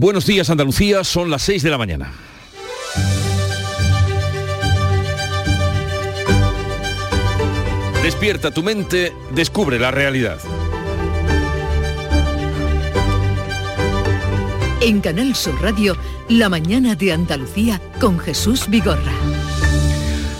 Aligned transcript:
Buenos 0.00 0.24
días 0.24 0.48
Andalucía, 0.48 1.04
son 1.04 1.28
las 1.28 1.42
6 1.42 1.62
de 1.62 1.68
la 1.68 1.76
mañana. 1.76 2.10
Despierta 8.02 8.50
tu 8.50 8.62
mente, 8.62 9.12
descubre 9.34 9.78
la 9.78 9.90
realidad. 9.90 10.38
En 14.80 15.02
Canal 15.02 15.34
Sur 15.34 15.60
Radio, 15.60 15.98
La 16.30 16.48
mañana 16.48 16.94
de 16.94 17.12
Andalucía 17.12 17.78
con 18.00 18.18
Jesús 18.18 18.70
Vigorra. 18.70 19.12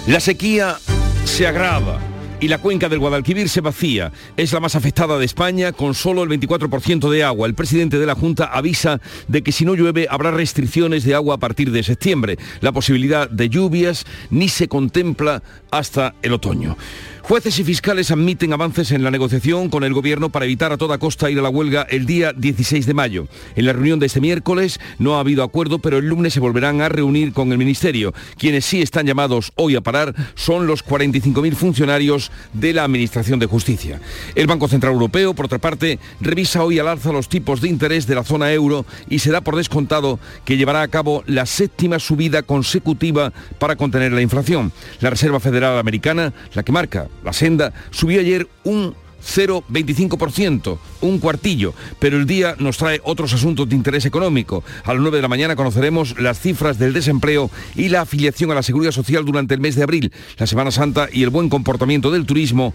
La 0.07 0.21
sequía 0.21 0.79
se 1.27 1.47
agrava 1.47 2.01
y 2.41 2.49
la 2.49 2.59
cuenca 2.59 2.89
del 2.89 2.99
Guadalquivir 2.99 3.49
se 3.49 3.61
vacía. 3.61 4.13
Es 4.37 4.53
la 4.53 4.61
más 4.61 4.75
afectada 4.75 5.19
de 5.19 5.25
España 5.25 5.73
con 5.73 5.95
solo 5.95 6.23
el 6.23 6.31
24% 6.31 7.11
de 7.11 7.23
agua. 7.23 7.47
El 7.47 7.55
presidente 7.55 7.99
de 7.99 8.07
la 8.07 8.15
Junta 8.15 8.47
avisa 8.47 9.01
de 9.29 9.43
que 9.43 9.53
si 9.53 9.65
no 9.65 9.75
llueve 9.75 10.07
habrá 10.11 10.31
restricciones 10.31 11.05
de 11.05 11.15
agua 11.15 11.35
a 11.35 11.39
partir 11.39 11.71
de 11.71 11.83
septiembre. 11.83 12.39
La 12.61 12.73
posibilidad 12.73 13.29
de 13.29 13.49
lluvias 13.51 14.07
ni 14.31 14.49
se 14.49 14.69
contempla 14.69 15.43
hasta 15.71 16.15
el 16.23 16.33
otoño. 16.33 16.77
Jueces 17.23 17.59
y 17.59 17.65
fiscales 17.65 18.11
admiten 18.11 18.53
avances 18.53 18.91
en 18.93 19.05
la 19.05 19.11
negociación 19.11 19.69
con 19.69 19.85
el 19.85 19.93
gobierno 19.93 20.31
para 20.31 20.47
evitar 20.47 20.73
a 20.73 20.79
toda 20.79 20.99
costa 20.99 21.31
ir 21.31 21.39
a 21.39 21.43
la 21.43 21.49
huelga 21.49 21.87
el 21.89 22.07
día 22.07 22.33
16 22.33 22.87
de 22.87 22.95
mayo. 22.95 23.29
En 23.55 23.67
la 23.67 23.73
reunión 23.73 24.01
de 24.01 24.07
este 24.07 24.21
miércoles 24.21 24.81
no 24.99 25.17
ha 25.17 25.21
habido 25.21 25.45
acuerdo, 25.45 25.79
pero 25.79 25.99
el 25.99 26.07
lunes 26.07 26.33
se 26.33 26.41
volverán 26.41 26.81
a 26.81 26.89
reunir 26.89 27.33
con 27.33 27.53
el 27.53 27.59
Ministerio. 27.59 28.15
Quienes 28.37 28.65
sí 28.65 28.83
están 28.83 29.07
llamados 29.07 29.53
hoy 29.57 29.77
a 29.77 29.81
parar 29.81 30.15
son 30.35 30.67
los 30.67 30.85
45.000 30.85 31.55
funcionarios 31.55 32.33
de 32.53 32.73
la 32.73 32.85
Administración 32.85 33.39
de 33.39 33.47
Justicia. 33.47 34.01
El 34.35 34.47
Banco 34.47 34.67
Central 34.67 34.95
Europeo, 34.95 35.35
por 35.35 35.45
otra 35.45 35.59
parte, 35.59 35.99
revisa 36.21 36.65
hoy 36.65 36.79
al 36.79 36.89
alza 36.89 37.13
los 37.13 37.29
tipos 37.29 37.61
de 37.61 37.69
interés 37.69 38.07
de 38.07 38.15
la 38.15 38.25
zona 38.25 38.53
euro 38.53 38.87
y 39.09 39.21
se 39.21 39.31
da 39.31 39.41
por 39.41 39.57
descontado 39.57 40.19
que 40.45 40.57
llevará 40.57 40.83
a 40.83 40.89
cabo 40.89 41.23
la 41.27 41.47
séptima 41.47 41.99
subida 41.99 42.43
consecutiva 42.43 43.33
para 43.59 43.77
contener 43.77 44.13
la 44.13 44.23
inflación. 44.23 44.73
La 45.01 45.11
Reserva 45.11 45.39
Federal 45.39 45.79
Americana, 45.79 46.33
la 46.55 46.63
que 46.63 46.73
marca 46.73 47.09
la 47.25 47.33
senda, 47.33 47.73
subió 47.91 48.21
ayer 48.21 48.49
un 48.65 48.95
0,25%, 49.23 50.79
un 51.03 51.19
cuartillo, 51.19 51.75
pero 51.99 52.17
el 52.17 52.27
día 52.27 52.55
nos 52.59 52.79
trae 52.79 53.01
otros 53.05 53.33
asuntos 53.33 53.69
de 53.69 53.77
interés 53.77 54.07
económico. 54.07 54.65
A 54.85 54.95
las 54.95 55.03
9 55.03 55.19
de 55.19 55.23
la 55.23 55.29
mañana 55.29 55.57
conoceremos 55.57 56.19
las 56.19 56.41
cifras 56.41 56.79
del 56.79 56.93
desempleo 56.93 57.51
y 57.75 57.89
la 57.89 58.03
afiliación 58.03 58.51
a 58.51 58.55
la 58.55 58.63
Seguridad 58.63 58.93
Social 58.93 59.25
durante 59.25 59.55
el 59.55 59.61
mes 59.61 59.77
de 59.77 59.83
abril, 59.83 60.13
la 60.39 60.47
Semana 60.47 60.71
Santa 60.71 61.09
y 61.13 61.23
el 61.23 61.31
buen 61.31 61.49
comportamiento 61.49 62.11
del 62.11 62.27
turismo 62.27 62.75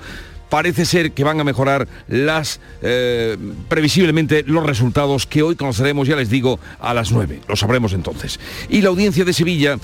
parece 0.50 0.86
ser 0.86 1.12
que 1.14 1.24
van 1.24 1.40
a 1.40 1.44
mejorar 1.44 1.88
las 2.08 2.60
eh, 2.84 3.36
previsiblemente 3.68 4.44
los 4.46 4.64
resultados 4.64 5.26
que 5.26 5.42
hoy 5.42 5.56
conoceremos, 5.56 6.08
ya 6.08 6.16
les 6.16 6.30
digo, 6.30 6.60
a 6.80 6.94
las 6.94 7.12
9. 7.12 7.42
Lo 7.48 7.56
sabremos 7.56 7.94
entonces. 7.94 8.40
Y 8.70 8.82
la 8.82 8.90
audiencia 8.90 9.26
de 9.26 9.34
Sevilla 9.34 9.80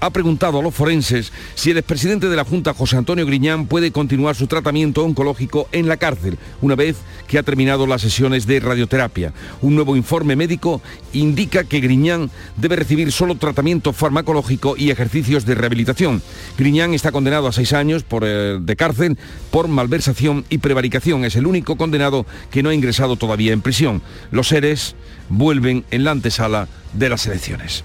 ha 0.00 0.10
preguntado 0.10 0.58
a 0.58 0.62
los 0.62 0.74
forenses 0.74 1.32
si 1.54 1.70
el 1.70 1.78
expresidente 1.78 2.28
de 2.28 2.36
la 2.36 2.44
Junta, 2.44 2.74
José 2.74 2.96
Antonio 2.96 3.26
Griñán, 3.26 3.66
puede 3.66 3.92
continuar 3.92 4.34
su 4.34 4.46
tratamiento 4.46 5.04
oncológico 5.04 5.68
en 5.72 5.88
la 5.88 5.96
cárcel, 5.96 6.38
una 6.60 6.74
vez 6.74 6.96
que 7.26 7.38
ha 7.38 7.42
terminado 7.42 7.86
las 7.86 8.02
sesiones 8.02 8.46
de 8.46 8.60
radioterapia. 8.60 9.32
Un 9.62 9.74
nuevo 9.74 9.96
informe 9.96 10.36
médico 10.36 10.80
indica 11.12 11.64
que 11.64 11.80
Griñán 11.80 12.30
debe 12.56 12.76
recibir 12.76 13.12
solo 13.12 13.36
tratamiento 13.36 13.92
farmacológico 13.92 14.76
y 14.76 14.90
ejercicios 14.90 15.46
de 15.46 15.54
rehabilitación. 15.54 16.22
Griñán 16.58 16.94
está 16.94 17.12
condenado 17.12 17.48
a 17.48 17.52
seis 17.52 17.72
años 17.72 18.02
por, 18.02 18.24
eh, 18.24 18.58
de 18.60 18.76
cárcel 18.76 19.18
por 19.50 19.68
malversación 19.68 20.44
y 20.50 20.58
prevaricación. 20.58 21.24
Es 21.24 21.36
el 21.36 21.46
único 21.46 21.76
condenado 21.76 22.26
que 22.50 22.62
no 22.62 22.70
ha 22.70 22.74
ingresado 22.74 23.16
todavía 23.16 23.52
en 23.52 23.62
prisión. 23.62 24.02
Los 24.30 24.48
seres 24.48 24.94
vuelven 25.28 25.84
en 25.90 26.04
la 26.04 26.12
antesala 26.12 26.68
de 26.92 27.08
las 27.08 27.26
elecciones. 27.26 27.84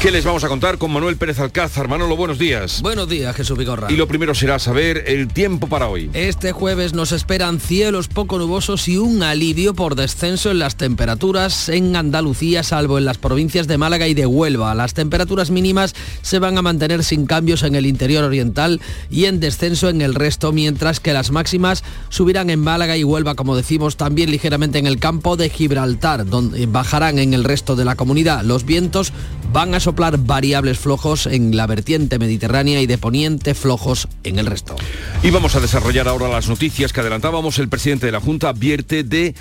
¿Qué 0.00 0.12
les 0.12 0.24
vamos 0.24 0.44
a 0.44 0.48
contar 0.48 0.78
con 0.78 0.92
Manuel 0.92 1.16
Pérez 1.16 1.40
Alcázar? 1.40 1.88
Manolo, 1.88 2.16
buenos 2.16 2.38
días. 2.38 2.82
Buenos 2.82 3.08
días, 3.08 3.34
Jesús 3.34 3.58
Vigorra. 3.58 3.90
Y 3.90 3.96
lo 3.96 4.06
primero 4.06 4.32
será 4.32 4.60
saber 4.60 5.02
el 5.08 5.26
tiempo 5.26 5.66
para 5.66 5.88
hoy. 5.88 6.08
Este 6.12 6.52
jueves 6.52 6.94
nos 6.94 7.10
esperan 7.10 7.58
cielos 7.58 8.06
poco 8.06 8.38
nubosos 8.38 8.86
y 8.86 8.96
un 8.96 9.24
alivio 9.24 9.74
por 9.74 9.96
descenso 9.96 10.52
en 10.52 10.60
las 10.60 10.76
temperaturas 10.76 11.68
en 11.68 11.96
Andalucía, 11.96 12.62
salvo 12.62 12.96
en 12.98 13.06
las 13.06 13.18
provincias 13.18 13.66
de 13.66 13.76
Málaga 13.76 14.06
y 14.06 14.14
de 14.14 14.24
Huelva. 14.24 14.72
Las 14.76 14.94
temperaturas 14.94 15.50
mínimas 15.50 15.96
se 16.22 16.38
van 16.38 16.56
a 16.58 16.62
mantener 16.62 17.02
sin 17.02 17.26
cambios 17.26 17.64
en 17.64 17.74
el 17.74 17.84
interior 17.84 18.22
oriental 18.22 18.80
y 19.10 19.24
en 19.24 19.40
descenso 19.40 19.88
en 19.88 20.00
el 20.00 20.14
resto, 20.14 20.52
mientras 20.52 21.00
que 21.00 21.12
las 21.12 21.32
máximas 21.32 21.82
subirán 22.08 22.50
en 22.50 22.60
Málaga 22.60 22.96
y 22.96 23.02
Huelva, 23.02 23.34
como 23.34 23.56
decimos, 23.56 23.96
también 23.96 24.30
ligeramente 24.30 24.78
en 24.78 24.86
el 24.86 25.00
campo 25.00 25.36
de 25.36 25.50
Gibraltar, 25.50 26.24
donde 26.24 26.66
bajarán 26.66 27.18
en 27.18 27.34
el 27.34 27.42
resto 27.42 27.74
de 27.74 27.84
la 27.84 27.96
comunidad. 27.96 28.44
Los 28.44 28.64
vientos 28.64 29.12
van 29.52 29.74
a 29.74 29.80
soplar 29.88 30.18
variables 30.18 30.78
flojos 30.78 31.24
en 31.24 31.56
la 31.56 31.66
vertiente 31.66 32.18
mediterránea 32.18 32.82
y 32.82 32.86
de 32.86 32.98
poniente 32.98 33.54
flojos 33.54 34.06
en 34.22 34.38
el 34.38 34.44
resto. 34.44 34.76
Y 35.22 35.30
vamos 35.30 35.56
a 35.56 35.60
desarrollar 35.60 36.08
ahora 36.08 36.28
las 36.28 36.46
noticias 36.46 36.92
que 36.92 37.00
adelantábamos. 37.00 37.58
El 37.58 37.70
presidente 37.70 38.04
de 38.04 38.12
la 38.12 38.20
Junta 38.20 38.50
advierte 38.50 39.02
de 39.02 39.34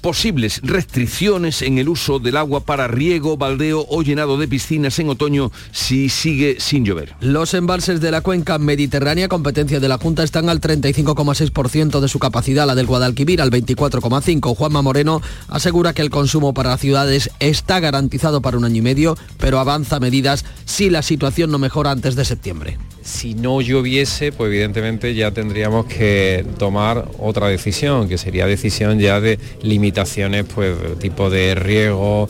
posibles 0.00 0.60
restricciones 0.62 1.62
en 1.62 1.78
el 1.78 1.88
uso 1.88 2.18
del 2.18 2.36
agua 2.36 2.60
para 2.60 2.88
riego, 2.88 3.36
baldeo 3.36 3.86
o 3.88 4.02
llenado 4.02 4.38
de 4.38 4.48
piscinas 4.48 4.98
en 4.98 5.08
otoño 5.08 5.52
si 5.72 6.08
sigue 6.08 6.56
sin 6.58 6.84
llover. 6.84 7.14
Los 7.20 7.54
embalses 7.54 8.00
de 8.00 8.10
la 8.10 8.20
cuenca 8.20 8.58
mediterránea, 8.58 9.28
competencia 9.28 9.80
de 9.80 9.88
la 9.88 9.98
Junta, 9.98 10.22
están 10.22 10.48
al 10.48 10.60
35,6% 10.60 12.00
de 12.00 12.08
su 12.08 12.18
capacidad, 12.18 12.66
la 12.66 12.74
del 12.74 12.86
Guadalquivir 12.86 13.40
al 13.40 13.50
24,5%. 13.50 14.54
Juanma 14.54 14.82
Moreno 14.82 15.20
asegura 15.48 15.92
que 15.92 16.02
el 16.02 16.10
consumo 16.10 16.54
para 16.54 16.70
las 16.70 16.80
ciudades 16.80 17.30
está 17.38 17.80
garantizado 17.80 18.42
para 18.42 18.56
un 18.56 18.64
año 18.64 18.76
y 18.76 18.82
medio, 18.82 19.16
pero 19.38 19.58
avanza 19.58 20.00
medidas 20.00 20.44
si 20.64 20.90
la 20.90 21.02
situación 21.02 21.50
no 21.50 21.58
mejora 21.58 21.90
antes 21.90 22.16
de 22.16 22.24
septiembre 22.24 22.78
si 23.02 23.34
no 23.34 23.60
lloviese, 23.60 24.32
pues 24.32 24.48
evidentemente 24.48 25.14
ya 25.14 25.30
tendríamos 25.30 25.86
que 25.86 26.44
tomar 26.58 27.08
otra 27.18 27.48
decisión, 27.48 28.08
que 28.08 28.18
sería 28.18 28.46
decisión 28.46 28.98
ya 28.98 29.20
de 29.20 29.38
limitaciones, 29.90 30.44
pues 30.54 30.76
tipo 31.00 31.30
de 31.30 31.54
riego, 31.54 32.28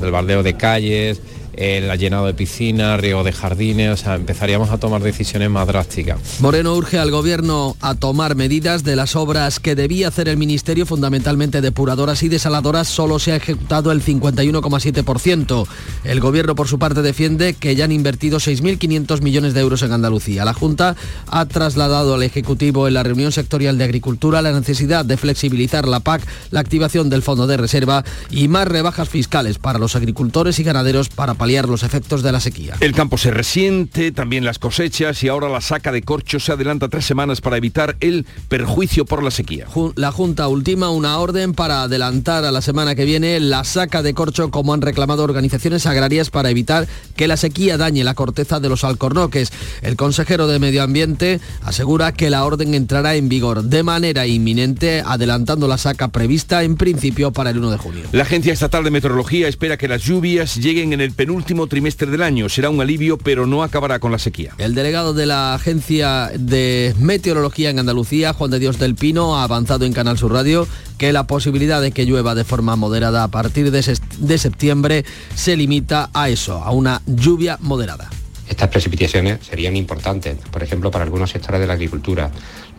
del 0.00 0.10
baldeo 0.10 0.42
de 0.42 0.54
calles, 0.54 1.20
el 1.54 1.90
llenado 1.98 2.26
de 2.26 2.34
piscinas, 2.34 3.00
riego 3.00 3.24
de 3.24 3.32
jardines, 3.32 3.90
o 3.92 3.96
sea, 3.96 4.14
empezaríamos 4.14 4.70
a 4.70 4.78
tomar 4.78 5.02
decisiones 5.02 5.50
más 5.50 5.66
drásticas. 5.66 6.18
Moreno 6.40 6.74
urge 6.74 6.98
al 6.98 7.10
gobierno 7.10 7.76
a 7.80 7.94
tomar 7.94 8.34
medidas 8.34 8.84
de 8.84 8.96
las 8.96 9.16
obras 9.16 9.60
que 9.60 9.74
debía 9.74 10.08
hacer 10.08 10.28
el 10.28 10.36
Ministerio, 10.36 10.86
fundamentalmente 10.86 11.60
depuradoras 11.60 12.22
y 12.22 12.28
desaladoras, 12.28 12.88
solo 12.88 13.18
se 13.18 13.32
ha 13.32 13.36
ejecutado 13.36 13.92
el 13.92 14.02
51,7%. 14.02 15.66
El 16.04 16.20
gobierno, 16.20 16.54
por 16.54 16.68
su 16.68 16.78
parte, 16.78 17.02
defiende 17.02 17.54
que 17.54 17.74
ya 17.74 17.84
han 17.84 17.92
invertido 17.92 18.38
6.500 18.38 19.22
millones 19.22 19.54
de 19.54 19.60
euros 19.60 19.82
en 19.82 19.92
Andalucía. 19.92 20.44
La 20.44 20.54
Junta 20.54 20.96
ha 21.26 21.46
trasladado 21.46 22.14
al 22.14 22.22
Ejecutivo 22.22 22.88
en 22.88 22.94
la 22.94 23.02
reunión 23.02 23.32
sectorial 23.32 23.78
de 23.78 23.84
Agricultura 23.84 24.42
la 24.42 24.52
necesidad 24.52 25.04
de 25.04 25.16
flexibilizar 25.16 25.86
la 25.88 26.00
PAC, 26.00 26.22
la 26.50 26.60
activación 26.60 27.10
del 27.10 27.22
Fondo 27.22 27.46
de 27.46 27.56
Reserva 27.56 28.04
y 28.30 28.48
más 28.48 28.68
rebajas 28.68 29.08
fiscales 29.08 29.58
para 29.58 29.78
los 29.78 29.96
agricultores 29.96 30.58
y 30.58 30.64
ganaderos 30.64 31.08
para 31.08 31.34
paliar 31.40 31.70
los 31.70 31.84
efectos 31.84 32.22
de 32.22 32.32
la 32.32 32.38
sequía. 32.38 32.74
El 32.80 32.92
campo 32.92 33.16
se 33.16 33.30
resiente, 33.30 34.12
también 34.12 34.44
las 34.44 34.58
cosechas 34.58 35.24
y 35.24 35.28
ahora 35.28 35.48
la 35.48 35.62
saca 35.62 35.90
de 35.90 36.02
corcho 36.02 36.38
se 36.38 36.52
adelanta 36.52 36.90
tres 36.90 37.06
semanas 37.06 37.40
para 37.40 37.56
evitar 37.56 37.96
el 38.00 38.26
perjuicio 38.50 39.06
por 39.06 39.22
la 39.22 39.30
sequía. 39.30 39.66
La 39.94 40.12
Junta 40.12 40.48
ultima 40.48 40.90
una 40.90 41.18
orden 41.18 41.54
para 41.54 41.80
adelantar 41.80 42.44
a 42.44 42.52
la 42.52 42.60
semana 42.60 42.94
que 42.94 43.06
viene 43.06 43.40
la 43.40 43.64
saca 43.64 44.02
de 44.02 44.12
corcho 44.12 44.50
como 44.50 44.74
han 44.74 44.82
reclamado 44.82 45.24
organizaciones 45.24 45.86
agrarias 45.86 46.28
para 46.28 46.50
evitar 46.50 46.86
que 47.16 47.26
la 47.26 47.38
sequía 47.38 47.78
dañe 47.78 48.04
la 48.04 48.12
corteza 48.12 48.60
de 48.60 48.68
los 48.68 48.84
alcornoques. 48.84 49.50
El 49.80 49.96
consejero 49.96 50.46
de 50.46 50.58
Medio 50.58 50.82
Ambiente 50.82 51.40
asegura 51.62 52.12
que 52.12 52.28
la 52.28 52.44
orden 52.44 52.74
entrará 52.74 53.14
en 53.14 53.30
vigor 53.30 53.62
de 53.62 53.82
manera 53.82 54.26
inminente, 54.26 55.02
adelantando 55.06 55.68
la 55.68 55.78
saca 55.78 56.08
prevista 56.08 56.64
en 56.64 56.76
principio 56.76 57.32
para 57.32 57.48
el 57.48 57.56
1 57.56 57.70
de 57.70 57.78
junio. 57.78 58.04
La 58.12 58.24
Agencia 58.24 58.52
Estatal 58.52 58.84
de 58.84 58.90
Meteorología 58.90 59.48
espera 59.48 59.78
que 59.78 59.88
las 59.88 60.02
lluvias 60.02 60.56
lleguen 60.56 60.92
en 60.92 61.00
el 61.00 61.12
penúltimo 61.12 61.29
último 61.30 61.66
trimestre 61.66 62.10
del 62.10 62.22
año. 62.22 62.48
Será 62.48 62.70
un 62.70 62.80
alivio, 62.80 63.18
pero 63.18 63.46
no 63.46 63.62
acabará 63.62 63.98
con 63.98 64.12
la 64.12 64.18
sequía. 64.18 64.54
El 64.58 64.74
delegado 64.74 65.14
de 65.14 65.26
la 65.26 65.54
Agencia 65.54 66.30
de 66.38 66.94
Meteorología 66.98 67.70
en 67.70 67.78
Andalucía, 67.78 68.32
Juan 68.32 68.50
de 68.50 68.58
Dios 68.58 68.78
del 68.78 68.94
Pino, 68.94 69.36
ha 69.36 69.44
avanzado 69.44 69.84
en 69.84 69.92
Canal 69.92 70.18
Sur 70.18 70.32
Radio 70.32 70.66
que 70.98 71.12
la 71.12 71.26
posibilidad 71.26 71.80
de 71.80 71.92
que 71.92 72.04
llueva 72.04 72.34
de 72.34 72.44
forma 72.44 72.76
moderada 72.76 73.24
a 73.24 73.28
partir 73.28 73.70
de, 73.70 73.98
de 74.18 74.38
septiembre 74.38 75.04
se 75.34 75.56
limita 75.56 76.10
a 76.12 76.28
eso, 76.28 76.62
a 76.62 76.70
una 76.72 77.02
lluvia 77.06 77.56
moderada. 77.60 78.10
Estas 78.48 78.68
precipitaciones 78.68 79.38
serían 79.46 79.76
importantes, 79.76 80.36
por 80.50 80.62
ejemplo, 80.62 80.90
para 80.90 81.04
algunos 81.04 81.30
sectores 81.30 81.60
de 81.60 81.68
la 81.68 81.74
agricultura, 81.74 82.30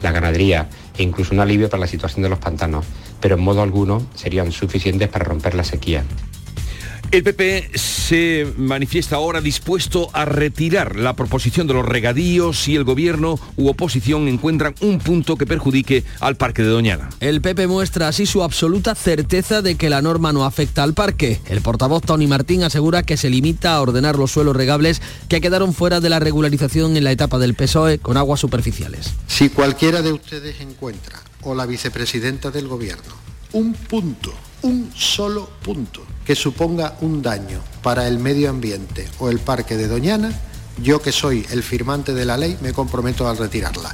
la 0.02 0.12
ganadería 0.12 0.68
e 0.98 1.04
incluso 1.04 1.34
un 1.34 1.40
alivio 1.40 1.70
para 1.70 1.82
la 1.82 1.88
situación 1.88 2.24
de 2.24 2.30
los 2.30 2.40
pantanos, 2.40 2.86
pero 3.22 3.36
en 3.36 3.42
modo 3.42 3.62
alguno 3.62 4.06
serían 4.14 4.52
suficientes 4.52 5.08
para 5.08 5.26
romper 5.26 5.56
la 5.56 5.64
sequía. 5.64 6.04
El 7.12 7.24
PP 7.24 7.72
se 7.78 8.54
manifiesta 8.56 9.18
ahora 9.18 9.42
dispuesto 9.42 10.10
a 10.14 10.24
retirar 10.24 10.96
la 10.96 11.14
proposición 11.14 11.68
de 11.68 11.74
los 11.74 11.86
regadíos 11.86 12.58
si 12.58 12.74
el 12.78 12.86
gobierno 12.86 13.38
u 13.58 13.68
oposición 13.68 14.30
encuentran 14.30 14.76
un 14.80 15.00
punto 15.00 15.36
que 15.36 15.46
perjudique 15.46 16.06
al 16.22 16.38
parque 16.38 16.62
de 16.62 16.70
Doñana. 16.70 17.10
El 17.20 17.42
PP 17.42 17.68
muestra 17.68 18.08
así 18.08 18.26
su 18.26 18.44
absoluta 18.44 18.96
certeza 18.96 19.62
de 19.62 19.76
que 19.76 19.90
la 19.90 20.02
norma 20.02 20.32
no 20.32 20.46
afecta 20.46 20.84
al 20.84 20.94
parque. 20.94 21.42
El 21.50 21.60
portavoz 21.60 22.02
Tony 22.02 22.28
Martín 22.28 22.64
asegura 22.64 23.04
que 23.04 23.18
se 23.18 23.30
limita 23.30 23.74
a 23.74 23.82
ordenar 23.82 24.18
los 24.18 24.32
suelos 24.32 24.56
regables 24.56 25.02
que 25.28 25.42
quedaron 25.42 25.74
fuera 25.74 26.00
de 26.00 26.08
la 26.08 26.22
regularización 26.22 26.96
en 26.96 27.04
la 27.04 27.12
etapa 27.12 27.40
del 27.40 27.56
PSOE 27.56 28.00
con 28.00 28.16
aguas 28.16 28.40
superficiales. 28.40 29.12
Si 29.28 29.50
cualquiera 29.50 30.02
de 30.02 30.14
ustedes 30.14 30.62
encuentra, 30.62 31.20
o 31.42 31.56
la 31.56 31.66
vicepresidenta 31.66 32.52
del 32.52 32.70
gobierno, 32.70 33.14
un 33.52 33.74
punto, 33.74 34.34
un 34.64 34.92
solo 34.96 35.50
punto 35.64 36.02
que 36.26 36.36
suponga 36.36 36.98
un 37.02 37.22
daño 37.22 37.62
para 37.82 38.08
el 38.08 38.20
medio 38.20 38.50
ambiente 38.50 39.08
o 39.20 39.30
el 39.30 39.40
parque 39.40 39.78
de 39.78 39.88
Doñana, 39.88 40.32
yo 40.82 41.02
que 41.02 41.12
soy 41.12 41.46
el 41.52 41.64
firmante 41.64 42.14
de 42.14 42.26
la 42.26 42.38
ley 42.38 42.58
me 42.62 42.74
comprometo 42.74 43.28
a 43.28 43.34
retirarla. 43.34 43.94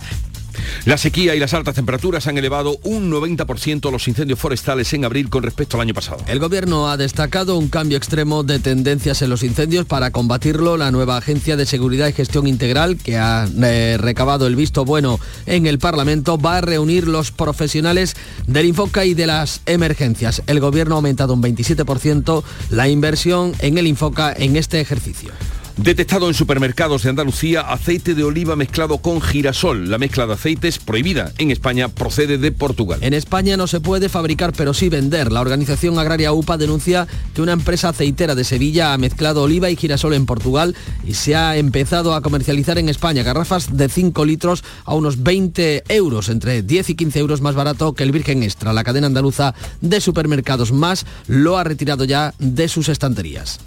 La 0.85 0.97
sequía 0.97 1.35
y 1.35 1.39
las 1.39 1.53
altas 1.53 1.75
temperaturas 1.75 2.27
han 2.27 2.37
elevado 2.37 2.77
un 2.83 3.11
90% 3.11 3.91
los 3.91 4.07
incendios 4.07 4.39
forestales 4.39 4.93
en 4.93 5.05
abril 5.05 5.29
con 5.29 5.43
respecto 5.43 5.77
al 5.77 5.81
año 5.81 5.93
pasado. 5.93 6.19
El 6.27 6.39
gobierno 6.39 6.89
ha 6.89 6.97
destacado 6.97 7.57
un 7.57 7.69
cambio 7.69 7.97
extremo 7.97 8.43
de 8.43 8.59
tendencias 8.59 9.21
en 9.21 9.29
los 9.29 9.43
incendios. 9.43 9.85
Para 9.85 10.11
combatirlo, 10.11 10.77
la 10.77 10.91
nueva 10.91 11.17
Agencia 11.17 11.57
de 11.57 11.65
Seguridad 11.65 12.07
y 12.07 12.13
Gestión 12.13 12.47
Integral, 12.47 12.97
que 12.97 13.17
ha 13.17 13.47
eh, 13.63 13.97
recabado 13.99 14.47
el 14.47 14.55
visto 14.55 14.85
bueno 14.85 15.19
en 15.45 15.67
el 15.67 15.79
Parlamento, 15.79 16.37
va 16.37 16.57
a 16.57 16.61
reunir 16.61 17.07
los 17.07 17.31
profesionales 17.31 18.15
del 18.47 18.65
Infoca 18.67 19.05
y 19.05 19.13
de 19.13 19.27
las 19.27 19.61
emergencias. 19.65 20.41
El 20.47 20.59
gobierno 20.59 20.95
ha 20.95 20.97
aumentado 20.97 21.33
un 21.33 21.43
27% 21.43 22.43
la 22.69 22.87
inversión 22.87 23.53
en 23.59 23.77
el 23.77 23.87
Infoca 23.87 24.33
en 24.35 24.55
este 24.55 24.79
ejercicio. 24.79 25.31
Detectado 25.77 26.27
en 26.27 26.33
supermercados 26.33 27.03
de 27.03 27.11
Andalucía 27.11 27.61
aceite 27.61 28.15
de 28.15 28.23
oliva 28.23 28.55
mezclado 28.55 28.97
con 28.97 29.21
girasol. 29.21 29.91
La 29.91 29.99
mezcla 29.99 30.25
de 30.25 30.33
aceites 30.33 30.79
prohibida 30.79 31.31
en 31.37 31.51
España 31.51 31.87
procede 31.87 32.39
de 32.39 32.51
Portugal. 32.51 32.97
En 33.03 33.13
España 33.13 33.57
no 33.57 33.67
se 33.67 33.79
puede 33.79 34.09
fabricar 34.09 34.53
pero 34.57 34.73
sí 34.73 34.89
vender. 34.89 35.31
La 35.31 35.39
organización 35.39 35.99
agraria 35.99 36.33
UPA 36.33 36.57
denuncia 36.57 37.07
que 37.35 37.43
una 37.43 37.51
empresa 37.51 37.89
aceitera 37.89 38.33
de 38.33 38.43
Sevilla 38.43 38.91
ha 38.91 38.97
mezclado 38.97 39.43
oliva 39.43 39.69
y 39.69 39.75
girasol 39.75 40.15
en 40.15 40.25
Portugal 40.25 40.75
y 41.05 41.13
se 41.13 41.35
ha 41.35 41.55
empezado 41.57 42.15
a 42.15 42.21
comercializar 42.21 42.79
en 42.79 42.89
España 42.89 43.21
garrafas 43.21 43.77
de 43.77 43.87
5 43.87 44.25
litros 44.25 44.63
a 44.83 44.95
unos 44.95 45.21
20 45.21 45.83
euros, 45.89 46.29
entre 46.29 46.63
10 46.63 46.89
y 46.89 46.95
15 46.95 47.19
euros 47.19 47.41
más 47.41 47.53
barato 47.53 47.93
que 47.93 48.01
el 48.01 48.11
Virgen 48.11 48.41
Extra. 48.41 48.73
La 48.73 48.83
cadena 48.83 49.05
andaluza 49.05 49.53
de 49.81 50.01
supermercados 50.01 50.71
más 50.71 51.05
lo 51.27 51.59
ha 51.59 51.63
retirado 51.63 52.03
ya 52.03 52.33
de 52.39 52.67
sus 52.67 52.89
estanterías. 52.89 53.59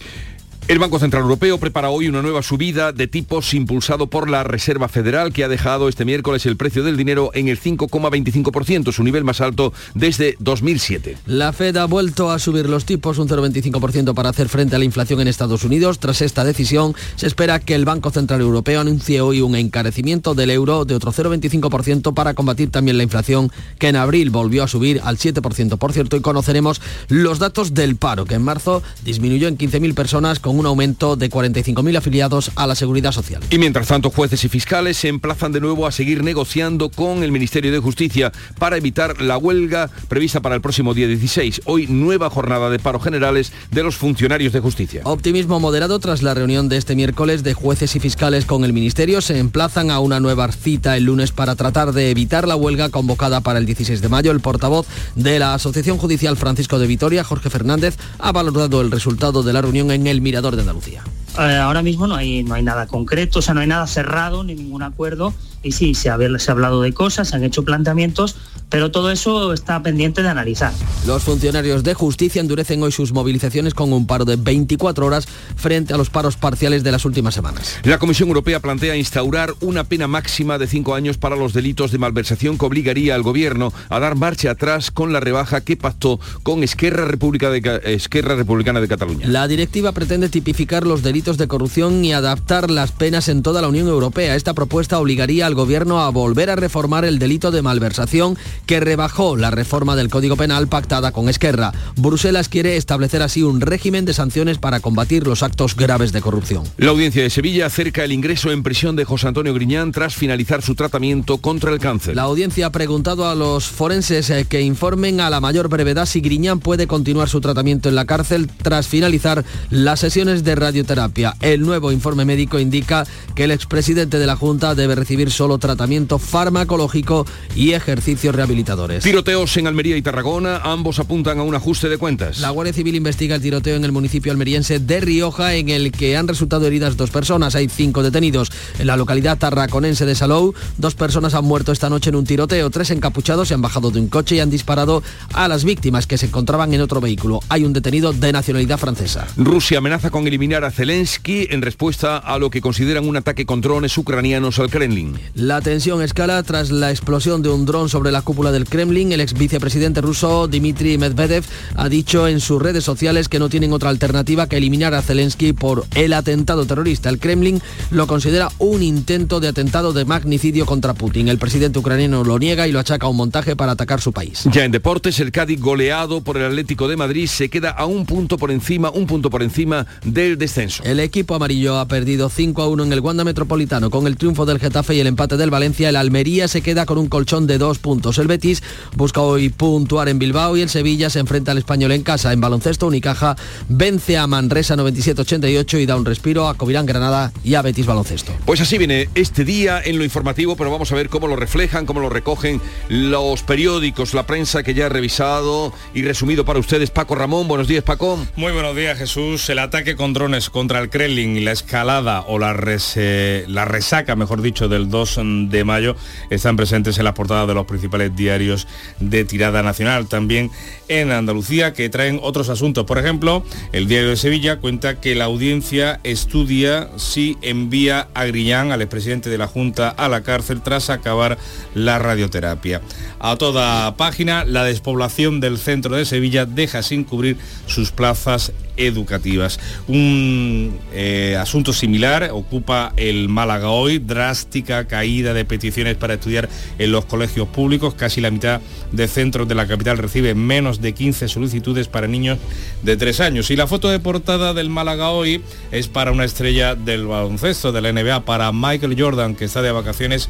El 0.70 0.78
Banco 0.78 1.00
Central 1.00 1.24
Europeo 1.24 1.58
prepara 1.58 1.90
hoy 1.90 2.06
una 2.06 2.22
nueva 2.22 2.44
subida 2.44 2.92
de 2.92 3.08
tipos 3.08 3.54
impulsado 3.54 4.06
por 4.06 4.30
la 4.30 4.44
Reserva 4.44 4.86
Federal 4.86 5.32
que 5.32 5.42
ha 5.42 5.48
dejado 5.48 5.88
este 5.88 6.04
miércoles 6.04 6.46
el 6.46 6.56
precio 6.56 6.84
del 6.84 6.96
dinero 6.96 7.32
en 7.34 7.48
el 7.48 7.60
5,25%, 7.60 8.92
su 8.92 9.02
nivel 9.02 9.24
más 9.24 9.40
alto 9.40 9.72
desde 9.96 10.36
2007. 10.38 11.16
La 11.26 11.52
Fed 11.52 11.76
ha 11.76 11.86
vuelto 11.86 12.30
a 12.30 12.38
subir 12.38 12.68
los 12.68 12.84
tipos 12.84 13.18
un 13.18 13.28
0,25% 13.28 14.14
para 14.14 14.28
hacer 14.28 14.48
frente 14.48 14.76
a 14.76 14.78
la 14.78 14.84
inflación 14.84 15.20
en 15.20 15.26
Estados 15.26 15.64
Unidos. 15.64 15.98
Tras 15.98 16.22
esta 16.22 16.44
decisión, 16.44 16.94
se 17.16 17.26
espera 17.26 17.58
que 17.58 17.74
el 17.74 17.84
Banco 17.84 18.12
Central 18.12 18.40
Europeo 18.40 18.80
anuncie 18.80 19.20
hoy 19.22 19.40
un 19.40 19.56
encarecimiento 19.56 20.36
del 20.36 20.50
euro 20.50 20.84
de 20.84 20.94
otro 20.94 21.10
0,25% 21.10 22.14
para 22.14 22.34
combatir 22.34 22.70
también 22.70 22.96
la 22.96 23.02
inflación 23.02 23.50
que 23.80 23.88
en 23.88 23.96
abril 23.96 24.30
volvió 24.30 24.62
a 24.62 24.68
subir 24.68 25.00
al 25.02 25.18
7%. 25.18 25.78
Por 25.78 25.92
cierto, 25.92 26.16
y 26.16 26.20
conoceremos 26.20 26.80
los 27.08 27.40
datos 27.40 27.74
del 27.74 27.96
paro, 27.96 28.24
que 28.24 28.36
en 28.36 28.42
marzo 28.42 28.84
disminuyó 29.04 29.48
en 29.48 29.58
15.000 29.58 29.94
personas 29.94 30.38
con 30.38 30.59
un 30.60 30.66
aumento 30.66 31.16
de 31.16 31.30
45.000 31.30 31.96
afiliados 31.96 32.52
a 32.54 32.66
la 32.66 32.74
Seguridad 32.74 33.12
Social. 33.12 33.42
Y 33.50 33.58
mientras 33.58 33.88
tanto, 33.88 34.10
jueces 34.10 34.44
y 34.44 34.48
fiscales 34.48 34.98
se 34.98 35.08
emplazan 35.08 35.52
de 35.52 35.60
nuevo 35.60 35.86
a 35.86 35.92
seguir 35.92 36.22
negociando 36.22 36.90
con 36.90 37.22
el 37.22 37.32
Ministerio 37.32 37.72
de 37.72 37.78
Justicia 37.78 38.30
para 38.58 38.76
evitar 38.76 39.20
la 39.20 39.38
huelga 39.38 39.90
prevista 40.08 40.40
para 40.40 40.54
el 40.54 40.60
próximo 40.60 40.94
día 40.94 41.08
16. 41.08 41.62
Hoy 41.64 41.86
nueva 41.86 42.30
jornada 42.30 42.70
de 42.70 42.78
paro 42.78 43.00
generales 43.00 43.52
de 43.70 43.82
los 43.82 43.96
funcionarios 43.96 44.52
de 44.52 44.60
justicia. 44.60 45.00
Optimismo 45.04 45.60
moderado 45.60 45.98
tras 45.98 46.22
la 46.22 46.34
reunión 46.34 46.68
de 46.68 46.76
este 46.76 46.94
miércoles 46.94 47.42
de 47.42 47.54
jueces 47.54 47.96
y 47.96 48.00
fiscales 48.00 48.44
con 48.44 48.64
el 48.64 48.72
Ministerio. 48.72 49.20
Se 49.20 49.38
emplazan 49.38 49.90
a 49.90 50.00
una 50.00 50.20
nueva 50.20 50.50
cita 50.52 50.96
el 50.96 51.04
lunes 51.04 51.32
para 51.32 51.56
tratar 51.56 51.92
de 51.92 52.10
evitar 52.10 52.46
la 52.46 52.56
huelga 52.56 52.90
convocada 52.90 53.40
para 53.40 53.58
el 53.58 53.66
16 53.66 54.02
de 54.02 54.08
mayo. 54.08 54.30
El 54.30 54.40
portavoz 54.40 54.86
de 55.14 55.38
la 55.38 55.54
Asociación 55.54 55.96
Judicial 55.96 56.36
Francisco 56.36 56.78
de 56.78 56.86
Vitoria, 56.86 57.24
Jorge 57.24 57.48
Fernández, 57.50 57.96
ha 58.18 58.32
valorado 58.32 58.80
el 58.80 58.90
resultado 58.90 59.42
de 59.42 59.52
la 59.52 59.62
reunión 59.62 59.90
en 59.90 60.06
el 60.06 60.20
Mirador 60.20 60.39
de 60.42 60.62
Andalucía. 60.62 61.02
Eh, 61.38 61.56
ahora 61.56 61.82
mismo 61.82 62.06
no 62.06 62.16
hay, 62.16 62.42
no 62.42 62.54
hay 62.54 62.62
nada 62.62 62.86
concreto, 62.86 63.38
o 63.38 63.42
sea, 63.42 63.54
no 63.54 63.60
hay 63.60 63.66
nada 63.66 63.86
cerrado 63.86 64.42
ni 64.42 64.54
ningún 64.54 64.82
acuerdo. 64.82 65.32
Y 65.62 65.72
sí, 65.72 65.94
se 65.94 66.08
ha, 66.08 66.18
se 66.38 66.50
ha 66.50 66.54
hablado 66.54 66.80
de 66.82 66.92
cosas, 66.92 67.28
se 67.28 67.36
han 67.36 67.44
hecho 67.44 67.64
planteamientos, 67.64 68.36
pero 68.70 68.90
todo 68.90 69.10
eso 69.10 69.52
está 69.52 69.82
pendiente 69.82 70.22
de 70.22 70.28
analizar. 70.28 70.72
Los 71.06 71.24
funcionarios 71.24 71.82
de 71.82 71.92
justicia 71.92 72.40
endurecen 72.40 72.82
hoy 72.82 72.92
sus 72.92 73.12
movilizaciones 73.12 73.74
con 73.74 73.92
un 73.92 74.06
paro 74.06 74.24
de 74.24 74.36
24 74.36 75.04
horas 75.04 75.26
frente 75.56 75.92
a 75.92 75.96
los 75.96 76.08
paros 76.08 76.36
parciales 76.36 76.82
de 76.82 76.92
las 76.92 77.04
últimas 77.04 77.34
semanas. 77.34 77.78
La 77.82 77.98
Comisión 77.98 78.28
Europea 78.28 78.60
plantea 78.60 78.96
instaurar 78.96 79.52
una 79.60 79.84
pena 79.84 80.06
máxima 80.06 80.56
de 80.56 80.68
cinco 80.68 80.94
años 80.94 81.18
para 81.18 81.36
los 81.36 81.52
delitos 81.52 81.90
de 81.90 81.98
malversación 81.98 82.56
que 82.56 82.64
obligaría 82.64 83.14
al 83.14 83.22
gobierno 83.22 83.72
a 83.88 83.98
dar 83.98 84.14
marcha 84.14 84.52
atrás 84.52 84.90
con 84.90 85.12
la 85.12 85.20
rebaja 85.20 85.60
que 85.62 85.76
pactó 85.76 86.20
con 86.44 86.62
Esquerra, 86.62 87.04
República 87.04 87.50
de, 87.50 87.80
Esquerra 87.84 88.36
Republicana 88.36 88.80
de 88.80 88.88
Cataluña. 88.88 89.26
La 89.26 89.48
directiva 89.48 89.92
pretende 89.92 90.28
tipificar 90.28 90.86
los 90.86 91.02
delitos 91.02 91.36
de 91.38 91.48
corrupción 91.48 92.04
y 92.04 92.12
adaptar 92.12 92.70
las 92.70 92.92
penas 92.92 93.28
en 93.28 93.42
toda 93.42 93.60
la 93.60 93.68
Unión 93.68 93.88
Europea. 93.88 94.36
Esta 94.36 94.54
propuesta 94.54 94.98
obligaría 94.98 95.49
al 95.50 95.56
gobierno 95.56 96.00
a 96.00 96.10
volver 96.10 96.48
a 96.48 96.56
reformar 96.56 97.04
el 97.04 97.18
delito 97.18 97.50
de 97.50 97.60
malversación 97.60 98.38
que 98.66 98.78
rebajó 98.78 99.36
la 99.36 99.50
reforma 99.50 99.96
del 99.96 100.08
Código 100.08 100.36
Penal 100.36 100.68
pactada 100.68 101.10
con 101.10 101.28
Esquerra. 101.28 101.72
Bruselas 101.96 102.48
quiere 102.48 102.76
establecer 102.76 103.20
así 103.20 103.42
un 103.42 103.60
régimen 103.60 104.04
de 104.04 104.14
sanciones 104.14 104.58
para 104.58 104.78
combatir 104.78 105.26
los 105.26 105.42
actos 105.42 105.74
graves 105.74 106.12
de 106.12 106.20
corrupción. 106.20 106.62
La 106.76 106.90
audiencia 106.90 107.24
de 107.24 107.30
Sevilla 107.30 107.66
acerca 107.66 108.04
el 108.04 108.12
ingreso 108.12 108.52
en 108.52 108.62
prisión 108.62 108.94
de 108.94 109.04
José 109.04 109.26
Antonio 109.26 109.52
Griñán 109.52 109.90
tras 109.90 110.14
finalizar 110.14 110.62
su 110.62 110.76
tratamiento 110.76 111.38
contra 111.38 111.72
el 111.72 111.80
cáncer. 111.80 112.14
La 112.14 112.22
audiencia 112.22 112.66
ha 112.66 112.70
preguntado 112.70 113.28
a 113.28 113.34
los 113.34 113.66
forenses 113.66 114.30
eh, 114.30 114.46
que 114.48 114.60
informen 114.60 115.20
a 115.20 115.30
la 115.30 115.40
mayor 115.40 115.68
brevedad 115.68 116.06
si 116.06 116.20
Griñán 116.20 116.60
puede 116.60 116.86
continuar 116.86 117.28
su 117.28 117.40
tratamiento 117.40 117.88
en 117.88 117.96
la 117.96 118.04
cárcel 118.04 118.48
tras 118.62 118.86
finalizar 118.86 119.44
las 119.70 119.98
sesiones 119.98 120.44
de 120.44 120.54
radioterapia. 120.54 121.34
El 121.40 121.62
nuevo 121.62 121.90
informe 121.90 122.24
médico 122.24 122.60
indica 122.60 123.04
que 123.34 123.44
el 123.44 123.50
expresidente 123.50 124.20
de 124.20 124.26
la 124.26 124.36
Junta 124.36 124.76
debe 124.76 124.94
recibir 124.94 125.32
solo 125.40 125.56
tratamiento 125.56 126.18
farmacológico 126.18 127.24
y 127.56 127.72
ejercicios 127.72 128.34
rehabilitadores. 128.34 129.02
Tiroteos 129.02 129.56
en 129.56 129.66
Almería 129.66 129.96
y 129.96 130.02
Tarragona, 130.02 130.58
ambos 130.58 130.98
apuntan 130.98 131.38
a 131.38 131.42
un 131.44 131.54
ajuste 131.54 131.88
de 131.88 131.96
cuentas. 131.96 132.40
La 132.40 132.50
Guardia 132.50 132.74
Civil 132.74 132.94
investiga 132.94 133.36
el 133.36 133.40
tiroteo 133.40 133.76
en 133.76 133.86
el 133.86 133.90
municipio 133.90 134.32
almeriense 134.32 134.80
de 134.80 135.00
Rioja, 135.00 135.54
en 135.54 135.70
el 135.70 135.92
que 135.92 136.14
han 136.18 136.28
resultado 136.28 136.66
heridas 136.66 136.98
dos 136.98 137.08
personas. 137.08 137.54
Hay 137.54 137.70
cinco 137.70 138.02
detenidos. 138.02 138.52
En 138.78 138.86
la 138.86 138.98
localidad 138.98 139.38
tarraconense 139.38 140.04
de 140.04 140.14
Salou, 140.14 140.52
dos 140.76 140.94
personas 140.94 141.32
han 141.32 141.46
muerto 141.46 141.72
esta 141.72 141.88
noche 141.88 142.10
en 142.10 142.16
un 142.16 142.26
tiroteo. 142.26 142.68
Tres 142.68 142.90
encapuchados 142.90 143.48
se 143.48 143.54
han 143.54 143.62
bajado 143.62 143.90
de 143.90 143.98
un 143.98 144.08
coche 144.08 144.36
y 144.36 144.40
han 144.40 144.50
disparado 144.50 145.02
a 145.32 145.48
las 145.48 145.64
víctimas 145.64 146.06
que 146.06 146.18
se 146.18 146.26
encontraban 146.26 146.74
en 146.74 146.82
otro 146.82 147.00
vehículo. 147.00 147.40
Hay 147.48 147.64
un 147.64 147.72
detenido 147.72 148.12
de 148.12 148.30
nacionalidad 148.30 148.76
francesa. 148.76 149.26
Rusia 149.38 149.78
amenaza 149.78 150.10
con 150.10 150.26
eliminar 150.26 150.66
a 150.66 150.70
Zelensky 150.70 151.48
en 151.48 151.62
respuesta 151.62 152.18
a 152.18 152.38
lo 152.38 152.50
que 152.50 152.60
consideran 152.60 153.08
un 153.08 153.16
ataque 153.16 153.46
con 153.46 153.62
drones 153.62 153.96
ucranianos 153.96 154.58
al 154.58 154.68
Kremlin. 154.68 155.18
La 155.34 155.60
tensión 155.60 156.02
escala 156.02 156.42
tras 156.42 156.70
la 156.70 156.90
explosión 156.90 157.40
de 157.40 157.48
un 157.48 157.64
dron 157.64 157.88
sobre 157.88 158.10
la 158.10 158.22
cúpula 158.22 158.50
del 158.50 158.64
Kremlin. 158.64 159.12
El 159.12 159.20
ex 159.20 159.32
vicepresidente 159.34 160.00
ruso 160.00 160.48
Dmitry 160.48 160.98
Medvedev 160.98 161.44
ha 161.76 161.88
dicho 161.88 162.26
en 162.26 162.40
sus 162.40 162.60
redes 162.60 162.82
sociales 162.82 163.28
que 163.28 163.38
no 163.38 163.48
tienen 163.48 163.72
otra 163.72 163.90
alternativa 163.90 164.48
que 164.48 164.56
eliminar 164.56 164.92
a 164.92 165.02
Zelensky 165.02 165.52
por 165.52 165.84
el 165.94 166.12
atentado 166.14 166.66
terrorista. 166.66 167.08
El 167.10 167.20
Kremlin 167.20 167.62
lo 167.92 168.08
considera 168.08 168.48
un 168.58 168.82
intento 168.82 169.38
de 169.38 169.48
atentado 169.48 169.92
de 169.92 170.04
magnicidio 170.04 170.66
contra 170.66 170.94
Putin. 170.94 171.28
El 171.28 171.38
presidente 171.38 171.78
ucraniano 171.78 172.24
lo 172.24 172.38
niega 172.38 172.66
y 172.66 172.72
lo 172.72 172.80
achaca 172.80 173.06
a 173.06 173.10
un 173.10 173.16
montaje 173.16 173.54
para 173.54 173.72
atacar 173.72 174.00
su 174.00 174.12
país. 174.12 174.44
Ya 174.52 174.64
en 174.64 174.72
deportes, 174.72 175.20
el 175.20 175.30
Cádiz 175.30 175.60
goleado 175.60 176.22
por 176.22 176.38
el 176.38 176.44
Atlético 176.44 176.88
de 176.88 176.96
Madrid 176.96 177.28
se 177.28 177.48
queda 177.48 177.70
a 177.70 177.86
un 177.86 178.04
punto 178.04 178.36
por 178.36 178.50
encima, 178.50 178.90
un 178.90 179.06
punto 179.06 179.30
por 179.30 179.42
encima 179.42 179.86
del 180.04 180.38
descenso. 180.38 180.82
El 180.82 180.98
equipo 180.98 181.36
amarillo 181.36 181.78
ha 181.78 181.86
perdido 181.86 182.28
5 182.28 182.62
a 182.62 182.68
1 182.68 182.84
en 182.84 182.92
el 182.92 183.00
Wanda 183.00 183.22
Metropolitano 183.22 183.90
con 183.90 184.08
el 184.08 184.16
triunfo 184.16 184.44
del 184.44 184.58
Getafe 184.58 184.96
y 184.96 185.00
el 185.00 185.06
empate 185.06 185.19
empate 185.20 185.36
del 185.36 185.50
Valencia, 185.50 185.90
el 185.90 185.96
Almería 185.96 186.48
se 186.48 186.62
queda 186.62 186.86
con 186.86 186.96
un 186.96 187.06
colchón 187.10 187.46
de 187.46 187.58
dos 187.58 187.78
puntos. 187.78 188.16
El 188.16 188.26
Betis 188.26 188.62
busca 188.96 189.20
hoy 189.20 189.50
puntuar 189.50 190.08
en 190.08 190.18
Bilbao 190.18 190.56
y 190.56 190.62
el 190.62 190.70
Sevilla 190.70 191.10
se 191.10 191.18
enfrenta 191.18 191.52
al 191.52 191.58
español 191.58 191.92
en 191.92 192.02
casa. 192.02 192.32
En 192.32 192.40
baloncesto, 192.40 192.86
Unicaja 192.86 193.36
vence 193.68 194.16
a 194.16 194.26
Manresa 194.26 194.76
97-88 194.76 195.78
y 195.78 195.84
da 195.84 195.96
un 195.96 196.06
respiro 196.06 196.48
a 196.48 196.54
Covirán 196.54 196.86
Granada 196.86 197.32
y 197.44 197.54
a 197.54 197.60
Betis 197.60 197.84
Baloncesto. 197.84 198.32
Pues 198.46 198.62
así 198.62 198.78
viene 198.78 199.10
este 199.14 199.44
día 199.44 199.82
en 199.84 199.98
lo 199.98 200.04
informativo, 200.04 200.56
pero 200.56 200.70
vamos 200.70 200.90
a 200.90 200.94
ver 200.94 201.10
cómo 201.10 201.26
lo 201.26 201.36
reflejan, 201.36 201.84
cómo 201.84 202.00
lo 202.00 202.08
recogen 202.08 202.58
los 202.88 203.42
periódicos, 203.42 204.14
la 204.14 204.26
prensa 204.26 204.62
que 204.62 204.72
ya 204.72 204.86
ha 204.86 204.88
revisado 204.88 205.74
y 205.92 206.00
resumido 206.00 206.46
para 206.46 206.60
ustedes. 206.60 206.90
Paco 206.90 207.14
Ramón, 207.14 207.46
buenos 207.46 207.68
días 207.68 207.84
Paco. 207.84 208.18
Muy 208.36 208.52
buenos 208.52 208.74
días 208.74 208.96
Jesús. 208.96 209.50
El 209.50 209.58
ataque 209.58 209.96
con 209.96 210.14
drones 210.14 210.48
contra 210.48 210.78
el 210.78 210.88
Kremlin 210.88 211.36
y 211.36 211.40
la 211.40 211.52
escalada 211.52 212.22
o 212.26 212.38
la, 212.38 212.54
la 212.54 213.64
resaca, 213.66 214.16
mejor 214.16 214.40
dicho, 214.40 214.66
del 214.66 214.88
2 215.14 215.50
de 215.50 215.64
mayo 215.64 215.96
están 216.30 216.56
presentes 216.56 216.98
en 216.98 217.04
las 217.04 217.14
portadas 217.14 217.48
de 217.48 217.54
los 217.54 217.66
principales 217.66 218.14
diarios 218.14 218.66
de 218.98 219.24
tirada 219.24 219.62
nacional. 219.62 220.06
También 220.06 220.50
en 220.88 221.12
Andalucía 221.12 221.72
que 221.72 221.88
traen 221.88 222.18
otros 222.22 222.48
asuntos. 222.48 222.84
Por 222.84 222.98
ejemplo, 222.98 223.44
el 223.72 223.86
diario 223.86 224.10
de 224.10 224.16
Sevilla 224.16 224.58
cuenta 224.58 225.00
que 225.00 225.14
la 225.14 225.24
audiencia 225.24 226.00
estudia 226.04 226.88
si 226.96 227.36
envía 227.42 228.08
a 228.14 228.24
Griñán, 228.24 228.72
al 228.72 228.82
expresidente 228.82 229.30
de 229.30 229.38
la 229.38 229.46
Junta, 229.46 229.88
a 229.88 230.08
la 230.08 230.22
cárcel 230.22 230.62
tras 230.62 230.90
acabar 230.90 231.38
la 231.74 231.98
radioterapia. 231.98 232.80
A 233.18 233.36
toda 233.36 233.96
página, 233.96 234.44
la 234.44 234.64
despoblación 234.64 235.40
del 235.40 235.58
centro 235.58 235.96
de 235.96 236.04
Sevilla 236.04 236.46
deja 236.46 236.82
sin 236.82 237.04
cubrir 237.04 237.36
sus 237.66 237.92
plazas 237.92 238.52
educativas. 238.86 239.60
Un 239.88 240.78
eh, 240.92 241.36
asunto 241.38 241.72
similar 241.72 242.30
ocupa 242.32 242.92
el 242.96 243.28
Málaga 243.28 243.70
hoy, 243.70 243.98
drástica 243.98 244.86
caída 244.86 245.34
de 245.34 245.44
peticiones 245.44 245.96
para 245.96 246.14
estudiar 246.14 246.48
en 246.78 246.92
los 246.92 247.04
colegios 247.04 247.48
públicos. 247.48 247.94
Casi 247.94 248.20
la 248.20 248.30
mitad 248.30 248.60
de 248.92 249.08
centros 249.08 249.48
de 249.48 249.54
la 249.54 249.66
capital 249.66 249.98
recibe 249.98 250.34
menos 250.34 250.80
de 250.80 250.92
15 250.92 251.28
solicitudes 251.28 251.88
para 251.88 252.06
niños 252.06 252.38
de 252.82 252.96
3 252.96 253.20
años. 253.20 253.50
Y 253.50 253.56
la 253.56 253.66
foto 253.66 253.88
de 253.88 253.98
portada 253.98 254.54
del 254.54 254.70
Málaga 254.70 255.10
hoy 255.10 255.42
es 255.70 255.88
para 255.88 256.12
una 256.12 256.24
estrella 256.24 256.74
del 256.74 257.06
baloncesto 257.06 257.72
de 257.72 257.80
la 257.80 257.92
NBA, 257.92 258.24
para 258.24 258.52
Michael 258.52 258.96
Jordan, 258.98 259.34
que 259.34 259.44
está 259.44 259.62
de 259.62 259.72
vacaciones 259.72 260.28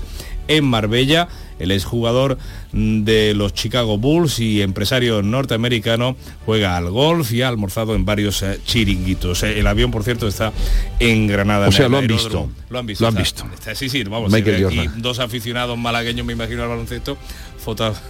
en 0.51 0.65
Marbella. 0.65 1.29
El 1.59 1.71
exjugador 1.73 2.39
mm, 2.73 3.05
de 3.05 3.35
los 3.35 3.53
Chicago 3.53 3.99
Bulls 3.99 4.39
y 4.41 4.63
empresario 4.63 5.23
norteamericano 5.23 6.17
juega 6.47 6.77
al 6.77 6.91
golf 6.91 7.33
y 7.33 7.43
ha 7.43 7.49
almorzado 7.49 7.95
en 7.95 8.05
varios 8.05 8.43
eh, 8.43 8.59
chiringuitos. 8.65 9.43
Eh, 9.43 9.61
el 9.61 9.67
avión, 9.67 9.91
por 9.91 10.03
cierto, 10.03 10.27
está 10.27 10.53
en 10.99 11.27
Granada. 11.27 11.69
O 11.69 11.73
sea, 11.73 11.89
lo 11.89 11.99
han 11.99 12.07
visto. 12.07 12.49
Lo 12.71 12.79
han 12.79 12.87
visto. 12.87 13.05
Lo 13.05 13.09
han 13.09 13.15
visto. 13.15 13.45
sí, 13.75 13.89
sí, 13.89 14.03
vamos. 14.05 14.33
Michael 14.33 14.67
aquí 14.67 14.89
dos 14.97 15.19
aficionados 15.19 15.79
malagueños, 15.79 16.27
me 16.27 16.33
imagino, 16.33 16.63
al 16.63 16.69
baloncesto, 16.69 17.17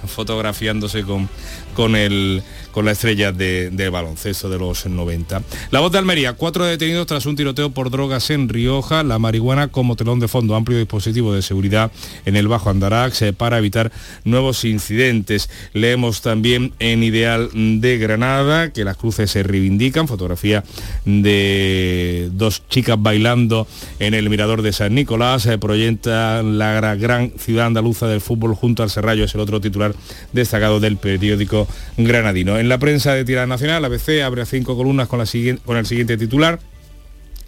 fotografiándose 0.07 1.03
con, 1.03 1.29
con, 1.75 1.97
el, 1.97 2.43
con 2.73 2.85
la 2.85 2.93
estrella 2.93 3.33
de, 3.33 3.71
de, 3.71 3.89
baloncesto 3.89 4.49
de 4.49 4.59
los 4.59 4.87
90. 4.87 5.43
La 5.71 5.81
voz 5.81 5.93
de 5.93 5.99
Almería, 5.99 6.35
cuatro 6.35 6.65
detenidos 6.65 7.07
tras 7.07 7.27
un 7.27 7.37
tiroteo 7.37 7.71
por 7.71 7.91
drogas 7.91 8.31
en 8.31 8.49
Rioja, 8.49 9.03
la 9.03 9.19
marihuana 9.19 9.69
como 9.69 9.97
telón 9.97 10.21
de 10.21 10.29
fondo, 10.29 10.55
amplio 10.55 10.79
dispositivo 10.79 11.35
de 11.35 11.43
seguridad 11.43 11.91
en 12.25 12.37
el 12.37 12.49
Bajo 12.49 12.71
Andarax 12.71 13.23
eh, 13.23 13.33
para 13.33 13.59
evitar 13.59 13.93
nuevos 14.25 14.65
incidentes. 14.65 15.51
Leemos 15.73 16.23
también 16.23 16.73
en 16.79 17.03
Ideal 17.03 17.51
de 17.53 17.99
Granada 17.99 18.73
que 18.73 18.85
las 18.85 18.97
cruces 18.97 19.31
se 19.31 19.43
reivindican, 19.43 20.09
fotografía 20.09 20.65
de 21.05 22.31
dos 22.33 22.63
chicas 22.69 22.97
bailando 23.01 23.67
en 23.99 24.15
el 24.15 24.31
mirador 24.31 24.63
de 24.63 24.73
San 24.73 24.95
Nicolás, 24.95 25.43
se 25.43 25.55
eh, 25.55 25.59
proyecta 25.59 26.43
la 26.43 26.95
gran 26.95 27.33
ciudad 27.39 27.67
andaluza 27.67 28.07
del 28.07 28.21
fútbol 28.21 28.55
junto 28.55 28.83
al 28.83 28.91
Serrallo, 28.91 29.25
es 29.25 29.35
el 29.35 29.41
otro 29.41 29.61
titular 29.61 29.95
destacado 30.33 30.81
del 30.81 30.97
periódico 30.97 31.60
granadino. 31.97 32.59
En 32.59 32.69
la 32.69 32.79
prensa 32.79 33.15
de 33.15 33.25
tirada 33.25 33.47
nacional, 33.47 33.85
ABC 33.85 34.23
abre 34.23 34.47
cinco 34.47 34.77
columnas 34.77 35.09
con, 35.09 35.19
la 35.19 35.27
con 35.65 35.77
el 35.77 35.87
siguiente 35.87 36.17
titular. 36.17 36.59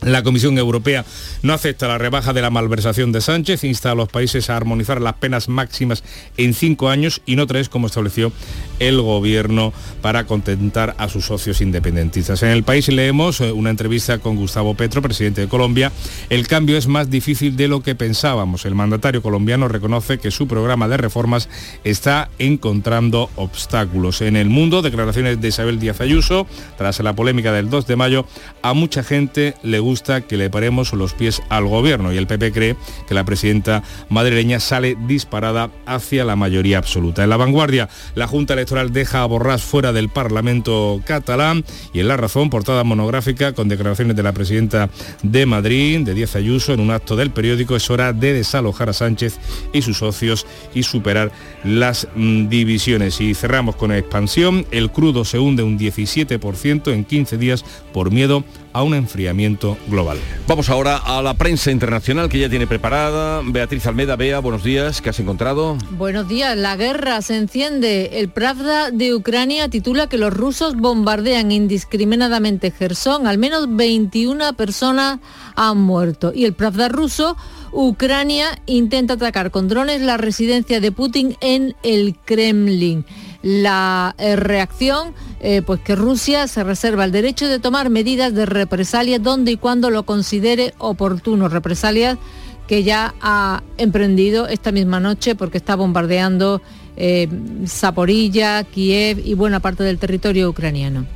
La 0.02 0.25
Comisión 0.25 0.59
Europea 0.59 1.04
no 1.42 1.52
acepta 1.52 1.87
la 1.87 1.97
rebaja 1.97 2.32
de 2.32 2.42
la 2.42 2.50
malversación 2.50 3.12
de 3.12 3.21
Sánchez, 3.21 3.62
insta 3.62 3.92
a 3.92 3.94
los 3.94 4.09
países 4.09 4.50
a 4.50 4.56
armonizar 4.56 5.00
las 5.00 5.14
penas 5.14 5.49
máximas 5.49 6.02
en 6.37 6.54
cinco 6.54 6.88
años 6.88 7.23
y 7.25 7.37
no 7.37 7.47
tres, 7.47 7.68
como 7.68 7.87
estableció 7.87 8.32
el 8.80 9.00
gobierno 9.00 9.73
para 10.00 10.25
contentar 10.26 10.97
a 10.99 11.09
sus 11.09 11.26
socios 11.26 11.61
independentistas. 11.61 12.42
En 12.42 12.49
el 12.49 12.64
país 12.64 12.88
leemos 12.88 13.40
eh, 13.40 13.52
una 13.52 13.71
entrevista 13.71 14.18
con 14.18 14.35
Gustavo 14.35 14.75
Petro, 14.75 15.02
presidente 15.02 15.42
de 15.42 15.49
Colombia. 15.49 15.92
El 16.30 16.49
cambio 16.49 16.76
es 16.76 16.88
más 16.88 17.09
difícil 17.09 17.54
de 17.54 17.68
lo 17.68 17.80
que 17.80 17.94
pensábamos. 17.94 18.64
El 18.64 18.75
mandatario 18.75 19.23
colombiano 19.23 19.68
reconoce 19.68 20.18
que 20.18 20.32
su 20.32 20.49
programa 20.49 20.88
de 20.88 20.97
reformas 20.97 21.49
está 21.85 22.28
encontrando 22.40 23.30
obstáculos. 23.37 24.21
En 24.21 24.35
el 24.35 24.49
mundo, 24.50 24.82
declaraciones 24.82 25.40
de 25.40 25.49
Isabel 25.49 25.78
Díaz 25.78 26.00
Ayuso, 26.00 26.49
tras 26.76 26.99
la 26.99 27.12
polémica 27.12 27.52
del 27.52 27.71
2 27.71 27.87
de 27.87 27.94
mayo, 27.94 28.26
a 28.62 28.75
mucha 28.75 29.04
gente 29.04 29.54
le 29.62 29.78
gusta 29.78 29.91
que 30.26 30.37
le 30.38 30.49
paremos 30.49 30.92
los 30.94 31.12
pies 31.12 31.42
al 31.50 31.66
gobierno 31.66 32.12
y 32.12 32.16
el 32.16 32.26
PP 32.26 32.52
cree 32.52 32.76
que 33.06 33.14
la 33.14 33.25
presidenta 33.25 33.82
madrileña 34.08 34.58
sale 34.58 34.96
disparada 35.06 35.70
hacia 35.84 36.25
la 36.25 36.34
mayoría 36.34 36.78
absoluta. 36.78 37.22
En 37.22 37.30
la 37.30 37.37
vanguardia, 37.37 37.90
la 38.14 38.26
Junta 38.26 38.54
Electoral 38.54 38.92
deja 38.92 39.22
a 39.22 39.26
Borrás 39.26 39.62
fuera 39.62 39.92
del 39.92 40.08
Parlamento 40.08 41.02
catalán 41.04 41.64
y 41.92 42.00
en 42.00 42.08
La 42.08 42.16
Razón, 42.16 42.49
portada 42.49 42.84
monográfica 42.84 43.52
con 43.52 43.68
declaraciones 43.68 44.16
de 44.16 44.22
la 44.22 44.32
presidenta 44.32 44.88
de 45.22 45.44
Madrid, 45.44 46.00
de 46.00 46.14
Díaz 46.14 46.37
Ayuso, 46.37 46.72
en 46.72 46.80
un 46.80 46.90
acto 46.90 47.14
del 47.14 47.30
periódico, 47.30 47.76
es 47.76 47.90
hora 47.90 48.14
de 48.14 48.32
desalojar 48.32 48.88
a 48.88 48.94
Sánchez 48.94 49.38
y 49.75 49.82
sus 49.82 49.99
socios 49.99 50.46
y 50.75 50.84
superar 50.84 51.32
las 51.64 52.08
mm, 52.14 52.49
divisiones. 52.49 53.20
Y 53.20 53.34
cerramos 53.34 53.76
con 53.76 53.92
expansión, 53.92 54.64
el 54.70 54.90
crudo 54.90 55.26
se 55.26 55.38
hunde 55.38 55.62
un 55.62 55.78
17% 55.78 56.92
en 56.92 57.04
15 57.04 57.37
días 57.37 57.64
por 57.92 58.11
miedo 58.11 58.44
a 58.72 58.82
un 58.82 58.94
enfriamiento 58.94 59.76
global. 59.88 60.18
Vamos 60.46 60.70
ahora 60.70 60.96
a 60.96 61.22
la 61.22 61.34
prensa 61.34 61.70
internacional 61.70 62.28
que 62.28 62.38
ya 62.38 62.48
tiene 62.48 62.66
preparada. 62.66 63.42
Beatriz 63.44 63.86
Almeda, 63.86 64.16
Bea, 64.16 64.38
buenos 64.40 64.64
días, 64.64 65.00
¿qué 65.00 65.10
has 65.10 65.20
encontrado? 65.20 65.76
Buenos 65.92 66.28
días, 66.28 66.56
la 66.56 66.76
guerra 66.76 67.22
se 67.22 67.36
enciende. 67.36 68.20
El 68.20 68.28
Pravda 68.28 68.90
de 68.90 69.14
Ucrania 69.14 69.68
titula 69.68 70.08
que 70.08 70.18
los 70.18 70.32
rusos 70.32 70.76
bombardean 70.76 71.52
indiscriminadamente 71.52 72.70
Gerson. 72.70 73.26
Al 73.26 73.38
menos 73.38 73.74
21 73.74 74.54
personas 74.54 75.20
han 75.54 75.80
muerto. 75.80 76.32
Y 76.34 76.44
el 76.44 76.54
Pravda 76.54 76.88
ruso 76.88 77.36
Ucrania 77.72 78.60
intenta 78.66 79.14
atacar 79.14 79.50
con 79.50 79.68
drones 79.68 80.02
la 80.02 80.18
residencia 80.18 80.80
de 80.80 80.92
Putin 80.92 81.36
en 81.40 81.74
el 81.82 82.16
Kremlin 82.24 83.04
la 83.42 84.14
eh, 84.18 84.37
reacción, 84.37 85.14
eh, 85.40 85.62
pues 85.62 85.80
que 85.80 85.96
Rusia 85.96 86.46
se 86.49 86.64
reserva 86.64 87.04
el 87.04 87.12
derecho 87.12 87.49
de 87.49 87.58
tomar 87.58 87.90
medidas 87.90 88.34
de 88.34 88.46
represalia 88.46 89.18
donde 89.18 89.52
y 89.52 89.56
cuando 89.56 89.90
lo 89.90 90.04
considere 90.04 90.75
oportuno. 90.78 91.49
Represalias 91.49 92.18
que 92.66 92.84
ya 92.84 93.14
ha 93.20 93.62
emprendido 93.76 94.46
esta 94.46 94.72
misma 94.72 95.00
noche 95.00 95.34
porque 95.34 95.58
está 95.58 95.75
bombardeando 95.75 96.62
eh, 96.96 97.28
Zaporilla, 97.66 98.62
Kiev 98.64 99.20
y 99.25 99.34
buena 99.34 99.61
parte 99.61 99.82
del 99.82 99.99
territorio 99.99 100.49
ucraniano. 100.49 101.06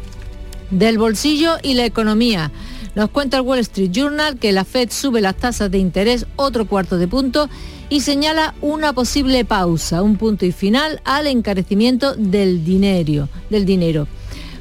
Del 0.71 0.99
bolsillo 0.99 1.56
y 1.62 1.75
la 1.75 1.85
economía. 1.85 2.50
Nos 2.97 3.11
cuenta 3.11 3.37
el 3.37 3.43
Wall 3.43 3.59
Street 3.59 3.91
Journal 3.93 4.38
que 4.38 4.53
la 4.53 4.65
Fed 4.65 4.91
sube 4.91 5.21
las 5.21 5.37
tasas 5.37 5.71
de 5.71 5.76
interés 5.76 6.25
otro 6.37 6.67
cuarto 6.67 6.97
de 6.97 7.07
punto 7.07 7.50
y 7.91 8.00
señala 8.00 8.55
una 8.62 8.95
posible 8.95 9.45
pausa, 9.45 10.00
un 10.00 10.17
punto 10.17 10.47
y 10.47 10.50
final 10.50 11.03
al 11.05 11.26
encarecimiento 11.26 12.15
del 12.17 12.65
dinero. 12.65 13.29
Del 13.50 13.67
dinero. 13.67 14.09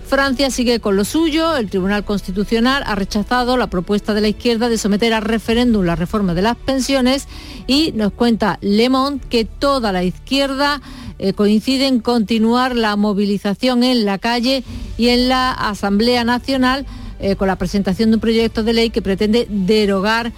Francia 0.05 0.51
sigue 0.51 0.81
con 0.81 0.97
lo 0.97 1.05
suyo. 1.05 1.55
El 1.55 1.69
Tribunal 1.69 2.03
Constitucional 2.03 2.83
ha 2.85 2.95
rechazado 2.95 3.55
la 3.55 3.67
propuesta 3.67 4.13
de 4.13 4.19
la 4.19 4.27
izquierda 4.27 4.67
de 4.67 4.77
someter 4.77 5.13
a 5.13 5.21
referéndum 5.21 5.85
la 5.85 5.95
reforma 5.95 6.33
de 6.33 6.41
las 6.41 6.57
pensiones 6.57 7.29
y 7.67 7.93
nos 7.93 8.11
cuenta 8.11 8.59
Le 8.59 8.89
Monde 8.89 9.25
que 9.29 9.45
toda 9.45 9.93
la 9.93 10.03
izquierda 10.03 10.81
eh, 11.19 11.31
coincide 11.31 11.87
en 11.87 12.01
continuar 12.01 12.75
la 12.75 12.97
movilización 12.97 13.81
en 13.83 14.03
la 14.03 14.17
calle 14.17 14.65
y 14.97 15.07
en 15.07 15.29
la 15.29 15.53
Asamblea 15.53 16.25
Nacional 16.25 16.85
eh, 17.19 17.35
con 17.35 17.47
la 17.47 17.55
presentación 17.55 18.09
de 18.09 18.15
un 18.15 18.21
proyecto 18.21 18.63
de 18.63 18.73
ley 18.73 18.89
que 18.89 19.01
pretende 19.01 19.47
derogar 19.49 20.31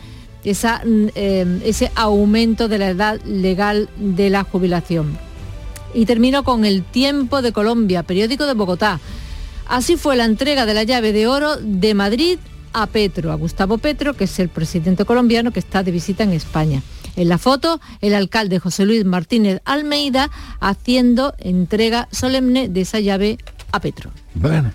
Mm, 0.48 1.08
em, 1.16 1.62
ese 1.66 1.92
aumento 1.96 2.70
de 2.70 2.78
la 2.78 2.90
edad 2.90 3.22
legal 3.26 3.90
de 3.98 4.30
la 4.30 4.44
jubilación. 4.44 5.18
Y 5.94 6.06
termino 6.06 6.44
con 6.44 6.64
el 6.64 6.84
Tiempo 6.84 7.42
de 7.42 7.52
Colombia, 7.52 8.04
periódico 8.04 8.46
de 8.46 8.54
Bogotá. 8.54 9.00
Así 9.68 9.98
fue 9.98 10.16
la 10.16 10.24
entrega 10.24 10.66
de 10.66 10.74
la 10.74 10.84
llave 10.84 11.12
de 11.12 11.28
oro 11.28 11.58
de 11.58 11.94
Madrid 11.94 12.40
a 12.72 12.88
Petro, 12.88 13.32
a 13.32 13.36
Gustavo 13.36 13.78
Petro, 13.78 14.14
que 14.14 14.24
es 14.24 14.40
el 14.40 14.48
presidente 14.48 15.04
colombiano 15.04 15.52
que 15.52 15.60
está 15.60 15.84
de 15.84 15.92
visita 15.92 16.24
en 16.24 16.32
España. 16.32 16.82
En 17.18 17.28
la 17.28 17.38
foto, 17.38 17.82
el 18.00 18.14
alcalde 18.14 18.60
José 18.60 18.86
Luis 18.86 19.04
Martínez 19.04 19.60
Almeida 19.66 20.30
haciendo 20.62 21.34
entrega 21.40 22.08
solemne 22.12 22.70
de 22.70 22.82
esa 22.82 23.00
llave 23.00 23.38
a 23.72 23.82
Petro. 23.82 24.12
Bueno, 24.36 24.72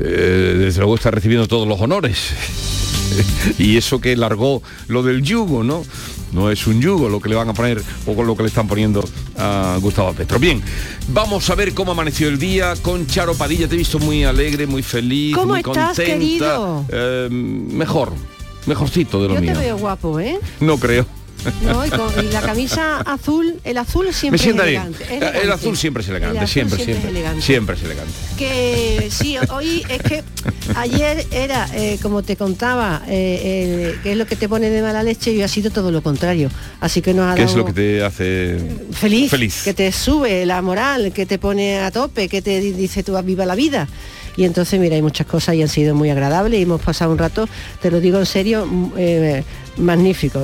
eh, 0.00 0.56
desde 0.58 0.80
luego 0.80 0.94
está 0.94 1.10
recibiendo 1.10 1.46
todos 1.48 1.66
los 1.68 1.80
honores. 1.80 2.32
y 3.58 3.76
eso 3.76 4.00
que 4.00 4.16
largó 4.16 4.62
lo 4.88 5.02
del 5.02 5.22
yugo, 5.22 5.62
¿no? 5.62 5.82
no 6.34 6.50
es 6.50 6.66
un 6.66 6.80
yugo 6.82 7.08
lo 7.08 7.20
que 7.20 7.28
le 7.28 7.36
van 7.36 7.48
a 7.48 7.54
poner 7.54 7.80
o 8.06 8.14
con 8.14 8.26
lo 8.26 8.36
que 8.36 8.42
le 8.42 8.48
están 8.48 8.66
poniendo 8.66 9.02
a 9.38 9.78
Gustavo 9.80 10.12
Petro. 10.12 10.38
Bien, 10.38 10.60
vamos 11.08 11.48
a 11.48 11.54
ver 11.54 11.72
cómo 11.72 11.92
amaneció 11.92 12.28
el 12.28 12.38
día 12.38 12.74
con 12.82 13.06
Charo 13.06 13.34
Padilla. 13.34 13.68
Te 13.68 13.76
he 13.76 13.78
visto 13.78 13.98
muy 14.00 14.24
alegre, 14.24 14.66
muy 14.66 14.82
feliz, 14.82 15.34
¿Cómo 15.36 15.52
muy 15.52 15.60
estás, 15.60 15.96
contenta. 15.96 16.12
querido? 16.12 16.86
Eh, 16.90 17.28
mejor, 17.30 18.12
mejorcito 18.66 19.22
de 19.22 19.28
lo 19.28 19.34
Yo 19.36 19.40
mío. 19.40 19.52
te 19.52 19.58
veo 19.60 19.78
guapo, 19.78 20.18
¿eh? 20.18 20.38
No 20.60 20.76
creo. 20.76 21.06
No, 21.62 21.84
y, 21.86 21.90
con- 21.90 22.12
y 22.24 22.30
la 22.32 22.40
camisa 22.40 22.98
azul, 23.00 23.60
el 23.64 23.78
azul 23.78 24.12
siempre 24.12 24.38
Me 24.42 24.50
es 24.50 24.54
bien. 24.56 24.60
elegante, 24.68 25.04
El 25.04 25.22
elegante. 25.22 25.52
azul 25.52 25.76
siempre 25.76 26.02
es 26.02 26.08
elegante, 26.08 26.36
El 26.38 26.44
azul 26.44 26.52
siempre, 26.52 26.76
siempre 26.76 26.92
es 26.94 27.00
siempre. 27.00 27.10
elegante. 27.20 27.42
Siempre 27.44 27.76
es 27.76 27.82
elegante. 27.82 28.12
Que 28.38 29.08
sí, 29.10 29.36
hoy 29.50 29.84
es 29.88 30.02
que 30.02 30.22
ayer 30.76 31.26
era, 31.30 31.68
eh, 31.74 31.98
como 32.02 32.22
te 32.22 32.36
contaba, 32.36 33.02
eh, 33.08 33.92
el- 33.94 34.02
que 34.02 34.12
es 34.12 34.18
lo 34.18 34.26
que 34.26 34.36
te 34.36 34.48
pone 34.48 34.70
de 34.70 34.82
mala 34.82 35.02
leche 35.02 35.32
y 35.32 35.42
ha 35.42 35.48
sido 35.48 35.70
todo 35.70 35.90
lo 35.90 36.02
contrario. 36.02 36.50
Así 36.80 37.02
que 37.02 37.14
nos 37.14 37.30
ha 37.30 37.34
¿Qué 37.34 37.44
es 37.44 37.54
lo 37.54 37.64
que 37.64 37.72
te 37.72 38.02
hace 38.04 38.56
feliz, 38.92 39.30
feliz? 39.30 39.62
que 39.64 39.74
te 39.74 39.90
sube 39.92 40.46
la 40.46 40.62
moral, 40.62 41.12
que 41.12 41.26
te 41.26 41.38
pone 41.38 41.78
a 41.80 41.90
tope, 41.90 42.28
que 42.28 42.42
te 42.42 42.60
di- 42.60 42.72
dice 42.72 43.02
tú 43.02 43.20
viva 43.22 43.46
la 43.46 43.54
vida. 43.54 43.88
Y 44.36 44.44
entonces, 44.44 44.80
mira, 44.80 44.96
hay 44.96 45.02
muchas 45.02 45.26
cosas 45.26 45.54
y 45.54 45.62
han 45.62 45.68
sido 45.68 45.94
muy 45.94 46.10
agradables 46.10 46.58
y 46.58 46.62
hemos 46.62 46.80
pasado 46.80 47.12
un 47.12 47.18
rato, 47.18 47.48
te 47.80 47.90
lo 47.90 48.00
digo 48.00 48.18
en 48.18 48.26
serio, 48.26 48.66
eh, 48.96 49.44
magnífico. 49.76 50.42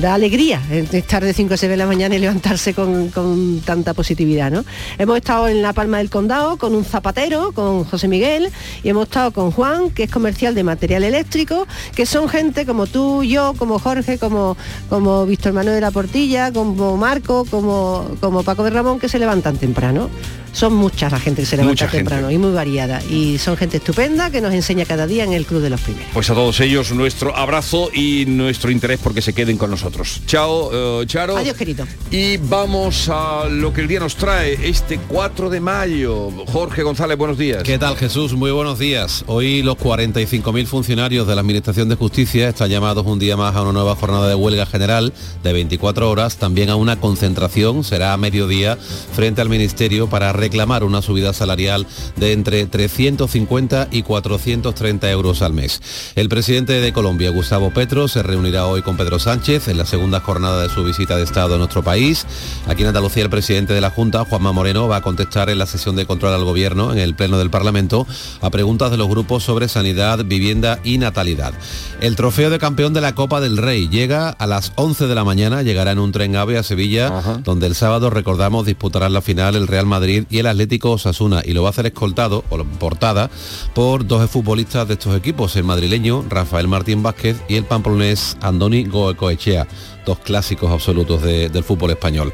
Da 0.00 0.14
alegría 0.14 0.60
eh, 0.70 0.86
estar 0.92 1.24
de 1.24 1.32
5 1.32 1.54
a 1.54 1.56
6 1.56 1.70
de 1.70 1.76
la 1.76 1.86
mañana 1.86 2.14
y 2.14 2.18
levantarse 2.18 2.74
con, 2.74 3.08
con 3.08 3.60
tanta 3.60 3.94
positividad, 3.94 4.50
¿no? 4.50 4.64
Hemos 4.98 5.16
estado 5.16 5.48
en 5.48 5.62
La 5.62 5.72
Palma 5.72 5.98
del 5.98 6.10
Condado 6.10 6.56
con 6.56 6.74
un 6.74 6.84
zapatero, 6.84 7.52
con 7.52 7.84
José 7.84 8.08
Miguel, 8.08 8.50
y 8.82 8.88
hemos 8.88 9.04
estado 9.04 9.30
con 9.30 9.50
Juan, 9.50 9.90
que 9.90 10.04
es 10.04 10.10
comercial 10.10 10.54
de 10.54 10.64
material 10.64 11.04
eléctrico, 11.04 11.66
que 11.94 12.06
son 12.06 12.28
gente 12.28 12.66
como 12.66 12.86
tú, 12.86 13.22
yo, 13.22 13.54
como 13.56 13.78
Jorge, 13.78 14.18
como, 14.18 14.56
como 14.88 15.26
Víctor 15.26 15.52
Manuel 15.52 15.76
de 15.76 15.80
la 15.80 15.90
Portilla, 15.90 16.52
como 16.52 16.96
Marco, 16.96 17.44
como, 17.50 18.16
como 18.20 18.42
Paco 18.42 18.64
de 18.64 18.70
Ramón, 18.70 18.98
que 18.98 19.08
se 19.08 19.18
levantan 19.18 19.56
temprano. 19.56 20.08
Son 20.56 20.72
muchas 20.72 21.12
la 21.12 21.20
gente 21.20 21.42
que 21.42 21.46
se 21.46 21.56
levanta 21.58 21.72
Mucha 21.72 21.88
gente. 21.88 21.98
temprano 21.98 22.30
y 22.30 22.38
muy 22.38 22.50
variada. 22.50 23.02
Y 23.10 23.36
son 23.36 23.58
gente 23.58 23.76
estupenda 23.76 24.30
que 24.30 24.40
nos 24.40 24.54
enseña 24.54 24.86
cada 24.86 25.06
día 25.06 25.22
en 25.22 25.34
el 25.34 25.44
Club 25.44 25.60
de 25.60 25.68
los 25.68 25.82
Primeros. 25.82 26.08
Pues 26.14 26.30
a 26.30 26.34
todos 26.34 26.58
ellos 26.60 26.92
nuestro 26.92 27.36
abrazo 27.36 27.90
y 27.92 28.24
nuestro 28.26 28.70
interés 28.70 28.98
porque 29.02 29.20
se 29.20 29.34
queden 29.34 29.58
con 29.58 29.68
nosotros. 29.70 30.22
Chao, 30.26 31.02
eh, 31.02 31.06
Charo. 31.06 31.36
Adiós, 31.36 31.58
querido. 31.58 31.86
Y 32.10 32.38
vamos 32.38 33.10
a 33.10 33.44
lo 33.50 33.74
que 33.74 33.82
el 33.82 33.88
día 33.88 34.00
nos 34.00 34.16
trae 34.16 34.58
este 34.66 34.98
4 34.98 35.50
de 35.50 35.60
mayo. 35.60 36.30
Jorge 36.46 36.82
González, 36.82 37.18
buenos 37.18 37.36
días. 37.36 37.62
¿Qué 37.62 37.78
tal 37.78 37.94
Jesús? 37.94 38.32
Muy 38.32 38.50
buenos 38.50 38.78
días. 38.78 39.24
Hoy 39.26 39.62
los 39.62 39.76
45.000 39.76 40.64
funcionarios 40.64 41.26
de 41.26 41.34
la 41.34 41.42
Administración 41.42 41.90
de 41.90 41.96
Justicia 41.96 42.48
están 42.48 42.70
llamados 42.70 43.04
un 43.04 43.18
día 43.18 43.36
más 43.36 43.54
a 43.56 43.60
una 43.60 43.72
nueva 43.72 43.94
jornada 43.94 44.26
de 44.26 44.34
huelga 44.34 44.64
general 44.64 45.12
de 45.42 45.52
24 45.52 46.10
horas, 46.10 46.38
también 46.38 46.70
a 46.70 46.76
una 46.76 46.98
concentración, 46.98 47.84
será 47.84 48.14
a 48.14 48.16
mediodía, 48.16 48.78
frente 49.12 49.42
al 49.42 49.50
Ministerio 49.50 50.08
para 50.08 50.32
reclamar 50.46 50.84
una 50.84 51.02
subida 51.02 51.32
salarial 51.32 51.88
de 52.14 52.30
entre 52.30 52.66
350 52.66 53.88
y 53.90 54.04
430 54.04 55.10
euros 55.10 55.42
al 55.42 55.52
mes. 55.52 55.82
El 56.14 56.28
presidente 56.28 56.74
de 56.74 56.92
Colombia, 56.92 57.30
Gustavo 57.30 57.72
Petro, 57.72 58.06
se 58.06 58.22
reunirá 58.22 58.66
hoy 58.66 58.82
con 58.82 58.96
Pedro 58.96 59.18
Sánchez 59.18 59.66
en 59.66 59.76
la 59.76 59.84
segunda 59.86 60.20
jornada 60.20 60.62
de 60.62 60.68
su 60.68 60.84
visita 60.84 61.16
de 61.16 61.24
Estado 61.24 61.56
a 61.56 61.58
nuestro 61.58 61.82
país. 61.82 62.26
Aquí 62.68 62.82
en 62.82 62.88
Andalucía 62.88 63.24
el 63.24 63.30
presidente 63.30 63.72
de 63.72 63.80
la 63.80 63.90
Junta, 63.90 64.24
Juanma 64.24 64.52
Moreno, 64.52 64.86
va 64.86 64.98
a 64.98 65.02
contestar 65.02 65.50
en 65.50 65.58
la 65.58 65.66
sesión 65.66 65.96
de 65.96 66.06
control 66.06 66.32
al 66.32 66.44
gobierno 66.44 66.92
en 66.92 66.98
el 66.98 67.16
Pleno 67.16 67.38
del 67.38 67.50
Parlamento 67.50 68.06
a 68.40 68.50
preguntas 68.50 68.92
de 68.92 68.98
los 68.98 69.08
grupos 69.08 69.42
sobre 69.42 69.66
sanidad, 69.66 70.24
vivienda 70.24 70.78
y 70.84 70.98
natalidad. 70.98 71.54
El 72.00 72.14
trofeo 72.14 72.50
de 72.50 72.60
campeón 72.60 72.94
de 72.94 73.00
la 73.00 73.16
Copa 73.16 73.40
del 73.40 73.56
Rey 73.56 73.88
llega 73.88 74.28
a 74.28 74.46
las 74.46 74.72
11 74.76 75.08
de 75.08 75.14
la 75.16 75.24
mañana, 75.24 75.62
llegará 75.62 75.90
en 75.90 75.98
un 75.98 76.12
tren 76.12 76.36
AVE 76.36 76.56
a 76.56 76.62
Sevilla, 76.62 77.40
donde 77.42 77.66
el 77.66 77.74
sábado, 77.74 78.10
recordamos, 78.10 78.64
disputarán 78.64 79.12
la 79.12 79.22
final 79.22 79.56
el 79.56 79.66
Real 79.66 79.86
Madrid 79.86 80.24
y 80.30 80.35
el 80.38 80.46
Atlético 80.46 80.92
Osasuna 80.92 81.42
y 81.44 81.52
lo 81.52 81.62
va 81.62 81.68
a 81.68 81.70
hacer 81.70 81.86
escoltado 81.86 82.44
o 82.50 82.58
portada 82.64 83.30
por 83.74 84.06
dos 84.06 84.28
futbolistas 84.30 84.86
de 84.88 84.94
estos 84.94 85.16
equipos, 85.16 85.56
el 85.56 85.64
madrileño 85.64 86.24
Rafael 86.28 86.68
Martín 86.68 87.02
Vázquez 87.02 87.36
y 87.48 87.56
el 87.56 87.64
pamplonés 87.64 88.36
Andoni 88.40 88.84
Goecoechea 88.84 89.66
dos 90.06 90.20
clásicos 90.20 90.70
absolutos 90.70 91.20
de- 91.22 91.48
del 91.48 91.64
fútbol 91.64 91.90
español. 91.90 92.32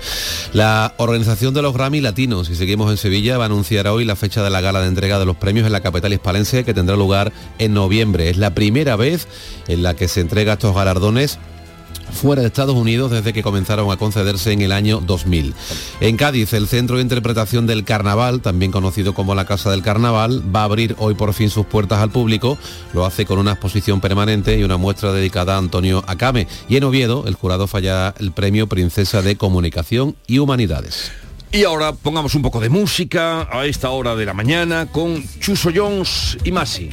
La 0.52 0.92
organización 0.98 1.54
de 1.54 1.62
los 1.62 1.72
Grammy 1.72 2.02
Latinos, 2.02 2.50
y 2.50 2.54
seguimos 2.54 2.90
en 2.90 2.98
Sevilla, 2.98 3.38
va 3.38 3.44
a 3.44 3.46
anunciar 3.46 3.88
hoy 3.88 4.04
la 4.04 4.14
fecha 4.14 4.42
de 4.42 4.50
la 4.50 4.60
gala 4.60 4.82
de 4.82 4.88
entrega 4.88 5.18
de 5.18 5.24
los 5.24 5.36
premios 5.36 5.64
en 5.64 5.72
la 5.72 5.80
capital 5.80 6.12
hispalense 6.12 6.64
que 6.64 6.74
tendrá 6.74 6.96
lugar 6.96 7.32
en 7.58 7.72
noviembre. 7.72 8.28
Es 8.28 8.36
la 8.36 8.54
primera 8.54 8.96
vez 8.96 9.26
en 9.68 9.82
la 9.82 9.94
que 9.94 10.06
se 10.08 10.20
entrega 10.20 10.52
estos 10.52 10.74
galardones 10.74 11.38
fuera 12.12 12.42
de 12.42 12.48
Estados 12.48 12.76
Unidos 12.76 13.10
desde 13.10 13.32
que 13.32 13.42
comenzaron 13.42 13.90
a 13.90 13.96
concederse 13.96 14.52
en 14.52 14.62
el 14.62 14.72
año 14.72 15.00
2000. 15.00 15.54
En 16.00 16.16
Cádiz, 16.16 16.52
el 16.52 16.68
Centro 16.68 16.96
de 16.96 17.02
Interpretación 17.02 17.66
del 17.66 17.84
Carnaval, 17.84 18.40
también 18.40 18.70
conocido 18.70 19.14
como 19.14 19.34
la 19.34 19.44
Casa 19.44 19.70
del 19.70 19.82
Carnaval, 19.82 20.42
va 20.54 20.60
a 20.60 20.64
abrir 20.64 20.94
hoy 20.98 21.14
por 21.14 21.32
fin 21.34 21.50
sus 21.50 21.66
puertas 21.66 22.00
al 22.00 22.10
público. 22.10 22.58
Lo 22.92 23.04
hace 23.04 23.26
con 23.26 23.38
una 23.38 23.52
exposición 23.52 24.00
permanente 24.00 24.58
y 24.58 24.62
una 24.62 24.76
muestra 24.76 25.12
dedicada 25.12 25.54
a 25.54 25.58
Antonio 25.58 26.04
Acame. 26.06 26.46
Y 26.68 26.76
en 26.76 26.84
Oviedo, 26.84 27.24
el 27.26 27.34
jurado 27.34 27.66
falla 27.66 28.14
el 28.18 28.32
premio 28.32 28.66
Princesa 28.66 29.22
de 29.22 29.36
Comunicación 29.36 30.16
y 30.26 30.38
Humanidades. 30.38 31.10
Y 31.54 31.64
ahora 31.64 31.92
pongamos 31.92 32.34
un 32.34 32.40
poco 32.40 32.60
de 32.60 32.70
música 32.70 33.46
a 33.52 33.66
esta 33.66 33.90
hora 33.90 34.16
de 34.16 34.24
la 34.24 34.32
mañana 34.32 34.86
con 34.86 35.22
Chuso 35.38 35.70
Jones 35.74 36.38
y 36.44 36.50
Masi. 36.50 36.88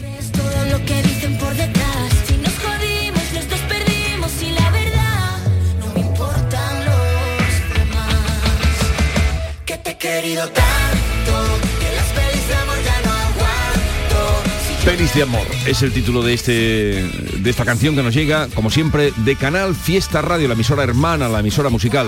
Querido 10.00 10.48
tanto 10.50 11.60
que 11.80 11.94
las 11.94 12.06
pelis 12.08 12.48
de 12.48 12.56
amor 12.56 12.78
ya 12.84 13.02
no 13.02 13.12
aguanto. 13.12 14.50
Si 14.66 14.86
Pelis 14.86 15.14
de 15.14 15.24
amor 15.24 15.48
es 15.68 15.82
el 15.82 15.92
título 15.92 16.24
de 16.24 16.34
este 16.34 16.54
de 16.54 17.50
esta 17.50 17.66
canción 17.66 17.96
que 17.96 18.02
nos 18.02 18.14
llega, 18.14 18.48
como 18.56 18.72
siempre, 18.72 19.12
de 19.18 19.36
Canal 19.36 19.76
Fiesta 19.76 20.22
Radio, 20.22 20.48
la 20.48 20.54
emisora 20.54 20.84
hermana, 20.84 21.28
la 21.28 21.42
emisora 21.42 21.70
musical. 21.70 22.08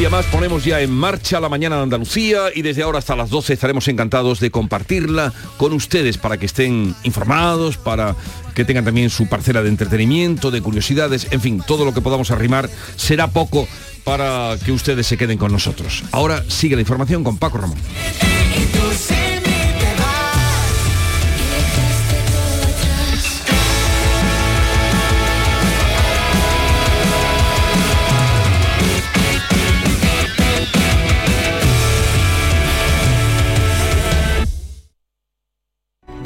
Día 0.00 0.08
más 0.08 0.24
ponemos 0.26 0.64
ya 0.64 0.80
en 0.80 0.90
marcha 0.90 1.40
la 1.40 1.50
mañana 1.50 1.76
de 1.76 1.82
Andalucía 1.82 2.44
y 2.54 2.62
desde 2.62 2.82
ahora 2.82 3.00
hasta 3.00 3.14
las 3.14 3.28
12 3.28 3.52
estaremos 3.52 3.86
encantados 3.86 4.40
de 4.40 4.50
compartirla 4.50 5.30
con 5.58 5.74
ustedes 5.74 6.16
para 6.16 6.38
que 6.38 6.46
estén 6.46 6.94
informados, 7.02 7.76
para 7.76 8.16
que 8.54 8.64
tengan 8.64 8.86
también 8.86 9.10
su 9.10 9.28
parcela 9.28 9.62
de 9.62 9.68
entretenimiento, 9.68 10.50
de 10.50 10.62
curiosidades, 10.62 11.26
en 11.32 11.42
fin, 11.42 11.62
todo 11.66 11.84
lo 11.84 11.92
que 11.92 12.00
podamos 12.00 12.30
arrimar 12.30 12.70
será 12.96 13.26
poco 13.26 13.68
para 14.02 14.56
que 14.64 14.72
ustedes 14.72 15.06
se 15.06 15.18
queden 15.18 15.36
con 15.36 15.52
nosotros. 15.52 16.02
Ahora 16.12 16.44
sigue 16.48 16.76
la 16.76 16.80
información 16.80 17.22
con 17.22 17.36
Paco 17.36 17.58
Ramón. 17.58 17.76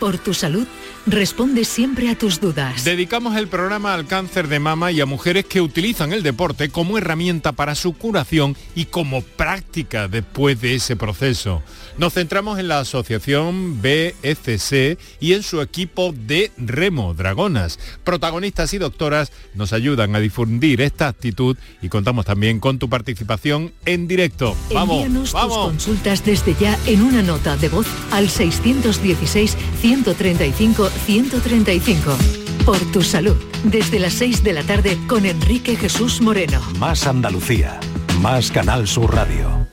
por 0.00 0.18
tu 0.18 0.34
salud, 0.34 0.66
responde 1.06 1.64
siempre 1.64 2.10
a 2.10 2.18
tus 2.18 2.40
dudas. 2.40 2.84
Dedicamos 2.84 3.36
el 3.36 3.46
programa 3.46 3.94
al 3.94 4.06
cáncer 4.06 4.48
de 4.48 4.58
mama 4.58 4.90
y 4.90 5.00
a 5.00 5.06
mujeres 5.06 5.44
que 5.44 5.60
utilizan 5.60 6.12
el 6.12 6.24
deporte 6.24 6.70
como 6.70 6.98
herramienta 6.98 7.52
para 7.52 7.76
su 7.76 7.92
curación 7.92 8.56
y 8.74 8.86
como 8.86 9.22
práctica 9.22 10.08
después 10.08 10.60
de 10.60 10.74
ese 10.74 10.96
proceso. 10.96 11.62
Nos 11.98 12.14
centramos 12.14 12.58
en 12.58 12.68
la 12.68 12.80
asociación 12.80 13.80
BFC 13.82 14.98
y 15.20 15.34
en 15.34 15.42
su 15.42 15.60
equipo 15.60 16.14
de 16.16 16.50
remo 16.56 17.12
Dragonas. 17.14 17.78
Protagonistas 18.02 18.72
y 18.72 18.78
doctoras 18.78 19.32
nos 19.54 19.72
ayudan 19.72 20.16
a 20.16 20.20
difundir 20.20 20.80
esta 20.80 21.08
actitud 21.08 21.56
y 21.82 21.88
contamos 21.90 22.24
también 22.24 22.58
con 22.58 22.78
tu 22.78 22.88
participación 22.88 23.72
en 23.84 24.08
directo. 24.08 24.56
Vamos, 24.72 25.04
Envíanos 25.04 25.22
tus 25.24 25.32
vamos. 25.34 25.58
consultas 25.58 26.24
desde 26.24 26.56
ya 26.58 26.78
en 26.86 27.02
una 27.02 27.22
nota 27.22 27.56
de 27.58 27.68
voz 27.68 27.86
al 28.12 28.30
616 28.30 29.56
135 29.90 30.88
135. 30.88 32.16
Por 32.64 32.78
tu 32.92 33.02
salud. 33.02 33.36
desde 33.64 33.98
las 33.98 34.12
6 34.14 34.44
de 34.44 34.52
la 34.52 34.62
tarde 34.62 34.96
con 35.08 35.26
Enrique 35.26 35.74
Jesús 35.74 36.20
Moreno. 36.20 36.60
Más 36.78 37.08
Andalucía, 37.08 37.80
más 38.20 38.52
Canal 38.52 38.86
Sur 38.86 39.14
Radio. 39.14 39.66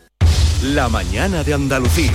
La 0.63 0.89
mañana 0.89 1.43
de 1.43 1.53
Andalucía. 1.53 2.13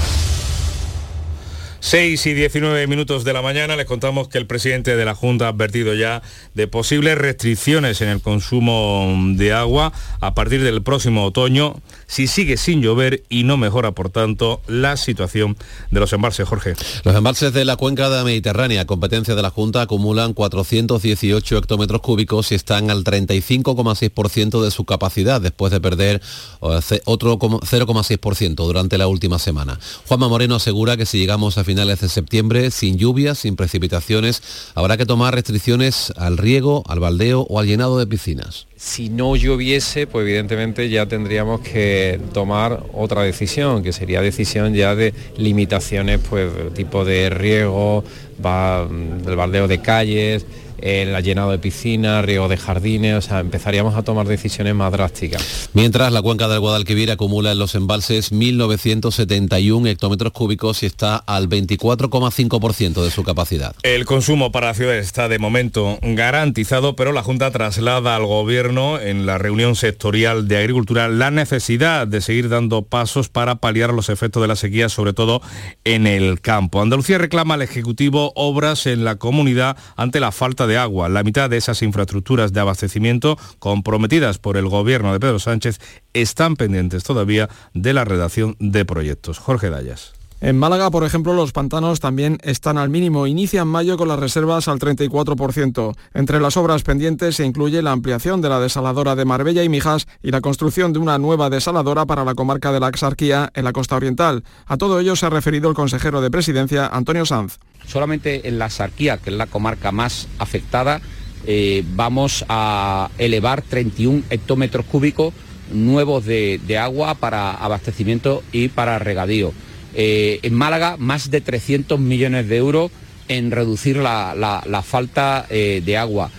6 1.84 2.26
y 2.26 2.34
19 2.34 2.86
minutos 2.86 3.24
de 3.24 3.32
la 3.32 3.42
mañana 3.42 3.74
les 3.74 3.86
contamos 3.86 4.28
que 4.28 4.38
el 4.38 4.46
presidente 4.46 4.94
de 4.94 5.04
la 5.04 5.16
Junta 5.16 5.46
ha 5.46 5.48
advertido 5.48 5.94
ya 5.94 6.22
de 6.54 6.68
posibles 6.68 7.18
restricciones 7.18 8.00
en 8.02 8.08
el 8.08 8.20
consumo 8.20 9.12
de 9.34 9.52
agua 9.52 9.92
a 10.20 10.32
partir 10.32 10.62
del 10.62 10.84
próximo 10.84 11.24
otoño 11.24 11.74
si 12.06 12.28
sigue 12.28 12.56
sin 12.56 12.82
llover 12.82 13.24
y 13.28 13.42
no 13.42 13.56
mejora 13.56 13.90
por 13.90 14.10
tanto 14.10 14.62
la 14.68 14.96
situación 14.96 15.56
de 15.90 15.98
los 15.98 16.12
embalses, 16.12 16.46
Jorge. 16.46 16.74
Los 17.02 17.16
embalses 17.16 17.52
de 17.52 17.64
la 17.64 17.74
cuenca 17.74 18.08
de 18.10 18.16
la 18.16 18.24
Mediterránea, 18.24 18.86
competencia 18.86 19.34
de 19.34 19.42
la 19.42 19.50
Junta, 19.50 19.82
acumulan 19.82 20.34
418 20.34 21.58
hectómetros 21.58 22.00
cúbicos 22.00 22.52
y 22.52 22.54
están 22.54 22.90
al 22.90 23.02
35,6% 23.02 24.62
de 24.62 24.70
su 24.70 24.84
capacidad 24.84 25.40
después 25.40 25.72
de 25.72 25.80
perder 25.80 26.22
otro 26.60 27.38
0,6% 27.40 28.54
durante 28.54 28.98
la 28.98 29.08
última 29.08 29.40
semana. 29.40 29.80
Juanma 30.06 30.28
Moreno 30.28 30.54
asegura 30.54 30.96
que 30.96 31.06
si 31.06 31.18
llegamos 31.18 31.58
a 31.58 31.64
de 31.74 32.08
septiembre, 32.08 32.70
sin 32.70 32.98
lluvias, 32.98 33.38
sin 33.38 33.56
precipitaciones, 33.56 34.42
habrá 34.74 34.96
que 34.96 35.06
tomar 35.06 35.34
restricciones 35.34 36.12
al 36.16 36.36
riego, 36.36 36.82
al 36.86 37.00
baldeo 37.00 37.46
o 37.48 37.58
al 37.58 37.66
llenado 37.66 37.98
de 37.98 38.06
piscinas. 38.06 38.66
Si 38.76 39.08
no 39.08 39.36
lloviese, 39.36 40.06
pues 40.06 40.24
evidentemente 40.24 40.88
ya 40.88 41.06
tendríamos 41.06 41.60
que 41.60 42.20
tomar 42.32 42.84
otra 42.92 43.22
decisión, 43.22 43.82
que 43.82 43.92
sería 43.92 44.20
decisión 44.20 44.74
ya 44.74 44.94
de 44.94 45.14
limitaciones, 45.36 46.20
pues 46.28 46.50
tipo 46.74 47.04
de 47.04 47.30
riego, 47.30 48.04
va, 48.44 48.86
del 48.86 49.36
baldeo 49.36 49.66
de 49.66 49.80
calles, 49.80 50.44
el 50.82 51.22
llenado 51.22 51.50
de 51.50 51.58
piscinas, 51.58 52.24
riego 52.24 52.48
de 52.48 52.56
jardines, 52.56 53.16
o 53.16 53.20
sea, 53.20 53.40
empezaríamos 53.40 53.94
a 53.94 54.02
tomar 54.02 54.26
decisiones 54.26 54.74
más 54.74 54.92
drásticas. 54.92 55.70
Mientras 55.72 56.12
la 56.12 56.22
cuenca 56.22 56.48
del 56.48 56.60
Guadalquivir 56.60 57.10
acumula 57.10 57.52
en 57.52 57.58
los 57.58 57.74
embalses 57.74 58.32
1.971 58.32 59.88
hectómetros 59.88 60.32
cúbicos 60.32 60.82
y 60.82 60.86
está 60.86 61.16
al 61.16 61.48
24,5% 61.48 63.02
de 63.02 63.10
su 63.10 63.22
capacidad. 63.22 63.74
El 63.82 64.04
consumo 64.04 64.52
para 64.52 64.68
la 64.68 64.74
ciudad 64.74 64.96
está 64.96 65.28
de 65.28 65.38
momento 65.38 65.98
garantizado, 66.02 66.96
pero 66.96 67.12
la 67.12 67.22
Junta 67.22 67.50
traslada 67.50 68.16
al 68.16 68.26
Gobierno 68.26 68.98
en 68.98 69.26
la 69.26 69.38
reunión 69.38 69.76
sectorial 69.76 70.48
de 70.48 70.58
Agricultura 70.58 71.08
la 71.08 71.30
necesidad 71.30 72.06
de 72.06 72.20
seguir 72.20 72.48
dando 72.48 72.82
pasos 72.82 73.28
para 73.28 73.56
paliar 73.56 73.92
los 73.92 74.08
efectos 74.08 74.42
de 74.42 74.48
la 74.48 74.56
sequía, 74.56 74.88
sobre 74.88 75.12
todo 75.12 75.42
en 75.84 76.06
el 76.06 76.40
campo. 76.40 76.80
Andalucía 76.80 77.18
reclama 77.18 77.54
al 77.54 77.62
Ejecutivo 77.62 78.32
obras 78.34 78.86
en 78.86 79.04
la 79.04 79.16
comunidad 79.16 79.76
ante 79.96 80.20
la 80.20 80.32
falta 80.32 80.66
de 80.66 80.71
agua. 80.78 81.08
La 81.08 81.22
mitad 81.22 81.50
de 81.50 81.56
esas 81.56 81.82
infraestructuras 81.82 82.52
de 82.52 82.60
abastecimiento 82.60 83.38
comprometidas 83.58 84.38
por 84.38 84.56
el 84.56 84.68
gobierno 84.68 85.12
de 85.12 85.20
Pedro 85.20 85.38
Sánchez 85.38 85.80
están 86.12 86.56
pendientes 86.56 87.04
todavía 87.04 87.48
de 87.74 87.92
la 87.92 88.04
redacción 88.04 88.56
de 88.58 88.84
proyectos. 88.84 89.38
Jorge 89.38 89.70
Dayas. 89.70 90.21
En 90.42 90.58
Málaga, 90.58 90.90
por 90.90 91.04
ejemplo, 91.04 91.34
los 91.34 91.52
pantanos 91.52 92.00
también 92.00 92.38
están 92.42 92.76
al 92.76 92.90
mínimo. 92.90 93.28
Inician 93.28 93.68
mayo 93.68 93.96
con 93.96 94.08
las 94.08 94.18
reservas 94.18 94.66
al 94.66 94.80
34%. 94.80 95.94
Entre 96.14 96.40
las 96.40 96.56
obras 96.56 96.82
pendientes 96.82 97.36
se 97.36 97.46
incluye 97.46 97.80
la 97.80 97.92
ampliación 97.92 98.40
de 98.40 98.48
la 98.48 98.58
desaladora 98.58 99.14
de 99.14 99.24
Marbella 99.24 99.62
y 99.62 99.68
Mijas 99.68 100.08
y 100.20 100.32
la 100.32 100.40
construcción 100.40 100.92
de 100.92 100.98
una 100.98 101.16
nueva 101.18 101.48
desaladora 101.48 102.06
para 102.06 102.24
la 102.24 102.34
comarca 102.34 102.72
de 102.72 102.80
la 102.80 102.88
Axarquía 102.88 103.52
en 103.54 103.62
la 103.62 103.72
costa 103.72 103.94
oriental. 103.94 104.42
A 104.66 104.76
todo 104.76 104.98
ello 104.98 105.14
se 105.14 105.26
ha 105.26 105.30
referido 105.30 105.68
el 105.68 105.76
consejero 105.76 106.20
de 106.20 106.32
Presidencia, 106.32 106.88
Antonio 106.88 107.24
Sanz. 107.24 107.60
Solamente 107.86 108.48
en 108.48 108.58
la 108.58 108.64
Axarquía, 108.64 109.18
que 109.18 109.30
es 109.30 109.36
la 109.36 109.46
comarca 109.46 109.92
más 109.92 110.26
afectada, 110.40 111.00
eh, 111.46 111.84
vamos 111.94 112.44
a 112.48 113.10
elevar 113.16 113.62
31 113.62 114.24
hectómetros 114.28 114.86
cúbicos 114.86 115.32
nuevos 115.72 116.26
de 116.26 116.78
agua 116.80 117.14
para 117.14 117.52
abastecimiento 117.52 118.42
y 118.50 118.66
para 118.66 118.98
regadío. 118.98 119.52
Eh, 119.94 120.40
en 120.42 120.54
Málaga 120.54 120.96
más 120.98 121.30
de 121.30 121.40
300 121.40 122.00
millones 122.00 122.48
de 122.48 122.56
euros 122.56 122.90
en 123.28 123.50
reducir 123.50 123.96
la, 123.96 124.84
falta 124.84 125.46
eh, 125.50 125.82
de 125.84 125.96
agua. 125.96 126.30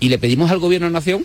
Y 0.00 0.08
le 0.08 0.18
pedimos 0.18 0.50
al 0.50 0.58
Gobierno 0.58 0.86
de 0.86 0.92
Nación 0.92 1.24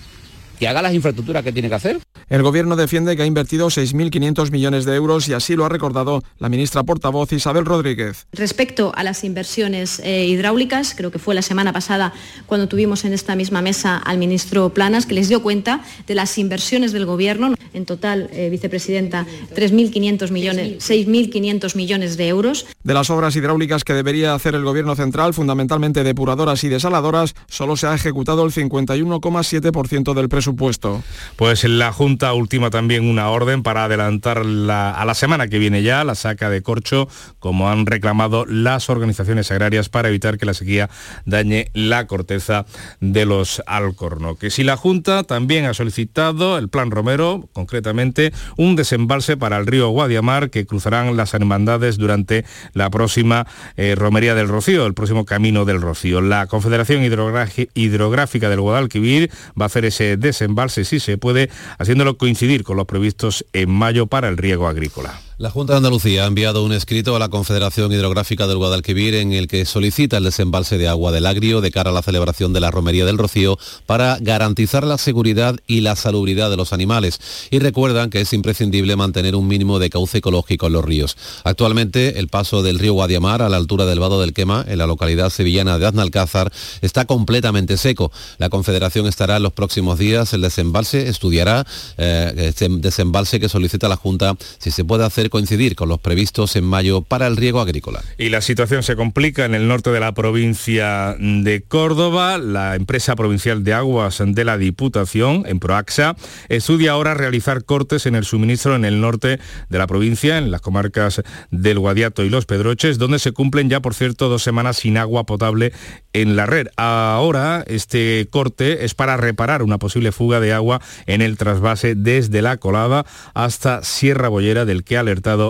que 0.60 0.68
haga 0.68 0.82
las 0.82 0.94
infraestructuras 0.94 1.44
que 1.44 1.52
tiene 1.52 1.70
que 1.70 1.76
hacer. 1.76 2.00
El 2.28 2.42
Gobierno 2.42 2.76
defiende 2.76 3.16
que 3.16 3.22
ha 3.22 3.28
invertido 3.28 3.68
6.500 3.68 4.50
millones 4.50 4.86
de 4.86 4.96
euros 4.96 5.28
y 5.28 5.34
así 5.34 5.56
lo 5.56 5.64
ha 5.64 5.70
recordado 5.70 6.24
la 6.40 6.50
ministra 6.50 6.82
portavoz 6.82 7.32
Isabel 7.32 7.66
Rodríguez. 7.66 8.26
Respecto 8.32 8.92
a 8.96 9.04
las 9.04 9.24
inversiones 9.24 10.00
eh, 10.00 10.26
hidráulicas, 10.26 10.96
creo 10.98 11.12
que 11.12 11.20
fue 11.20 11.36
la 11.36 11.44
semana 11.44 11.72
pasada 11.72 12.14
cuando 12.48 12.68
tuvimos 12.68 13.06
en 13.06 13.14
esta 13.14 13.36
misma 13.36 13.62
mesa 13.62 13.98
al 13.98 14.18
ministro 14.18 14.70
Planas, 14.70 15.06
que 15.06 15.14
les 15.14 15.30
dio 15.30 15.44
cuenta 15.44 15.82
de 16.08 16.16
las 16.16 16.40
inversiones 16.40 16.94
del 16.94 17.06
Gobierno. 17.06 17.54
En 17.76 17.86
total, 17.86 18.28
eh, 18.34 18.50
vicepresidenta, 18.50 19.28
3.500 19.56 20.32
millones, 20.32 20.90
6.500 20.90 21.76
millones 21.76 22.18
de 22.18 22.28
euros. 22.28 22.66
De 22.84 22.96
las 22.96 23.12
obras 23.12 23.36
hidráulicas 23.36 23.84
que 23.84 23.94
debería 23.94 24.34
hacer 24.34 24.56
el 24.56 24.64
Gobierno 24.64 24.96
central, 24.96 25.36
fundamentalmente 25.36 26.04
depuradoras 26.04 26.64
y 26.64 26.70
desaladoras, 26.70 27.36
solo 27.48 27.78
se 27.78 27.86
ha 27.86 27.94
ejecutado 27.94 28.44
el 28.46 28.52
51,7% 28.52 30.16
del 30.16 30.28
presupuesto. 30.28 31.04
Pues 31.36 31.64
la 31.66 31.94
Junta 31.94 32.15
última 32.34 32.70
también 32.70 33.10
una 33.10 33.30
orden 33.30 33.64
para 33.64 33.86
adelantar 33.86 34.40
a 34.40 35.06
la 35.06 35.14
semana 35.14 35.48
que 35.48 35.60
viene 35.60 35.84
ya 35.84 36.04
la 36.04 36.16
saca 36.16 36.50
de 36.50 36.62
corcho, 36.62 37.08
como 37.40 37.70
han 37.70 37.86
reclamado 37.86 38.46
las 38.46 38.90
organizaciones 38.90 39.52
agrarias 39.52 39.90
para 39.90 40.10
evitar 40.10 40.38
que 40.38 40.46
la 40.46 40.54
sequía 40.54 40.90
dañe 41.26 41.70
la 41.74 42.08
corteza 42.08 42.66
de 43.02 43.26
los 43.26 43.62
alcornoques. 43.66 44.54
si 44.54 44.64
la 44.64 44.78
Junta 44.78 45.24
también 45.24 45.66
ha 45.66 45.74
solicitado 45.74 46.58
el 46.58 46.70
Plan 46.70 46.92
Romero, 46.92 47.50
concretamente, 47.54 48.32
un 48.58 48.76
desembalse 48.76 49.38
para 49.38 49.58
el 49.58 49.68
río 49.68 49.90
Guadiamar 49.90 50.50
que 50.50 50.66
cruzarán 50.66 51.18
las 51.18 51.34
hermandades 51.34 51.98
durante 51.98 52.46
la 52.74 52.90
próxima 52.90 53.46
eh, 53.76 53.96
Romería 53.96 54.36
del 54.36 54.48
Rocío, 54.48 54.86
el 54.86 54.94
próximo 54.94 55.26
Camino 55.26 55.66
del 55.66 55.82
Rocío. 55.82 56.22
La 56.22 56.48
Confederación 56.48 57.04
Hidrográfica 57.04 58.50
del 58.50 58.62
Guadalquivir 58.62 59.32
va 59.60 59.66
a 59.66 59.68
hacer 59.68 59.86
ese 59.86 60.18
desembalse, 60.18 60.86
si 60.86 61.00
se 61.00 61.18
puede, 61.18 61.50
haciendo 61.78 62.05
coincidir 62.14 62.64
con 62.64 62.78
los 62.78 62.86
previstos 62.86 63.46
en 63.52 63.70
mayo 63.70 64.06
para 64.08 64.30
el 64.30 64.38
riego 64.38 64.68
agrícola. 64.68 65.25
La 65.38 65.50
Junta 65.50 65.74
de 65.74 65.78
Andalucía 65.80 66.24
ha 66.24 66.28
enviado 66.28 66.64
un 66.64 66.72
escrito 66.72 67.14
a 67.14 67.20
la 67.20 67.28
Confederación 67.28 67.92
Hidrográfica 67.92 68.48
del 68.48 68.56
Guadalquivir 68.56 69.16
en 69.16 69.34
el 69.34 69.50
que 69.50 69.66
solicita 69.66 70.16
el 70.16 70.24
desembalse 70.24 70.78
de 70.78 70.88
agua 70.88 71.12
del 71.12 71.26
Agrio 71.26 71.60
de 71.60 71.72
cara 71.72 71.90
a 71.90 71.94
la 71.94 72.02
celebración 72.02 72.54
de 72.54 72.62
la 72.62 72.72
Romería 72.72 73.04
del 73.04 73.18
Rocío 73.18 73.60
para 73.86 74.18
garantizar 74.22 74.86
la 74.86 74.98
seguridad 74.98 75.58
y 75.68 75.82
la 75.82 75.98
salubridad 75.98 76.50
de 76.50 76.56
los 76.56 76.72
animales 76.72 77.20
y 77.52 77.60
recuerdan 77.60 78.12
que 78.12 78.22
es 78.22 78.32
imprescindible 78.32 78.96
mantener 78.96 79.36
un 79.36 79.46
mínimo 79.46 79.78
de 79.78 79.90
cauce 79.90 80.20
ecológico 80.20 80.68
en 80.68 80.74
los 80.74 80.86
ríos. 80.86 81.18
Actualmente 81.44 82.18
el 82.18 82.30
paso 82.30 82.64
del 82.64 82.80
río 82.80 82.94
Guadiamar 82.94 83.42
a 83.42 83.50
la 83.50 83.58
altura 83.58 83.86
del 83.86 84.00
Vado 84.00 84.22
del 84.22 84.32
Quema, 84.32 84.64
en 84.66 84.78
la 84.78 84.88
localidad 84.88 85.32
sevillana 85.32 85.78
de 85.78 85.86
Aznalcázar, 85.86 86.50
está 86.80 87.04
completamente 87.04 87.76
seco. 87.76 88.10
La 88.38 88.48
Confederación 88.48 89.06
estará 89.06 89.36
en 89.36 89.44
los 89.44 89.52
próximos 89.52 90.00
días, 90.00 90.32
el 90.32 90.40
desembalse 90.40 91.10
estudiará 91.10 91.68
eh, 91.98 92.34
este 92.38 92.70
desembalse 92.70 93.42
que 93.42 93.50
solicita 93.50 93.90
la 93.90 93.98
Junta 93.98 94.38
si 94.60 94.72
se 94.72 94.86
puede 94.86 95.04
hacer 95.04 95.25
coincidir 95.30 95.76
con 95.76 95.90
los 95.90 96.00
previstos 96.00 96.56
en 96.56 96.64
mayo 96.64 97.02
para 97.02 97.28
el 97.28 97.38
riego 97.38 97.60
agrícola. 97.60 98.04
Y 98.18 98.30
la 98.30 98.42
situación 98.42 98.84
se 98.84 98.96
complica 98.96 99.46
en 99.46 99.56
el 99.56 99.68
norte 99.68 99.90
de 99.90 100.00
la 100.00 100.14
provincia 100.14 101.16
de 101.20 101.64
Córdoba. 101.68 102.38
La 102.38 102.76
empresa 102.76 103.16
provincial 103.16 103.64
de 103.64 103.74
aguas 103.74 104.22
de 104.26 104.46
la 104.46 104.58
Diputación, 104.58 105.44
en 105.46 105.60
Proaxa, 105.60 106.16
estudia 106.50 106.92
ahora 106.92 107.14
realizar 107.14 107.66
cortes 107.66 108.06
en 108.06 108.16
el 108.16 108.26
suministro 108.26 108.76
en 108.76 108.86
el 108.86 109.02
norte 109.02 109.40
de 109.70 109.78
la 109.78 109.88
provincia, 109.88 110.38
en 110.38 110.52
las 110.52 110.62
comarcas 110.62 111.22
del 111.52 111.80
Guadiato 111.80 112.24
y 112.24 112.30
Los 112.30 112.46
Pedroches, 112.46 112.98
donde 112.98 113.20
se 113.20 113.32
cumplen 113.32 113.70
ya, 113.70 113.82
por 113.82 113.94
cierto, 113.94 114.30
dos 114.30 114.44
semanas 114.44 114.78
sin 114.78 114.98
agua 114.98 115.26
potable 115.26 115.74
en 116.14 116.36
la 116.36 116.46
red. 116.46 116.68
Ahora 116.78 117.64
este 117.68 118.28
corte 118.30 118.86
es 118.86 118.94
para 118.94 119.18
reparar 119.18 119.62
una 119.62 119.78
posible 119.78 120.12
fuga 120.12 120.40
de 120.40 120.54
agua 120.54 120.82
en 121.06 121.22
el 121.22 121.38
trasvase 121.38 121.96
desde 121.96 122.42
la 122.42 122.58
colada 122.58 123.06
hasta 123.34 123.84
Sierra 123.84 124.30
Bollera, 124.30 124.66
del 124.66 124.84
que 124.84 124.98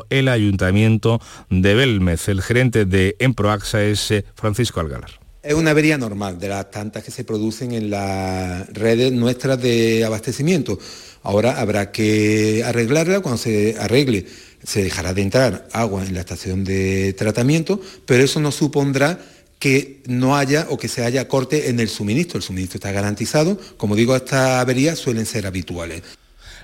el 0.10 0.28
Ayuntamiento 0.28 1.21
de 1.49 1.75
Belmez. 1.75 2.28
El 2.28 2.41
gerente 2.41 2.86
de 2.86 3.15
Emproaxa 3.19 3.84
es 3.84 4.12
eh, 4.12 4.25
Francisco 4.36 4.80
Algalar. 4.80 5.12
Es 5.43 5.54
una 5.54 5.71
avería 5.71 5.97
normal 5.97 6.39
de 6.39 6.49
las 6.49 6.71
tantas 6.71 7.04
que 7.04 7.12
se 7.12 7.23
producen 7.23 7.71
en 7.71 7.91
las 7.91 8.67
redes 8.73 9.12
nuestras 9.12 9.62
de 9.62 10.04
abastecimiento. 10.04 10.80
Ahora 11.21 11.60
habrá 11.60 11.91
que 11.91 12.63
arreglarla, 12.65 13.19
cuando 13.19 13.38
se 13.38 13.75
arregle 13.80 14.25
se 14.63 14.84
dejará 14.84 15.13
de 15.13 15.21
entrar 15.21 15.67
agua 15.71 16.04
en 16.04 16.13
la 16.13 16.21
estación 16.21 16.63
de 16.63 17.13
tratamiento, 17.13 17.80
pero 18.06 18.23
eso 18.23 18.39
no 18.39 18.51
supondrá 18.51 19.19
que 19.60 20.01
no 20.08 20.36
haya 20.36 20.67
o 20.69 20.78
que 20.78 20.88
se 20.88 21.04
haya 21.04 21.28
corte 21.28 21.69
en 21.69 21.80
el 21.80 21.89
suministro. 21.89 22.38
El 22.38 22.43
suministro 22.43 22.78
está 22.78 22.91
garantizado. 22.91 23.58
Como 23.78 23.95
digo, 23.95 24.15
estas 24.15 24.60
averías 24.62 24.99
suelen 24.99 25.25
ser 25.25 25.47
habituales. 25.47 26.04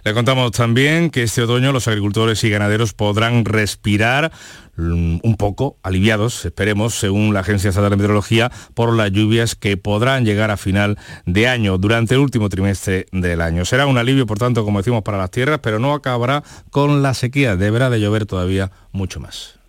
Le 0.04 0.16
contamos 0.16 0.52
también 0.52 1.12
que 1.12 1.24
este 1.24 1.44
otoño 1.44 1.72
los 1.72 1.88
agricultores 1.88 2.44
y 2.44 2.50
ganaderos 2.50 2.94
podrán 2.94 3.46
respirar 3.46 4.32
mm, 4.76 5.18
un 5.22 5.36
poco 5.38 5.78
aliviados, 5.84 6.44
esperemos, 6.44 6.96
según 6.96 7.36
la 7.36 7.42
Agencia 7.42 7.70
Estatal 7.70 7.92
de 7.92 7.98
Meteorología, 7.98 8.52
por 8.74 8.96
las 8.96 9.12
lluvias 9.12 9.56
que 9.56 9.78
podrán 9.78 10.26
llegar 10.26 10.50
a 10.50 10.58
final 10.58 10.98
de 11.28 11.48
año, 11.48 11.78
durante 11.78 12.16
el 12.16 12.22
último 12.22 12.50
trimestre 12.50 13.06
del 13.12 13.42
año. 13.42 13.64
Será 13.64 13.86
un 13.86 14.00
alivio, 14.00 14.26
por 14.26 14.40
tanto, 14.40 14.66
como 14.66 14.80
decimos, 14.80 15.04
para 15.04 15.20
las 15.20 15.30
tierras, 15.30 15.60
pero 15.62 15.78
no 15.78 15.94
acabará 15.94 16.44
con 16.72 17.04
la 17.04 17.14
sequía. 17.14 17.56
Deberá 17.56 17.92
de 17.92 18.00
llover 18.00 18.26
todavía 18.26 18.72
mucho 18.92 19.20
más. 19.20 19.61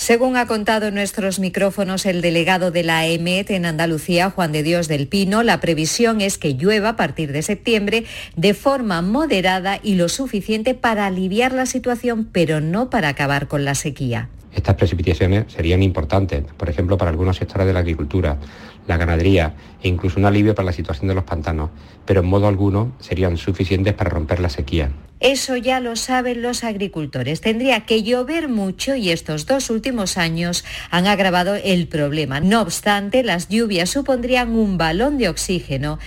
Según 0.00 0.38
ha 0.38 0.46
contado 0.46 0.86
en 0.86 0.94
nuestros 0.94 1.38
micrófonos 1.40 2.06
el 2.06 2.22
delegado 2.22 2.70
de 2.70 2.82
la 2.82 3.06
EMET 3.06 3.50
en 3.50 3.66
Andalucía, 3.66 4.30
Juan 4.30 4.50
de 4.50 4.62
Dios 4.62 4.88
del 4.88 5.06
Pino, 5.06 5.42
la 5.42 5.60
previsión 5.60 6.22
es 6.22 6.38
que 6.38 6.54
llueva 6.54 6.88
a 6.88 6.96
partir 6.96 7.32
de 7.32 7.42
septiembre 7.42 8.06
de 8.34 8.54
forma 8.54 9.02
moderada 9.02 9.78
y 9.82 9.96
lo 9.96 10.08
suficiente 10.08 10.72
para 10.72 11.04
aliviar 11.04 11.52
la 11.52 11.66
situación, 11.66 12.24
pero 12.32 12.62
no 12.62 12.88
para 12.88 13.08
acabar 13.08 13.46
con 13.46 13.66
la 13.66 13.74
sequía. 13.74 14.30
Estas 14.54 14.74
precipitaciones 14.74 15.52
serían 15.52 15.82
importantes, 15.82 16.44
por 16.56 16.68
ejemplo, 16.68 16.98
para 16.98 17.10
algunos 17.10 17.36
sectores 17.36 17.66
de 17.66 17.72
la 17.72 17.80
agricultura, 17.80 18.38
la 18.86 18.96
ganadería 18.96 19.54
e 19.82 19.88
incluso 19.88 20.18
un 20.18 20.26
alivio 20.26 20.54
para 20.54 20.66
la 20.66 20.72
situación 20.72 21.08
de 21.08 21.14
los 21.14 21.24
pantanos, 21.24 21.70
pero 22.04 22.20
en 22.20 22.26
modo 22.26 22.48
alguno 22.48 22.92
serían 22.98 23.36
suficientes 23.36 23.94
para 23.94 24.10
romper 24.10 24.40
la 24.40 24.48
sequía. 24.48 24.90
Eso 25.20 25.54
ya 25.56 25.80
lo 25.80 25.96
saben 25.96 26.40
los 26.40 26.64
agricultores. 26.64 27.42
Tendría 27.42 27.80
que 27.80 28.02
llover 28.02 28.48
mucho 28.48 28.94
y 28.96 29.10
estos 29.10 29.44
dos 29.44 29.68
últimos 29.68 30.16
años 30.16 30.64
han 30.90 31.06
agravado 31.06 31.56
el 31.56 31.88
problema. 31.88 32.40
No 32.40 32.62
obstante, 32.62 33.22
las 33.22 33.50
lluvias 33.50 33.90
supondrían 33.90 34.56
un 34.56 34.78
balón 34.78 35.18
de 35.18 35.28
oxígeno. 35.28 35.98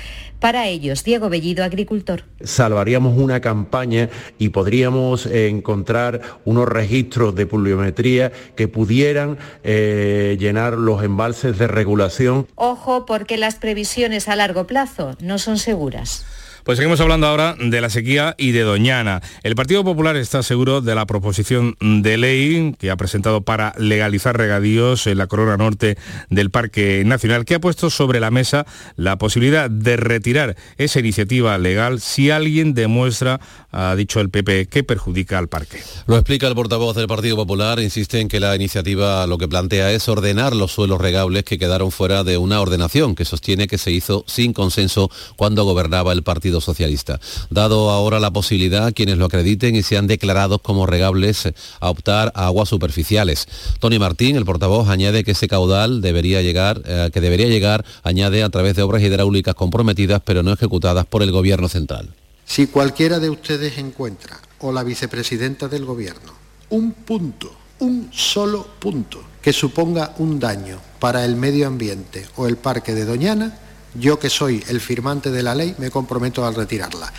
Para 0.44 0.68
ellos, 0.68 1.06
Diego 1.06 1.30
Bellido, 1.30 1.64
agricultor. 1.64 2.26
Salvaríamos 2.44 3.18
una 3.18 3.40
campaña 3.40 4.10
y 4.38 4.50
podríamos 4.50 5.26
encontrar 5.26 6.20
unos 6.44 6.68
registros 6.68 7.34
de 7.34 7.46
pluviometría 7.46 8.34
que 8.58 8.68
pudieran 8.68 9.38
eh, 9.64 10.36
llenar 10.38 10.74
los 10.74 11.02
embalses 11.02 11.58
de 11.58 11.68
regulación. 11.68 12.46
Ojo, 12.56 13.06
porque 13.06 13.38
las 13.38 13.56
previsiones 13.56 14.28
a 14.28 14.36
largo 14.36 14.68
plazo 14.68 15.16
no 15.22 15.38
son 15.40 15.58
seguras. 15.58 16.26
Pues 16.64 16.78
seguimos 16.78 17.02
hablando 17.02 17.28
ahora 17.28 17.58
de 17.60 17.82
la 17.82 17.90
sequía 17.90 18.36
y 18.38 18.52
de 18.52 18.62
Doñana. 18.62 19.22
El 19.44 19.54
Partido 19.54 19.84
Popular 19.84 20.16
está 20.16 20.44
seguro 20.44 20.80
de 20.80 20.96
la 20.96 21.06
proposición 21.06 21.76
de 21.82 22.16
ley 22.16 22.74
que 22.80 22.90
ha 22.90 22.96
presentado 22.96 23.42
para 23.42 23.74
legalizar 23.78 24.38
regadíos 24.38 25.06
en 25.08 25.18
la 25.18 25.28
corona 25.28 25.58
norte 25.58 25.98
del 26.30 26.52
Parque 26.52 27.04
Nacional, 27.06 27.44
que 27.44 27.56
ha 27.56 27.60
puesto 27.60 27.90
sobre 27.90 28.22
la 28.22 28.32
mesa 28.32 28.66
la 28.96 29.18
posibilidad 29.18 29.70
de 29.70 29.98
retirar 29.98 30.56
esa 30.78 31.02
iniciativa 31.02 31.58
legal 31.58 32.00
si 32.00 32.32
alguien 32.32 32.74
demuestra, 32.74 33.42
ha 33.74 33.94
dicho 33.98 34.22
el 34.22 34.30
PP, 34.30 34.68
que 34.68 34.86
perjudica 34.86 35.40
al 35.40 35.50
parque. 35.50 35.82
Lo 36.08 36.16
explica 36.16 36.48
el 36.48 36.56
portavoz 36.56 36.96
del 36.96 37.08
Partido 37.08 37.36
Popular, 37.36 37.82
insiste 37.82 38.22
en 38.22 38.30
que 38.30 38.40
la 38.40 38.56
iniciativa 38.56 39.28
lo 39.28 39.38
que 39.38 39.50
plantea 39.50 39.92
es 39.92 40.08
ordenar 40.08 40.56
los 40.56 40.72
suelos 40.72 41.02
regables 41.02 41.44
que 41.44 41.60
quedaron 41.60 41.92
fuera 41.92 42.24
de 42.24 42.38
una 42.38 42.62
ordenación 42.62 43.16
que 43.16 43.26
sostiene 43.26 43.68
que 43.68 43.78
se 43.78 43.92
hizo 43.92 44.24
sin 44.28 44.54
consenso 44.54 45.12
cuando 45.36 45.66
gobernaba 45.66 46.14
el 46.14 46.24
Partido 46.24 46.53
Socialista. 46.62 47.20
Dado 47.50 47.90
ahora 47.90 48.20
la 48.20 48.32
posibilidad, 48.32 48.94
quienes 48.94 49.18
lo 49.18 49.26
acrediten 49.26 49.76
y 49.76 49.84
sean 49.84 50.08
declarados 50.08 50.62
como 50.62 50.86
regables, 50.86 51.54
a 51.80 51.90
optar 51.90 52.32
a 52.36 52.48
aguas 52.48 52.70
superficiales. 52.70 53.48
Tony 53.80 54.00
Martín, 54.00 54.36
el 54.36 54.46
portavoz, 54.46 54.90
añade 54.90 55.24
que 55.24 55.32
ese 55.32 55.48
caudal 55.48 56.02
debería 56.02 56.42
llegar, 56.42 56.82
eh, 56.86 57.10
que 57.14 57.22
debería 57.22 57.48
llegar, 57.48 57.86
añade, 58.04 58.44
a 58.44 58.50
través 58.50 58.76
de 58.76 58.82
obras 58.82 59.02
hidráulicas 59.02 59.56
comprometidas 59.56 60.22
pero 60.24 60.44
no 60.44 60.52
ejecutadas 60.52 61.06
por 61.06 61.24
el 61.24 61.32
Gobierno 61.32 61.70
central. 61.70 62.14
Si 62.46 62.68
cualquiera 62.68 63.20
de 63.20 63.30
ustedes 63.30 63.78
encuentra, 63.78 64.40
o 64.60 64.72
la 64.72 64.84
vicepresidenta 64.84 65.68
del 65.68 65.86
Gobierno, 65.86 66.34
un 66.70 66.94
punto, 66.94 67.54
un 67.80 68.10
solo 68.12 68.66
punto, 68.80 69.22
que 69.42 69.54
suponga 69.54 70.14
un 70.20 70.40
daño 70.40 70.80
para 71.00 71.26
el 71.26 71.36
medio 71.36 71.68
ambiente 71.68 72.26
o 72.38 72.48
el 72.48 72.56
parque 72.56 72.94
de 72.94 73.06
Doñana, 73.06 73.60
yo 73.96 74.20
que 74.20 74.30
soy 74.30 74.64
el 74.70 74.80
firmante 74.80 75.32
de 75.32 75.44
la 75.44 75.56
ley 75.56 75.76
me 75.78 75.92
comprometo 75.92 76.46
a 76.46 76.52
retirarla. 76.52 77.12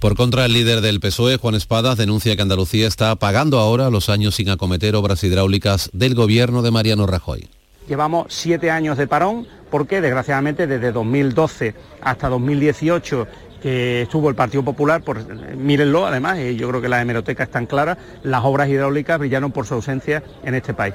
Por 0.00 0.16
contra, 0.16 0.46
el 0.46 0.52
líder 0.52 0.80
del 0.80 1.00
PSOE, 1.00 1.36
Juan 1.36 1.54
Espadas, 1.54 1.96
denuncia 1.96 2.34
que 2.34 2.42
Andalucía 2.42 2.88
está 2.88 3.14
pagando 3.16 3.58
ahora 3.58 3.90
los 3.90 4.08
años 4.08 4.34
sin 4.34 4.48
acometer 4.48 4.96
obras 4.96 5.22
hidráulicas 5.22 5.90
del 5.92 6.14
gobierno 6.14 6.62
de 6.62 6.70
Mariano 6.70 7.06
Rajoy. 7.06 7.48
Llevamos 7.88 8.26
siete 8.28 8.70
años 8.70 8.98
de 8.98 9.06
parón 9.06 9.46
porque, 9.70 10.00
desgraciadamente, 10.00 10.66
desde 10.66 10.92
2012 10.92 11.74
hasta 12.02 12.28
2018 12.28 13.26
que 13.60 14.02
estuvo 14.02 14.28
el 14.28 14.34
Partido 14.34 14.64
Popular, 14.64 15.02
por, 15.02 15.22
mírenlo 15.54 16.06
además, 16.06 16.38
y 16.38 16.56
yo 16.56 16.68
creo 16.68 16.80
que 16.80 16.88
las 16.88 17.02
hemerotecas 17.02 17.48
están 17.48 17.66
claras, 17.66 17.98
las 18.22 18.42
obras 18.42 18.68
hidráulicas 18.68 19.18
brillaron 19.18 19.52
por 19.52 19.66
su 19.66 19.74
ausencia 19.74 20.22
en 20.42 20.54
este 20.54 20.72
país. 20.72 20.94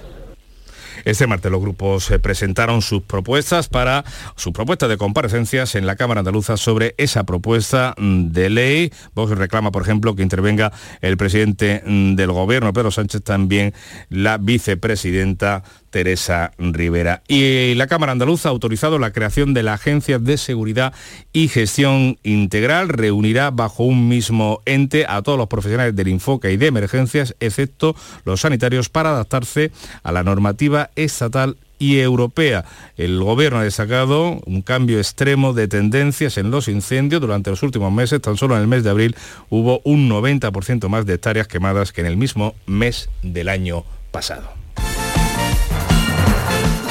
Este 1.03 1.27
martes 1.27 1.51
los 1.51 1.61
grupos 1.61 2.09
eh, 2.11 2.19
presentaron 2.19 2.81
sus 2.81 3.03
propuestas 3.03 3.67
para 3.67 4.05
sus 4.35 4.53
propuestas 4.53 4.89
de 4.89 4.97
comparecencias 4.97 5.75
en 5.75 5.85
la 5.85 5.95
Cámara 5.95 6.19
Andaluza 6.19 6.57
sobre 6.57 6.95
esa 6.97 7.25
propuesta 7.25 7.93
mm, 7.97 8.27
de 8.31 8.49
ley. 8.49 8.93
Vox 9.13 9.31
reclama, 9.31 9.71
por 9.71 9.81
ejemplo, 9.81 10.15
que 10.15 10.23
intervenga 10.23 10.71
el 11.01 11.17
presidente 11.17 11.83
mm, 11.85 12.15
del 12.15 12.31
gobierno, 12.31 12.73
Pedro 12.73 12.91
Sánchez, 12.91 13.23
también 13.23 13.73
la 14.09 14.37
vicepresidenta 14.37 15.63
Teresa 15.95 16.51
Rivera. 16.57 17.23
Y 17.25 17.73
la 17.75 17.87
Cámara 17.87 18.11
Andaluza 18.11 18.49
ha 18.49 18.51
autorizado 18.51 18.99
la 18.99 19.13
creación 19.13 19.53
de 19.53 19.63
la 19.63 19.75
Agencia 19.75 20.19
de 20.19 20.35
Seguridad 20.37 20.93
y 21.31 21.47
Gestión 21.47 22.17
Integral. 22.21 22.89
Reunirá 22.89 23.49
bajo 23.49 23.85
un 23.85 24.09
mismo 24.09 24.61
ente 24.65 25.05
a 25.07 25.21
todos 25.21 25.37
los 25.37 25.47
profesionales 25.47 25.95
del 25.95 26.09
Infoca 26.09 26.49
y 26.49 26.57
de 26.57 26.67
emergencias, 26.67 27.33
excepto 27.39 27.95
los 28.25 28.41
sanitarios, 28.41 28.89
para 28.89 29.11
adaptarse 29.11 29.71
a 30.03 30.11
la 30.11 30.25
normativa 30.25 30.89
estatal 30.97 31.55
y 31.79 31.99
europea. 31.99 32.65
El 32.97 33.23
gobierno 33.23 33.59
ha 33.59 33.63
destacado 33.63 34.41
un 34.45 34.63
cambio 34.63 34.97
extremo 34.97 35.53
de 35.53 35.69
tendencias 35.69 36.37
en 36.37 36.51
los 36.51 36.67
incendios 36.67 37.21
durante 37.21 37.51
los 37.51 37.63
últimos 37.63 37.93
meses. 37.93 38.19
Tan 38.19 38.35
solo 38.35 38.57
en 38.57 38.63
el 38.63 38.67
mes 38.67 38.83
de 38.83 38.89
abril 38.89 39.15
hubo 39.49 39.79
un 39.85 40.09
90% 40.09 40.89
más 40.89 41.05
de 41.05 41.13
hectáreas 41.13 41.47
quemadas 41.47 41.93
que 41.93 42.01
en 42.01 42.07
el 42.07 42.17
mismo 42.17 42.53
mes 42.65 43.09
del 43.23 43.47
año 43.47 43.85
pasado. 44.11 44.54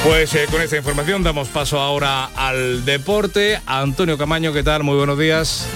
Pues 0.05 0.35
eh, 0.35 0.47
con 0.51 0.61
esta 0.61 0.77
información 0.77 1.23
damos 1.23 1.49
paso 1.49 1.81
ahora 1.81 2.27
al 2.37 2.85
deporte. 2.85 3.59
Antonio 3.65 4.19
Camaño, 4.19 4.53
¿qué 4.53 4.63
tal? 4.63 4.83
Muy 4.83 4.97
buenos 4.97 5.19
días. 5.19 5.67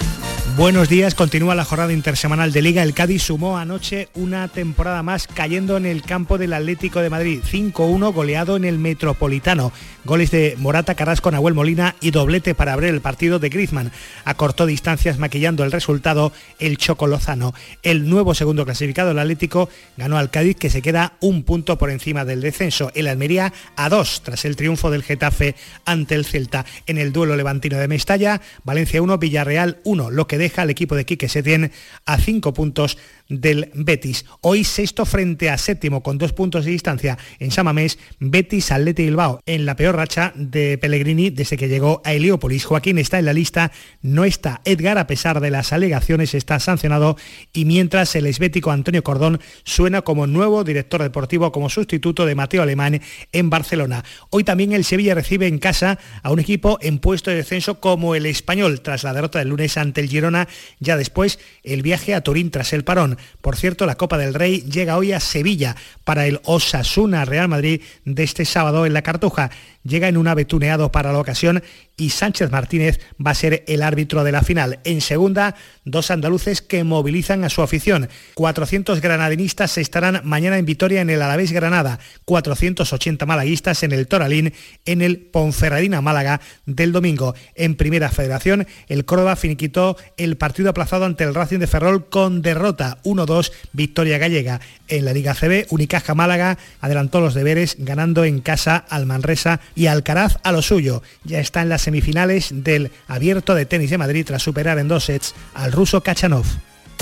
Buenos 0.59 0.89
días, 0.89 1.15
continúa 1.15 1.55
la 1.55 1.63
jornada 1.63 1.93
intersemanal 1.93 2.51
de 2.51 2.61
Liga. 2.61 2.83
El 2.83 2.93
Cádiz 2.93 3.23
sumó 3.23 3.57
anoche 3.57 4.09
una 4.13 4.49
temporada 4.49 5.01
más 5.03 5.25
cayendo 5.25 5.77
en 5.77 5.85
el 5.85 6.01
campo 6.01 6.37
del 6.37 6.51
Atlético 6.51 6.99
de 6.99 7.09
Madrid. 7.09 7.39
5-1 7.49 8.11
goleado 8.13 8.57
en 8.57 8.65
el 8.65 8.77
Metropolitano. 8.77 9.71
Goles 10.03 10.31
de 10.31 10.55
Morata, 10.57 10.95
Carrasco, 10.95 11.31
Nahuel 11.31 11.53
Molina 11.53 11.95
y 12.01 12.11
doblete 12.11 12.55
para 12.55 12.73
abrir 12.73 12.89
el 12.89 12.99
partido 12.99 13.39
de 13.39 13.47
Griezmann. 13.47 13.93
Acortó 14.25 14.65
distancias 14.65 15.17
maquillando 15.17 15.63
el 15.63 15.71
resultado 15.71 16.33
el 16.59 16.77
Choco 16.77 17.07
Lozano. 17.07 17.53
El 17.81 18.09
nuevo 18.09 18.33
segundo 18.33 18.65
clasificado, 18.65 19.11
el 19.11 19.19
Atlético, 19.19 19.69
ganó 19.95 20.17
al 20.17 20.29
Cádiz 20.29 20.57
que 20.57 20.69
se 20.69 20.81
queda 20.81 21.13
un 21.21 21.43
punto 21.43 21.77
por 21.77 21.89
encima 21.89 22.25
del 22.25 22.41
descenso. 22.41 22.91
El 22.95 23.07
Almería 23.07 23.53
a 23.77 23.87
dos 23.87 24.23
tras 24.23 24.43
el 24.43 24.57
triunfo 24.57 24.91
del 24.91 25.03
Getafe 25.03 25.55
ante 25.85 26.15
el 26.15 26.25
Celta. 26.25 26.65
En 26.85 26.97
el 26.97 27.13
duelo 27.13 27.37
levantino 27.37 27.77
de 27.77 27.87
Mestalla, 27.87 28.41
Valencia 28.65 29.01
1, 29.01 29.17
Villarreal 29.19 29.79
1, 29.85 30.11
lo 30.11 30.27
que 30.27 30.37
deja 30.37 30.48
al 30.57 30.69
equipo 30.69 30.95
de 30.95 31.05
Quique 31.05 31.29
Setién 31.29 31.71
a 32.05 32.17
cinco 32.17 32.53
puntos 32.53 32.97
del 33.29 33.71
Betis. 33.75 34.25
Hoy 34.41 34.63
sexto 34.63 35.05
frente 35.05 35.49
a 35.49 35.57
séptimo 35.57 36.03
con 36.03 36.17
dos 36.17 36.33
puntos 36.33 36.65
de 36.65 36.71
distancia 36.71 37.17
en 37.39 37.51
Samamés, 37.51 37.99
Betis, 38.19 38.71
Atleti 38.71 39.03
Bilbao 39.03 39.39
en 39.45 39.65
la 39.65 39.75
peor 39.75 39.95
racha 39.95 40.33
de 40.35 40.77
Pellegrini 40.77 41.29
desde 41.29 41.55
que 41.55 41.67
llegó 41.67 42.01
a 42.03 42.13
Heliópolis. 42.13 42.65
Joaquín 42.65 42.97
está 42.97 43.19
en 43.19 43.25
la 43.25 43.33
lista, 43.33 43.71
no 44.01 44.25
está 44.25 44.61
Edgar 44.65 44.97
a 44.97 45.07
pesar 45.07 45.39
de 45.39 45.51
las 45.51 45.71
alegaciones, 45.71 46.33
está 46.33 46.59
sancionado 46.59 47.17
y 47.53 47.65
mientras 47.65 48.15
el 48.15 48.25
esbético 48.25 48.71
Antonio 48.71 49.03
Cordón 49.03 49.39
suena 49.63 50.01
como 50.01 50.25
nuevo 50.25 50.63
director 50.63 51.01
deportivo 51.03 51.51
como 51.51 51.69
sustituto 51.69 52.25
de 52.25 52.35
Mateo 52.35 52.63
Alemán 52.63 52.99
en 53.31 53.49
Barcelona. 53.49 54.03
Hoy 54.31 54.43
también 54.43 54.73
el 54.73 54.83
Sevilla 54.83 55.13
recibe 55.13 55.45
en 55.45 55.59
casa 55.59 55.99
a 56.23 56.31
un 56.31 56.39
equipo 56.39 56.79
en 56.81 56.97
puesto 56.97 57.29
de 57.29 57.37
descenso 57.37 57.79
como 57.79 58.15
el 58.15 58.25
español 58.25 58.81
tras 58.81 59.03
la 59.03 59.13
derrota 59.13 59.37
del 59.37 59.49
lunes 59.49 59.77
ante 59.77 60.01
el 60.01 60.09
Girona, 60.09 60.47
ya 60.79 60.97
después 60.97 61.39
el 61.63 61.83
viaje 61.83 62.15
a 62.15 62.21
Turín 62.21 62.49
tras 62.49 62.73
el 62.73 62.83
parón. 62.83 63.18
Por 63.41 63.55
cierto, 63.55 63.85
la 63.85 63.95
Copa 63.95 64.17
del 64.17 64.33
Rey 64.33 64.61
llega 64.61 64.97
hoy 64.97 65.11
a 65.11 65.19
Sevilla 65.19 65.75
para 66.03 66.27
el 66.27 66.39
Osasuna 66.43 67.25
Real 67.25 67.47
Madrid 67.47 67.81
de 68.05 68.23
este 68.23 68.45
sábado 68.45 68.85
en 68.85 68.93
la 68.93 69.01
Cartuja. 69.01 69.51
Llega 69.83 70.07
en 70.07 70.17
un 70.17 70.27
ave 70.27 70.45
tuneado 70.45 70.91
para 70.91 71.13
la 71.13 71.19
ocasión 71.19 71.63
y 71.99 72.11
Sánchez 72.11 72.51
Martínez 72.51 72.99
va 73.25 73.31
a 73.31 73.35
ser 73.35 73.63
el 73.67 73.83
árbitro 73.83 74.23
de 74.23 74.31
la 74.31 74.41
final. 74.41 74.79
En 74.83 75.01
segunda, 75.01 75.55
dos 75.83 76.11
andaluces 76.11 76.61
que 76.61 76.83
movilizan 76.83 77.43
a 77.43 77.49
su 77.49 77.61
afición. 77.61 78.09
400 78.35 79.01
granadinistas 79.01 79.77
estarán 79.77 80.21
mañana 80.23 80.57
en 80.57 80.65
Vitoria 80.65 81.01
en 81.01 81.09
el 81.09 81.21
Alavés 81.21 81.51
Granada, 81.51 81.99
480 82.25 83.25
malaguistas 83.25 83.83
en 83.83 83.91
el 83.91 84.07
Toralín 84.07 84.53
en 84.85 85.01
el 85.01 85.17
Ponferradina 85.17 86.01
Málaga 86.01 86.41
del 86.65 86.91
domingo. 86.91 87.35
En 87.55 87.75
Primera 87.75 88.09
Federación, 88.09 88.67
el 88.87 89.05
Córdoba 89.05 89.35
finiquitó 89.35 89.97
el 90.17 90.37
partido 90.37 90.69
aplazado 90.69 91.05
ante 91.05 91.23
el 91.23 91.35
Racing 91.35 91.59
de 91.59 91.67
Ferrol 91.67 92.09
con 92.09 92.41
derrota 92.41 92.99
1-2 93.03 93.51
victoria 93.73 94.17
gallega. 94.17 94.61
En 94.87 95.05
la 95.05 95.13
Liga 95.13 95.35
CB, 95.35 95.67
Unicaja 95.69 96.15
Málaga 96.15 96.57
adelantó 96.79 97.19
los 97.19 97.33
deberes 97.33 97.75
ganando 97.79 98.23
en 98.23 98.39
casa 98.39 98.77
al 98.77 99.05
Manresa 99.05 99.59
y 99.79 99.87
Alcaraz 99.87 100.39
a 100.43 100.51
lo 100.51 100.61
suyo. 100.61 101.01
Ya 101.23 101.39
está 101.39 101.61
en 101.61 101.69
las 101.69 101.83
semifinales 101.83 102.49
del 102.51 102.91
Abierto 103.07 103.55
de 103.55 103.65
Tenis 103.65 103.89
de 103.89 103.97
Madrid 103.97 104.25
tras 104.27 104.43
superar 104.43 104.77
en 104.77 104.89
dos 104.89 105.05
sets 105.05 105.33
al 105.53 105.71
ruso 105.71 106.01
Kachanov. 106.01 106.45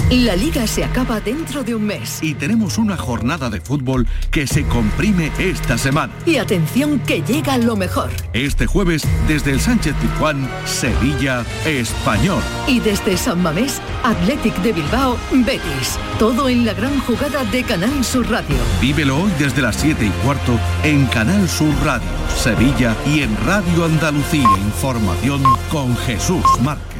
La 0.10 0.36
liga 0.36 0.66
se 0.68 0.86
acaba 0.86 1.20
dentro 1.20 1.64
de 1.64 1.76
un 1.76 1.86
mes. 1.86 2.20
Y 2.22 2.34
tenemos 2.34 2.78
una 2.78 2.96
jornada 2.96 3.50
de 3.50 3.60
fútbol 3.60 4.08
que 4.32 4.48
se 4.48 4.66
comprime 4.66 5.32
esta 5.38 5.78
semana. 5.78 6.14
Y 6.26 6.38
atención 6.38 7.00
que 7.00 7.22
llega 7.22 7.58
lo 7.58 7.76
mejor. 7.76 8.10
Este 8.34 8.66
jueves, 8.68 9.04
desde 9.28 9.52
el 9.52 9.60
Sánchez 9.60 9.96
Pizjuán, 10.02 10.50
Sevilla, 10.66 11.46
Español. 11.66 12.42
Y 12.68 12.80
desde 12.80 13.18
San 13.18 13.42
Mamés, 13.42 13.82
Athletic 14.04 14.56
de 14.62 14.74
Bilbao, 14.74 15.18
Betis. 15.32 16.00
Todo 16.20 16.48
en 16.48 16.66
la 16.66 16.74
gran 16.74 17.00
jugada 17.02 17.44
de 17.46 17.64
Canal 17.64 18.04
Sur 18.04 18.30
Radio. 18.30 18.56
Vívelo 18.82 19.18
hoy 19.24 19.32
desde 19.38 19.62
las 19.62 19.76
7 19.76 20.06
y 20.06 20.10
cuarto 20.24 20.60
en 20.84 21.06
Canal 21.08 21.50
Sur 21.50 21.74
Radio, 21.84 22.08
Sevilla 22.36 22.96
y 23.06 23.22
en 23.22 23.36
Radio 23.46 23.86
Andalucía 23.86 24.48
Información 24.58 25.44
con 25.70 25.96
Jesús 25.98 26.44
Márquez. 26.62 26.97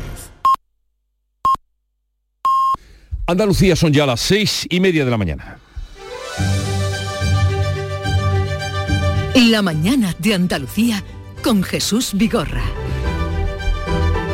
Andalucía 3.30 3.76
son 3.76 3.92
ya 3.92 4.06
las 4.06 4.22
seis 4.22 4.66
y 4.70 4.80
media 4.80 5.04
de 5.04 5.12
la 5.12 5.18
mañana. 5.18 5.60
La 9.50 9.62
mañana 9.62 10.16
de 10.18 10.34
Andalucía 10.34 11.04
con 11.44 11.62
Jesús 11.62 12.12
Vigorra. 12.14 12.64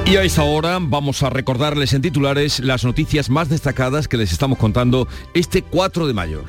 Y 0.06 0.15
a 0.17 0.23
esta 0.23 0.43
hora 0.43 0.77
vamos 0.79 1.23
a 1.23 1.32
recordarles 1.32 1.93
en 1.93 2.03
titulares 2.03 2.60
las 2.60 2.86
noticias 2.86 3.32
más 3.32 3.49
destacadas 3.49 4.08
que 4.08 4.17
les 4.17 4.32
estamos 4.32 4.60
contando 4.60 5.08
este 5.34 5.63
4 5.63 6.06
de 6.06 6.13
mayo. 6.13 6.43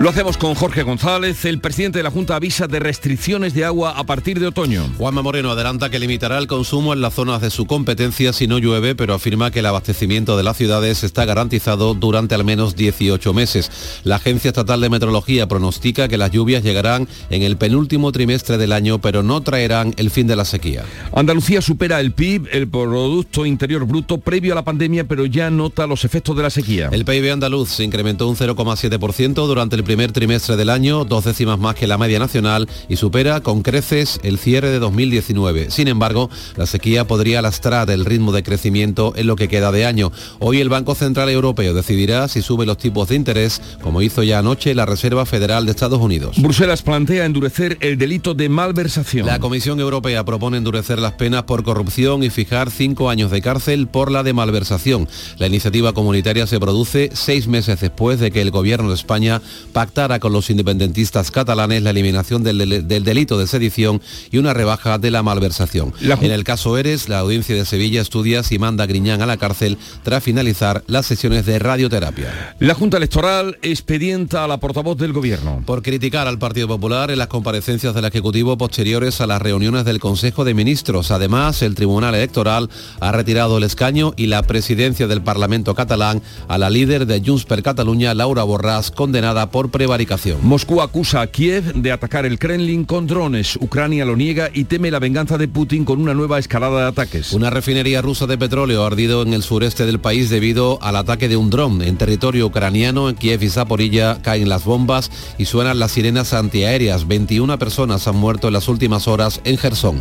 Lo 0.00 0.08
hacemos 0.08 0.38
con 0.38 0.54
Jorge 0.54 0.82
González. 0.82 1.44
El 1.44 1.60
presidente 1.60 1.98
de 1.98 2.02
la 2.02 2.10
Junta 2.10 2.34
avisa 2.34 2.66
de 2.66 2.78
restricciones 2.78 3.52
de 3.52 3.66
agua 3.66 3.98
a 3.98 4.04
partir 4.04 4.40
de 4.40 4.46
otoño. 4.46 4.90
Juanma 4.96 5.20
Moreno 5.20 5.50
adelanta 5.50 5.90
que 5.90 5.98
limitará 5.98 6.38
el 6.38 6.46
consumo 6.46 6.94
en 6.94 7.02
las 7.02 7.12
zonas 7.12 7.42
de 7.42 7.50
su 7.50 7.66
competencia 7.66 8.32
si 8.32 8.46
no 8.46 8.56
llueve, 8.56 8.94
pero 8.94 9.12
afirma 9.12 9.50
que 9.50 9.58
el 9.58 9.66
abastecimiento 9.66 10.38
de 10.38 10.42
las 10.42 10.56
ciudades 10.56 11.04
está 11.04 11.26
garantizado 11.26 11.92
durante 11.92 12.34
al 12.34 12.44
menos 12.44 12.76
18 12.76 13.34
meses. 13.34 14.00
La 14.02 14.16
Agencia 14.16 14.48
Estatal 14.48 14.80
de 14.80 14.88
Meteorología 14.88 15.46
pronostica 15.48 16.08
que 16.08 16.16
las 16.16 16.30
lluvias 16.30 16.62
llegarán 16.62 17.06
en 17.28 17.42
el 17.42 17.58
penúltimo 17.58 18.10
trimestre 18.10 18.56
del 18.56 18.72
año, 18.72 19.02
pero 19.02 19.22
no 19.22 19.42
traerán 19.42 19.92
el 19.98 20.10
fin 20.10 20.26
de 20.26 20.34
la 20.34 20.46
sequía. 20.46 20.82
Andalucía 21.12 21.60
supera 21.60 22.00
el 22.00 22.12
PIB, 22.12 22.48
el 22.52 22.68
Producto 22.68 23.44
Interior 23.44 23.84
Bruto, 23.84 24.16
previo 24.16 24.54
a 24.54 24.56
la 24.56 24.64
pandemia, 24.64 25.06
pero 25.06 25.26
ya 25.26 25.50
nota 25.50 25.86
los 25.86 26.06
efectos 26.06 26.34
de 26.38 26.42
la 26.42 26.48
sequía. 26.48 26.88
El 26.90 27.04
PIB 27.04 27.34
andaluz 27.34 27.68
se 27.68 27.84
incrementó 27.84 28.26
un 28.28 28.36
0,7% 28.36 29.46
durante 29.46 29.76
el 29.76 29.89
primer 29.90 30.12
trimestre 30.12 30.54
del 30.54 30.70
año, 30.70 31.04
dos 31.04 31.24
décimas 31.24 31.58
más 31.58 31.74
que 31.74 31.88
la 31.88 31.98
media 31.98 32.20
nacional 32.20 32.68
y 32.88 32.94
supera 32.94 33.40
con 33.40 33.62
creces 33.62 34.20
el 34.22 34.38
cierre 34.38 34.70
de 34.70 34.78
2019. 34.78 35.72
Sin 35.72 35.88
embargo, 35.88 36.30
la 36.54 36.66
sequía 36.66 37.08
podría 37.08 37.42
lastrar 37.42 37.90
el 37.90 38.04
ritmo 38.04 38.30
de 38.30 38.44
crecimiento 38.44 39.12
en 39.16 39.26
lo 39.26 39.34
que 39.34 39.48
queda 39.48 39.72
de 39.72 39.86
año. 39.86 40.12
Hoy 40.38 40.60
el 40.60 40.68
Banco 40.68 40.94
Central 40.94 41.28
Europeo 41.28 41.74
decidirá 41.74 42.28
si 42.28 42.40
sube 42.40 42.66
los 42.66 42.78
tipos 42.78 43.08
de 43.08 43.16
interés, 43.16 43.60
como 43.82 44.00
hizo 44.00 44.22
ya 44.22 44.38
anoche 44.38 44.76
la 44.76 44.86
Reserva 44.86 45.26
Federal 45.26 45.66
de 45.66 45.72
Estados 45.72 46.00
Unidos. 46.00 46.36
Bruselas 46.40 46.82
plantea 46.82 47.24
endurecer 47.24 47.76
el 47.80 47.98
delito 47.98 48.34
de 48.34 48.48
malversación. 48.48 49.26
La 49.26 49.40
Comisión 49.40 49.80
Europea 49.80 50.24
propone 50.24 50.58
endurecer 50.58 51.00
las 51.00 51.14
penas 51.14 51.42
por 51.42 51.64
corrupción 51.64 52.22
y 52.22 52.30
fijar 52.30 52.70
cinco 52.70 53.10
años 53.10 53.32
de 53.32 53.42
cárcel 53.42 53.88
por 53.88 54.12
la 54.12 54.22
de 54.22 54.34
malversación. 54.34 55.08
La 55.38 55.48
iniciativa 55.48 55.92
comunitaria 55.92 56.46
se 56.46 56.60
produce 56.60 57.10
seis 57.12 57.48
meses 57.48 57.80
después 57.80 58.20
de 58.20 58.30
que 58.30 58.40
el 58.40 58.52
Gobierno 58.52 58.90
de 58.90 58.94
España 58.94 59.42
pactara 59.80 60.18
con 60.18 60.34
los 60.34 60.50
independentistas 60.50 61.30
catalanes 61.30 61.82
la 61.82 61.88
eliminación 61.88 62.42
del, 62.42 62.86
del 62.86 63.02
delito 63.02 63.38
de 63.38 63.46
sedición 63.46 64.02
y 64.30 64.36
una 64.36 64.52
rebaja 64.52 64.98
de 64.98 65.10
la 65.10 65.22
malversación. 65.22 65.94
en 66.02 66.32
el 66.32 66.44
caso 66.44 66.76
Eres, 66.76 67.08
la 67.08 67.20
audiencia 67.20 67.54
de 67.54 67.64
Sevilla 67.64 68.02
estudia 68.02 68.42
si 68.42 68.58
manda 68.58 68.84
a 68.84 68.86
Griñán 68.86 69.22
a 69.22 69.26
la 69.26 69.38
cárcel 69.38 69.78
tras 70.02 70.22
finalizar 70.22 70.84
las 70.86 71.06
sesiones 71.06 71.46
de 71.46 71.58
radioterapia. 71.58 72.56
La 72.58 72.74
Junta 72.74 72.98
Electoral 72.98 73.56
expedienta 73.62 74.44
a 74.44 74.48
la 74.48 74.60
portavoz 74.60 74.98
del 74.98 75.14
Gobierno. 75.14 75.62
Por 75.64 75.80
criticar 75.80 76.28
al 76.28 76.38
Partido 76.38 76.68
Popular 76.68 77.10
en 77.10 77.16
las 77.16 77.28
comparecencias 77.28 77.94
del 77.94 78.04
Ejecutivo 78.04 78.58
posteriores 78.58 79.22
a 79.22 79.26
las 79.26 79.40
reuniones 79.40 79.86
del 79.86 79.98
Consejo 79.98 80.44
de 80.44 80.52
Ministros. 80.52 81.10
Además, 81.10 81.62
el 81.62 81.74
Tribunal 81.74 82.14
Electoral 82.14 82.68
ha 83.00 83.12
retirado 83.12 83.56
el 83.56 83.64
escaño 83.64 84.12
y 84.18 84.26
la 84.26 84.42
presidencia 84.42 85.06
del 85.06 85.22
Parlamento 85.22 85.74
catalán 85.74 86.20
a 86.48 86.58
la 86.58 86.68
líder 86.68 87.06
de 87.06 87.22
Junts 87.24 87.46
per 87.46 87.62
Catalunya, 87.62 88.12
Laura 88.12 88.44
Borràs, 88.44 88.90
condenada 88.90 89.50
por 89.50 89.69
prevaricación. 89.70 90.38
Moscú 90.42 90.80
acusa 90.82 91.20
a 91.20 91.26
Kiev 91.26 91.74
de 91.74 91.92
atacar 91.92 92.26
el 92.26 92.38
Kremlin 92.38 92.84
con 92.84 93.06
drones. 93.06 93.56
Ucrania 93.56 94.04
lo 94.04 94.16
niega 94.16 94.50
y 94.52 94.64
teme 94.64 94.90
la 94.90 94.98
venganza 94.98 95.38
de 95.38 95.48
Putin 95.48 95.84
con 95.84 96.00
una 96.00 96.14
nueva 96.14 96.38
escalada 96.38 96.82
de 96.82 96.88
ataques. 96.88 97.32
Una 97.32 97.50
refinería 97.50 98.02
rusa 98.02 98.26
de 98.26 98.38
petróleo 98.38 98.84
ha 98.84 98.86
ardido 98.86 99.22
en 99.22 99.34
el 99.34 99.42
sureste 99.42 99.86
del 99.86 100.00
país 100.00 100.30
debido 100.30 100.78
al 100.82 100.96
ataque 100.96 101.28
de 101.28 101.36
un 101.36 101.50
dron. 101.50 101.82
En 101.82 101.96
territorio 101.96 102.46
ucraniano, 102.46 103.08
en 103.08 103.16
Kiev 103.16 103.42
y 103.42 103.48
Zaporilla, 103.48 104.20
caen 104.22 104.48
las 104.48 104.64
bombas 104.64 105.10
y 105.38 105.46
suenan 105.46 105.78
las 105.78 105.92
sirenas 105.92 106.34
antiaéreas. 106.34 107.08
21 107.08 107.58
personas 107.58 108.06
han 108.08 108.16
muerto 108.16 108.48
en 108.48 108.54
las 108.54 108.68
últimas 108.68 109.08
horas 109.08 109.40
en 109.44 109.58
Gerson. 109.58 110.00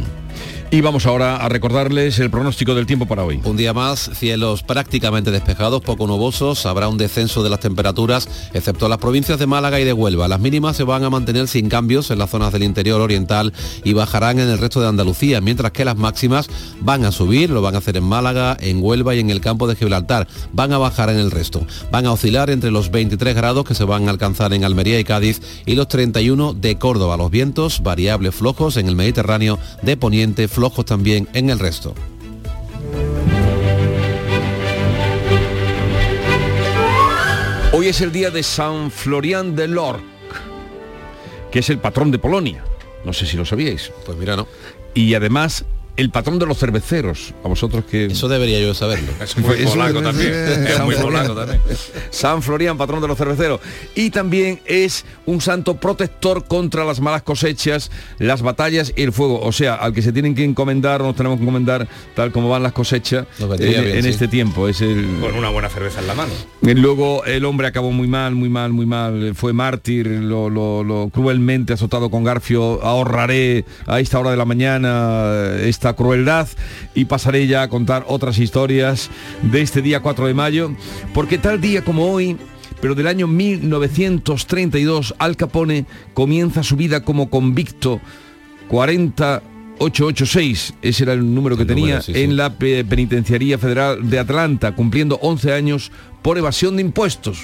Y 0.71 0.81
vamos 0.81 1.07
ahora 1.07 1.37
a 1.37 1.49
recordarles 1.49 2.19
el 2.19 2.29
pronóstico 2.29 2.75
del 2.75 2.85
tiempo 2.85 3.07
para 3.07 3.23
hoy. 3.23 3.41
Un 3.43 3.57
día 3.57 3.73
más, 3.73 4.11
cielos 4.13 4.61
prácticamente 4.61 5.31
despejados, 5.31 5.81
poco 5.81 6.05
nubosos, 6.05 6.67
habrá 6.67 6.87
un 6.89 6.99
descenso 6.99 7.41
de 7.41 7.49
las 7.49 7.59
temperaturas, 7.59 8.29
excepto 8.53 8.87
las 8.87 8.99
provincias 8.99 9.39
de 9.39 9.47
Málaga 9.47 9.79
y 9.79 9.83
de 9.83 9.93
Huelva. 9.93 10.27
Las 10.27 10.39
mínimas 10.39 10.77
se 10.77 10.83
van 10.83 11.03
a 11.03 11.09
mantener 11.09 11.47
sin 11.47 11.69
cambios 11.69 12.11
en 12.11 12.19
las 12.19 12.29
zonas 12.29 12.53
del 12.53 12.61
interior 12.61 13.01
oriental 13.01 13.51
y 13.83 13.93
bajarán 13.93 14.37
en 14.37 14.47
el 14.47 14.59
resto 14.59 14.79
de 14.79 14.87
Andalucía, 14.87 15.41
mientras 15.41 15.71
que 15.71 15.85
las 15.85 15.97
máximas 15.97 16.47
van 16.81 17.03
a 17.03 17.11
subir, 17.11 17.49
lo 17.49 17.63
van 17.63 17.73
a 17.73 17.79
hacer 17.79 17.97
en 17.97 18.03
Málaga, 18.03 18.55
en 18.59 18.83
Huelva 18.83 19.15
y 19.15 19.21
en 19.21 19.31
el 19.31 19.41
campo 19.41 19.65
de 19.65 19.75
Gibraltar. 19.75 20.27
Van 20.53 20.71
a 20.71 20.77
bajar 20.77 21.09
en 21.09 21.17
el 21.17 21.31
resto. 21.31 21.65
Van 21.91 22.05
a 22.05 22.11
oscilar 22.11 22.51
entre 22.51 22.69
los 22.69 22.91
23 22.91 23.33
grados 23.33 23.65
que 23.65 23.73
se 23.73 23.85
van 23.85 24.07
a 24.07 24.11
alcanzar 24.11 24.53
en 24.53 24.63
Almería 24.63 24.99
y 24.99 25.03
Cádiz 25.03 25.41
y 25.65 25.73
los 25.73 25.87
31 25.87 26.53
de 26.53 26.77
Córdoba. 26.77 27.17
Los 27.17 27.31
vientos 27.31 27.81
variables 27.81 28.35
flojos 28.35 28.77
en 28.77 28.87
el 28.87 28.95
Mediterráneo 28.95 29.57
de 29.81 29.97
Poniente, 29.97 30.47
flojos 30.59 30.83
también 30.83 31.25
en 31.31 31.49
el 31.49 31.57
resto. 31.57 31.95
Hoy 37.71 37.87
es 37.87 38.01
el 38.01 38.11
día 38.11 38.29
de 38.29 38.43
San 38.43 38.91
Florian 38.91 39.55
de 39.55 39.69
Lorc, 39.69 40.03
que 41.49 41.59
es 41.59 41.69
el 41.69 41.77
patrón 41.77 42.11
de 42.11 42.19
Polonia. 42.19 42.65
No 43.05 43.13
sé 43.13 43.25
si 43.25 43.37
lo 43.37 43.45
sabíais. 43.45 43.89
Pues 44.05 44.17
mira, 44.17 44.35
no. 44.35 44.49
Y 44.93 45.13
además 45.13 45.63
el 45.99 46.09
patrón 46.09 46.39
de 46.39 46.45
los 46.45 46.57
cerveceros. 46.57 47.33
A 47.43 47.47
vosotros 47.47 47.83
que... 47.85 48.05
Eso 48.07 48.27
debería 48.27 48.59
yo 48.59 48.73
saberlo. 48.73 49.11
Es 49.21 49.37
muy 49.37 49.55
Eso 49.55 49.69
polaco 49.71 49.93
debe 50.01 50.05
también. 50.05 50.33
Es 50.33 50.73
San 50.75 50.85
muy 50.85 50.95
Florian. 50.95 51.23
polaco 51.27 51.35
también. 51.35 51.61
San 52.09 52.41
Florian, 52.41 52.77
patrón 52.77 53.01
de 53.01 53.07
los 53.07 53.17
cerveceros. 53.17 53.59
Y 53.95 54.09
también 54.09 54.59
es 54.65 55.05
un 55.25 55.41
santo 55.41 55.75
protector 55.75 56.45
contra 56.45 56.85
las 56.85 56.99
malas 56.99 57.21
cosechas, 57.23 57.91
las 58.17 58.41
batallas 58.41 58.93
y 58.95 59.01
el 59.03 59.11
fuego. 59.11 59.39
O 59.41 59.51
sea, 59.51 59.75
al 59.75 59.93
que 59.93 60.01
se 60.01 60.11
tienen 60.11 60.35
que 60.35 60.43
encomendar, 60.43 61.01
nos 61.01 61.15
tenemos 61.15 61.37
que 61.37 61.43
encomendar 61.43 61.87
tal 62.15 62.31
como 62.31 62.49
van 62.49 62.63
las 62.63 62.73
cosechas 62.73 63.25
en, 63.39 63.57
bien, 63.57 63.83
en 63.85 64.03
sí. 64.03 64.09
este 64.09 64.27
tiempo. 64.27 64.67
Es 64.67 64.81
el, 64.81 65.05
Con 65.21 65.35
una 65.35 65.49
buena 65.49 65.69
cerveza 65.69 65.99
en 66.01 66.07
la 66.07 66.13
mano. 66.15 66.31
y 66.61 66.73
Luego 66.73 67.25
el 67.25 67.45
hombre 67.45 67.67
acabó 67.67 67.91
muy 67.91 68.07
mal, 68.07 68.35
muy 68.35 68.49
mal, 68.49 68.71
muy 68.71 68.85
mal. 68.85 69.33
Fue 69.35 69.53
mártir, 69.53 70.07
lo, 70.07 70.49
lo- 70.49 70.83
lo 70.83 71.09
cruelmente 71.13 71.73
azotado 71.73 72.09
con 72.09 72.23
Garfio. 72.23 72.81
Ahorraré 72.83 73.65
a 73.85 73.99
esta 73.99 74.19
hora 74.19 74.31
de 74.31 74.37
la 74.37 74.45
mañana 74.45 75.31
eh, 75.33 75.65
esta 75.89 75.95
crueldad 75.95 76.47
y 76.93 77.05
pasaré 77.05 77.47
ya 77.47 77.63
a 77.63 77.69
contar 77.69 78.05
otras 78.07 78.37
historias 78.37 79.09
de 79.41 79.61
este 79.61 79.81
día 79.81 80.01
4 80.01 80.27
de 80.27 80.33
mayo. 80.35 80.71
Porque 81.13 81.37
tal 81.39 81.59
día 81.59 81.83
como 81.83 82.11
hoy, 82.11 82.37
pero 82.81 82.93
del 82.95 83.07
año 83.07 83.25
1932, 83.27 85.15
Al 85.17 85.35
Capone 85.35 85.85
comienza 86.13 86.61
su 86.63 86.75
vida 86.75 87.03
como 87.03 87.29
convicto 87.31 87.99
40886, 88.69 90.73
ese 90.83 91.03
era 91.03 91.13
el 91.13 91.33
número 91.33 91.57
que 91.57 91.65
tenía 91.65 91.85
número, 91.85 92.01
sí, 92.03 92.13
sí. 92.13 92.21
en 92.21 92.37
la 92.37 92.53
pe- 92.57 92.85
Penitenciaría 92.85 93.57
Federal 93.57 94.07
de 94.09 94.19
Atlanta, 94.19 94.75
cumpliendo 94.75 95.17
11 95.23 95.53
años 95.53 95.91
por 96.21 96.37
evasión 96.37 96.75
de 96.75 96.83
impuestos. 96.83 97.39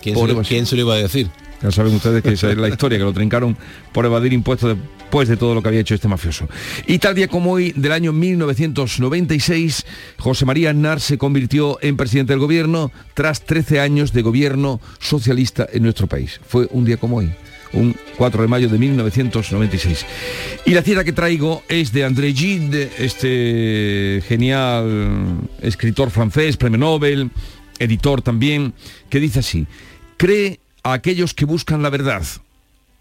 ¿Quién, 0.00 0.14
Por 0.14 0.22
se, 0.22 0.26
lo- 0.28 0.34
evasión. 0.34 0.56
quién 0.58 0.66
se 0.66 0.76
lo 0.76 0.82
iba 0.82 0.94
a 0.94 0.98
decir? 0.98 1.28
Ya 1.60 1.72
saben 1.72 1.92
ustedes 1.96 2.22
que 2.22 2.34
esa 2.34 2.52
es 2.52 2.56
la 2.56 2.68
historia, 2.68 2.98
que 2.98 3.04
lo 3.04 3.12
trincaron 3.12 3.56
por 3.92 4.04
evadir 4.06 4.32
impuestos 4.32 4.76
de 4.76 4.82
después 5.08 5.26
de 5.26 5.38
todo 5.38 5.54
lo 5.54 5.62
que 5.62 5.68
había 5.68 5.80
hecho 5.80 5.94
este 5.94 6.06
mafioso. 6.06 6.50
Y 6.86 6.98
tal 6.98 7.14
día 7.14 7.28
como 7.28 7.52
hoy, 7.52 7.72
del 7.74 7.92
año 7.92 8.12
1996, 8.12 9.86
José 10.18 10.44
María 10.44 10.68
Aznar 10.68 11.00
se 11.00 11.16
convirtió 11.16 11.78
en 11.80 11.96
presidente 11.96 12.34
del 12.34 12.40
gobierno 12.40 12.92
tras 13.14 13.40
13 13.40 13.80
años 13.80 14.12
de 14.12 14.20
gobierno 14.20 14.82
socialista 14.98 15.66
en 15.72 15.84
nuestro 15.84 16.08
país. 16.08 16.38
Fue 16.46 16.68
un 16.72 16.84
día 16.84 16.98
como 16.98 17.16
hoy 17.16 17.32
un 17.72 17.96
4 18.18 18.42
de 18.42 18.48
mayo 18.48 18.68
de 18.68 18.76
1996. 18.76 20.04
Y 20.66 20.72
la 20.72 20.82
cita 20.82 21.04
que 21.04 21.12
traigo 21.14 21.62
es 21.70 21.90
de 21.90 22.04
André 22.04 22.34
Gide, 22.34 22.90
este 22.98 24.22
genial 24.28 25.38
escritor 25.62 26.10
francés, 26.10 26.58
premio 26.58 26.76
Nobel, 26.76 27.30
editor 27.78 28.20
también, 28.20 28.74
que 29.08 29.20
dice 29.20 29.38
así, 29.38 29.66
cree 30.18 30.60
a 30.82 30.92
aquellos 30.92 31.32
que 31.32 31.46
buscan 31.46 31.82
la 31.82 31.88
verdad, 31.88 32.22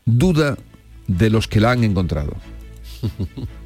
duda 0.05 0.57
de 1.07 1.29
los 1.29 1.47
que 1.47 1.59
la 1.59 1.71
han 1.71 1.83
encontrado. 1.83 2.35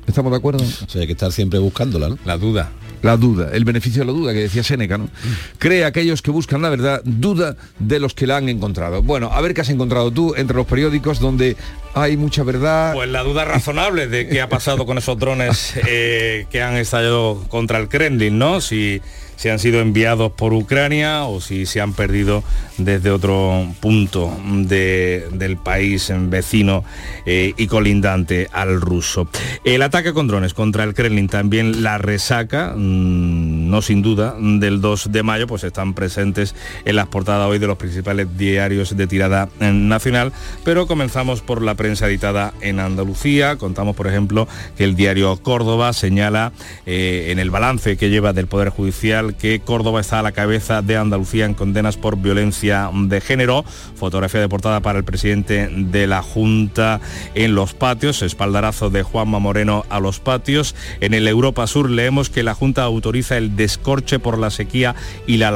¿Estamos 0.08 0.32
de 0.32 0.38
acuerdo? 0.38 0.64
O 0.96 1.00
hay 1.00 1.08
que 1.08 1.14
estar 1.14 1.32
siempre 1.32 1.60
buscándola, 1.60 2.10
¿no? 2.10 2.18
La 2.26 2.38
duda. 2.38 2.72
La 3.02 3.18
duda, 3.18 3.50
el 3.54 3.66
beneficio 3.66 4.02
de 4.02 4.06
la 4.06 4.12
duda 4.12 4.34
que 4.34 4.42
decía 4.42 4.64
Séneca, 4.64 4.96
¿no? 4.96 5.10
Cree 5.58 5.86
aquellos 5.86 6.22
que 6.22 6.30
buscan 6.30 6.62
la 6.62 6.70
verdad, 6.70 7.02
duda 7.04 7.56
de 7.80 8.00
los 8.00 8.14
que 8.14 8.28
la 8.28 8.38
han 8.38 8.48
encontrado. 8.48 9.02
Bueno, 9.02 9.32
a 9.34 9.42
ver 9.42 9.56
qué 9.56 9.62
has 9.62 9.70
encontrado 9.70 10.12
tú 10.12 10.36
entre 10.36 10.56
los 10.56 10.68
periódicos 10.68 11.20
donde 11.20 11.58
hay 11.96 12.16
mucha 12.16 12.44
verdad. 12.44 12.94
Pues 12.94 13.10
la 13.10 13.24
duda 13.24 13.44
razonable 13.44 14.08
de 14.08 14.28
qué 14.28 14.39
ha 14.39 14.50
pasado 14.50 14.86
con 14.86 15.00
esos 15.00 15.18
drones 15.18 15.74
eh, 15.88 16.46
que 16.52 16.62
han 16.62 16.76
estallado 16.78 17.44
contra 17.50 17.80
el 17.80 17.89
Kremlin, 17.89 18.38
¿no? 18.38 18.62
Si 18.62 19.02
si 19.42 19.50
han 19.50 19.58
sido 19.58 19.82
enviados 19.82 20.32
por 20.34 20.54
Ucrania 20.54 21.24
o 21.24 21.42
si 21.42 21.66
se 21.66 21.82
han 21.82 21.94
perdido 21.94 22.44
desde 22.78 23.10
otro 23.10 23.66
punto 23.80 24.32
del 24.46 25.58
país 25.58 26.14
vecino 26.16 26.84
eh, 27.26 27.52
y 27.58 27.66
colindante 27.66 28.50
al 28.52 28.80
ruso. 28.80 29.28
El 29.64 29.82
ataque 29.82 30.14
con 30.14 30.28
drones 30.28 30.54
contra 30.54 30.84
el 30.84 30.94
Kremlin 30.94 31.28
también 31.28 31.82
la 31.82 31.98
resaca, 31.98 32.76
mm, 32.78 33.68
no 33.72 33.82
sin 33.82 34.04
duda, 34.04 34.36
del 34.39 34.80
2 34.80 35.12
de 35.12 35.24
mayo, 35.24 35.48
pues 35.48 35.64
están 35.64 35.96
presentes 35.96 36.54
en 36.86 36.96
las 36.96 37.08
portadas 37.08 37.48
hoy 37.48 37.58
de 37.58 37.66
los 37.66 37.80
principales 37.80 38.38
diarios 38.38 38.96
de 38.96 39.08
tirada 39.08 39.50
eh, 39.60 39.72
nacional, 39.72 40.34
pero 40.64 40.86
comenzamos 40.86 41.42
por 41.42 41.64
la 41.64 41.74
prensa 41.74 42.08
editada 42.08 42.54
en 42.62 42.80
Andalucía. 42.80 43.56
Contamos, 43.56 43.96
por 43.96 44.06
ejemplo, 44.06 44.48
que 44.78 44.84
el 44.84 44.96
diario 44.96 45.36
Córdoba 45.38 45.94
señala 45.94 46.52
eh, 46.86 47.30
en 47.30 47.39
el 47.39 47.50
balance 47.50 47.98
que 47.98 48.12
lleva 48.12 48.34
del 48.34 48.46
Poder 48.46 48.70
Judicial 48.70 49.31
que 49.34 49.60
Córdoba 49.60 50.02
está 50.02 50.20
a 50.20 50.22
la 50.24 50.32
cabeza 50.32 50.82
de 50.82 50.98
Andalucía 50.98 51.46
en 51.46 51.54
condenas 51.54 51.98
por 51.98 52.18
violencia 52.18 52.90
de 52.94 53.22
género. 53.22 53.64
Fotografía 53.96 54.42
de 54.42 54.50
portada 54.50 54.80
para 54.82 55.00
el 55.00 55.06
presidente 55.06 55.70
de 55.72 56.08
la 56.08 56.22
Junta 56.22 57.00
en 57.36 57.56
los 57.56 57.74
patios, 57.74 58.22
espaldarazo 58.22 58.90
de 58.90 59.04
Juanma 59.04 59.40
Moreno 59.40 59.86
a 59.90 60.00
los 60.00 60.20
patios. 60.20 60.76
En 61.00 61.14
el 61.14 61.28
Europa 61.28 61.68
Sur 61.68 61.90
leemos 61.90 62.30
que 62.30 62.44
la 62.44 62.54
Junta 62.54 62.84
autoriza 62.84 63.38
el 63.38 63.56
descorche 63.56 64.20
por 64.20 64.38
la 64.38 64.50
sequía 64.50 64.96
y 65.28 65.38
la, 65.38 65.52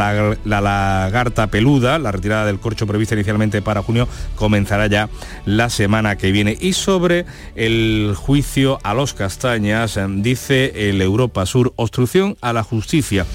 lagarta 0.45 1.47
peluda. 1.47 1.99
La 1.99 2.11
retirada 2.11 2.45
del 2.45 2.59
corcho 2.59 2.87
prevista 2.87 3.15
inicialmente 3.15 3.61
para 3.61 3.83
junio 3.83 4.07
comenzará 4.35 4.87
ya 4.87 5.09
la 5.45 5.69
semana 5.69 6.17
que 6.17 6.31
viene. 6.31 6.57
Y 6.59 6.73
sobre 6.73 7.25
el 7.55 8.13
juicio 8.15 8.79
a 8.83 8.93
los 8.93 9.13
castañas, 9.13 9.99
dice 10.17 10.89
el 10.89 11.01
Europa 11.01 11.45
Sur, 11.45 11.73
obstrucción 11.75 12.37
a 12.41 12.53
la 12.53 12.63
justicia 12.63 13.25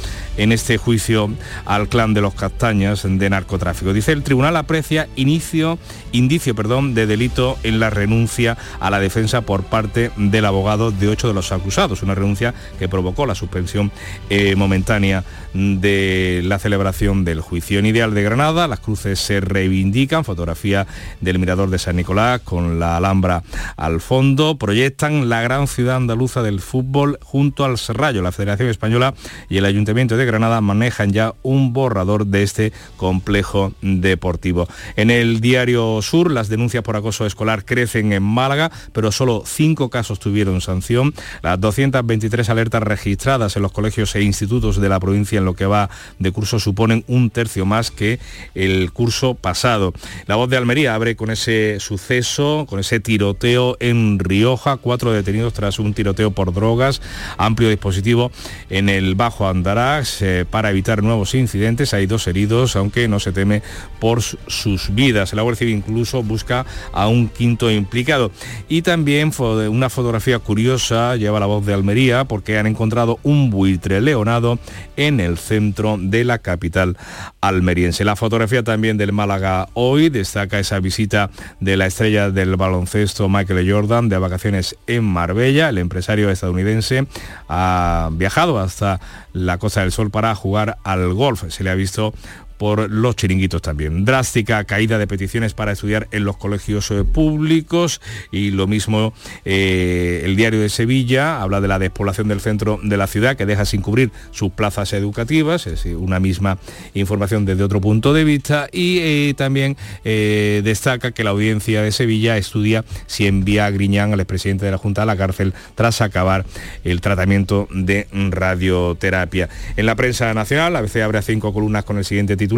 en 0.41 0.53
este 0.53 0.79
juicio 0.79 1.31
al 1.67 1.89
clan 1.89 2.15
de 2.15 2.23
los 2.23 2.35
Castañas 2.35 3.03
de 3.05 3.31
narcotráfico. 3.31 3.93
Dice 3.93 4.13
el 4.13 4.23
tribunal 4.23 4.57
aprecia 4.57 5.07
inicio, 5.15 5.79
indicio 6.13 6.55
perdón, 6.55 6.95
de 6.95 7.07
delito 7.07 7.59
en 7.63 7.79
la 7.79 7.91
renuncia 7.91 8.57
a 8.81 8.89
la 8.91 9.01
defensa 9.01 9.43
por 9.43 9.65
parte 9.65 10.11
del 10.17 10.47
abogado 10.47 10.93
de 10.93 11.09
ocho 11.09 11.29
de 11.29 11.35
los 11.35 11.53
acusados, 11.53 12.03
una 12.03 12.15
renuncia 12.15 12.55
que 12.79 12.89
provocó 12.89 13.27
la 13.27 13.35
suspensión 13.35 13.93
eh, 14.31 14.57
momentánea 14.57 15.25
de 15.53 16.41
la 16.45 16.59
celebración 16.59 17.25
del 17.25 17.43
juicio. 17.43 17.79
En 17.79 17.87
Ideal 17.87 18.15
de 18.15 18.23
Granada, 18.23 18.67
las 18.67 18.81
cruces 18.81 19.21
se 19.21 19.41
reivindican, 19.41 20.25
fotografía 20.25 20.87
del 21.21 21.39
Mirador 21.39 21.69
de 21.69 21.79
San 21.79 21.97
Nicolás 21.97 22.41
con 22.41 22.79
la 22.79 22.97
Alhambra 22.97 23.43
al 23.77 24.01
fondo, 24.01 24.57
proyectan 24.57 25.29
la 25.29 25.43
gran 25.43 25.67
ciudad 25.67 25.97
andaluza 25.97 26.43
del 26.43 26.61
fútbol 26.61 27.19
junto 27.23 27.65
al 27.65 27.77
Serrallo. 27.77 28.23
La 28.23 28.33
Federación 28.33 28.71
Española 28.71 29.13
y 29.51 29.59
el 29.59 29.67
Ayuntamiento 29.67 30.17
de 30.17 30.30
Granada 30.31 30.61
manejan 30.61 31.13
ya 31.13 31.35
un 31.43 31.73
borrador 31.73 32.27
de 32.27 32.45
este 32.45 32.73
complejo 32.97 33.73
deportivo. 33.83 34.69
En 34.95 35.11
el 35.11 35.41
diario 35.41 36.01
Sur, 36.03 36.31
las 36.31 36.49
denuncias 36.49 36.85
por 36.85 36.97
acoso 36.97 37.27
escolar 37.27 37.65
crecen 37.65 38.13
en 38.13 38.23
Málaga, 38.23 38.71
pero 38.93 39.11
solo 39.11 39.43
cinco 39.45 39.91
casos 39.91 40.21
tuvieron 40.21 40.61
sanción. 40.61 41.13
Las 41.43 41.61
223 41.61 42.49
alertas 42.49 42.83
registradas 42.83 43.57
en 43.57 43.63
los 43.63 43.73
colegios 43.73 44.15
e 44.15 44.23
institutos 44.23 44.81
de 44.81 44.89
la 44.89 45.01
provincia 45.01 45.39
en 45.39 45.45
lo 45.45 45.55
que 45.55 45.67
va 45.67 45.91
de 46.19 46.31
curso 46.31 46.61
suponen 46.61 47.05
un 47.09 47.31
tercio 47.31 47.67
más 47.67 47.91
que 47.91 48.21
el 48.55 48.93
curso 48.93 49.35
pasado. 49.35 49.93
La 50.27 50.37
voz 50.37 50.49
de 50.49 50.57
Almería 50.57 50.95
abre 50.95 51.17
con 51.17 51.31
ese 51.31 51.79
suceso, 51.81 52.67
con 52.69 52.79
ese 52.79 53.01
tiroteo 53.01 53.77
en 53.81 54.19
Rioja, 54.19 54.77
cuatro 54.77 55.13
detenidos 55.13 55.55
tras 55.55 55.79
un 55.79 55.93
tiroteo 55.93 56.31
por 56.31 56.53
drogas, 56.53 57.03
amplio 57.37 57.69
dispositivo 57.69 58.31
en 58.69 58.89
el 58.89 59.17
Bajo 59.17 59.49
Andarax 59.49 60.20
eh, 60.23 60.45
para 60.49 60.71
evitar 60.71 61.03
nuevos 61.03 61.35
incidentes. 61.35 61.95
Hay 61.95 62.07
dos 62.07 62.27
heridos, 62.27 62.77
aunque 62.77 63.09
no 63.09 63.21
se 63.21 63.33
teme 63.33 63.63
por 63.99 64.23
sus 64.23 64.95
vidas. 64.95 65.33
La 65.33 65.43
Guardia 65.43 65.69
incluso 65.69 66.23
busca 66.23 66.67
a 66.93 67.09
un 67.09 67.29
quinto 67.29 67.71
implicado. 67.71 68.31
Y 68.69 68.83
también 68.83 69.33
una 69.39 69.91
fotografía 69.91 70.39
curiosa 70.39 71.17
lleva 71.17 71.41
la 71.41 71.47
voz 71.47 71.65
de 71.65 71.75
Almería 71.75 72.25
porque 72.25 72.59
han 72.59 72.67
encontrado 72.67 73.19
un 73.23 73.51
buitre 73.51 74.01
leonado 74.01 74.59
en 74.97 75.21
el 75.21 75.39
centro 75.39 75.97
de 75.99 76.25
la 76.25 76.39
capital 76.39 76.97
almeriense. 77.41 78.05
La 78.05 78.17
fotografía 78.17 78.63
también 78.63 78.99
del 78.99 79.13
Málaga 79.13 79.69
hoy 79.75 80.09
destaca 80.09 80.59
esa 80.59 80.81
visita 80.81 81.31
de 81.61 81.77
la 81.77 81.87
estrella 81.87 82.31
del 82.31 82.57
baloncesto 82.57 83.29
Michael 83.29 83.71
Jordan 83.71 84.09
de 84.09 84.19
vacaciones 84.19 84.77
en 84.87 85.05
Marbella. 85.05 85.69
El 85.69 85.79
empresario 85.79 86.31
estadounidense 86.31 87.07
ha 87.49 88.11
viajado 88.13 88.59
hasta 88.59 89.01
la 89.33 89.59
Costa 89.59 89.81
del 89.81 89.93
Sol 89.93 90.11
para 90.11 90.35
jugar 90.35 90.79
al 90.85 91.13
golf. 91.15 91.45
Se 91.49 91.65
le 91.65 91.71
ha 91.71 91.75
visto 91.75 92.13
por 92.61 92.91
los 92.91 93.17
chiringuitos 93.17 93.63
también. 93.63 94.05
Drástica 94.05 94.65
caída 94.65 94.99
de 94.99 95.07
peticiones 95.07 95.55
para 95.55 95.73
estudiar 95.73 96.09
en 96.13 96.25
los 96.25 96.37
colegios 96.37 96.91
eh, 96.91 97.05
públicos 97.05 98.03
y 98.31 98.51
lo 98.51 98.67
mismo 98.67 99.15
eh, 99.47 100.21
el 100.27 100.37
diario 100.37 100.61
de 100.61 100.69
Sevilla 100.69 101.41
habla 101.41 101.63
de 101.63 101.69
la 101.69 101.79
despoblación 101.79 102.29
del 102.29 102.43
centro 102.43 102.79
de 102.83 102.99
la 102.99 103.07
ciudad 103.07 103.39
que 103.39 103.47
deja 103.47 103.65
sin 103.65 103.81
cubrir 103.81 104.11
sus 104.31 104.51
plazas 104.51 104.93
educativas, 104.93 105.67
es 105.67 105.87
una 105.87 106.21
misma 106.21 106.59
información 106.93 107.47
desde 107.47 107.63
otro 107.63 107.81
punto 107.81 108.13
de 108.13 108.25
vista 108.25 108.69
y 108.71 108.99
eh, 108.99 109.35
también 109.39 109.79
destaca 110.05 111.13
que 111.13 111.25
la 111.25 111.31
audiencia 111.31 111.81
de 111.81 111.93
Sevilla 111.93 112.37
estudia 112.37 112.85
si 113.07 113.27
envía 113.27 113.65
a 113.65 113.71
Griñán, 113.71 114.13
al 114.13 114.21
expresidente 114.21 114.67
de 114.67 114.73
la 114.73 114.77
Junta, 114.77 115.05
a 115.05 115.07
la 115.07 115.17
cárcel 115.17 115.55
tras 115.77 116.03
acabar 116.03 116.45
el 116.85 117.01
tratamiento 117.01 117.69
de 117.73 118.07
radioterapia. 118.13 119.49
En 119.79 119.87
la 119.87 119.95
prensa 119.95 120.35
nacional, 120.35 120.77
a 120.77 120.83
veces 120.83 121.03
abre 121.03 121.23
cinco 121.23 121.55
columnas 121.55 121.87
con 121.87 121.97
el 121.97 122.05
siguiente 122.05 122.37
título 122.37 122.50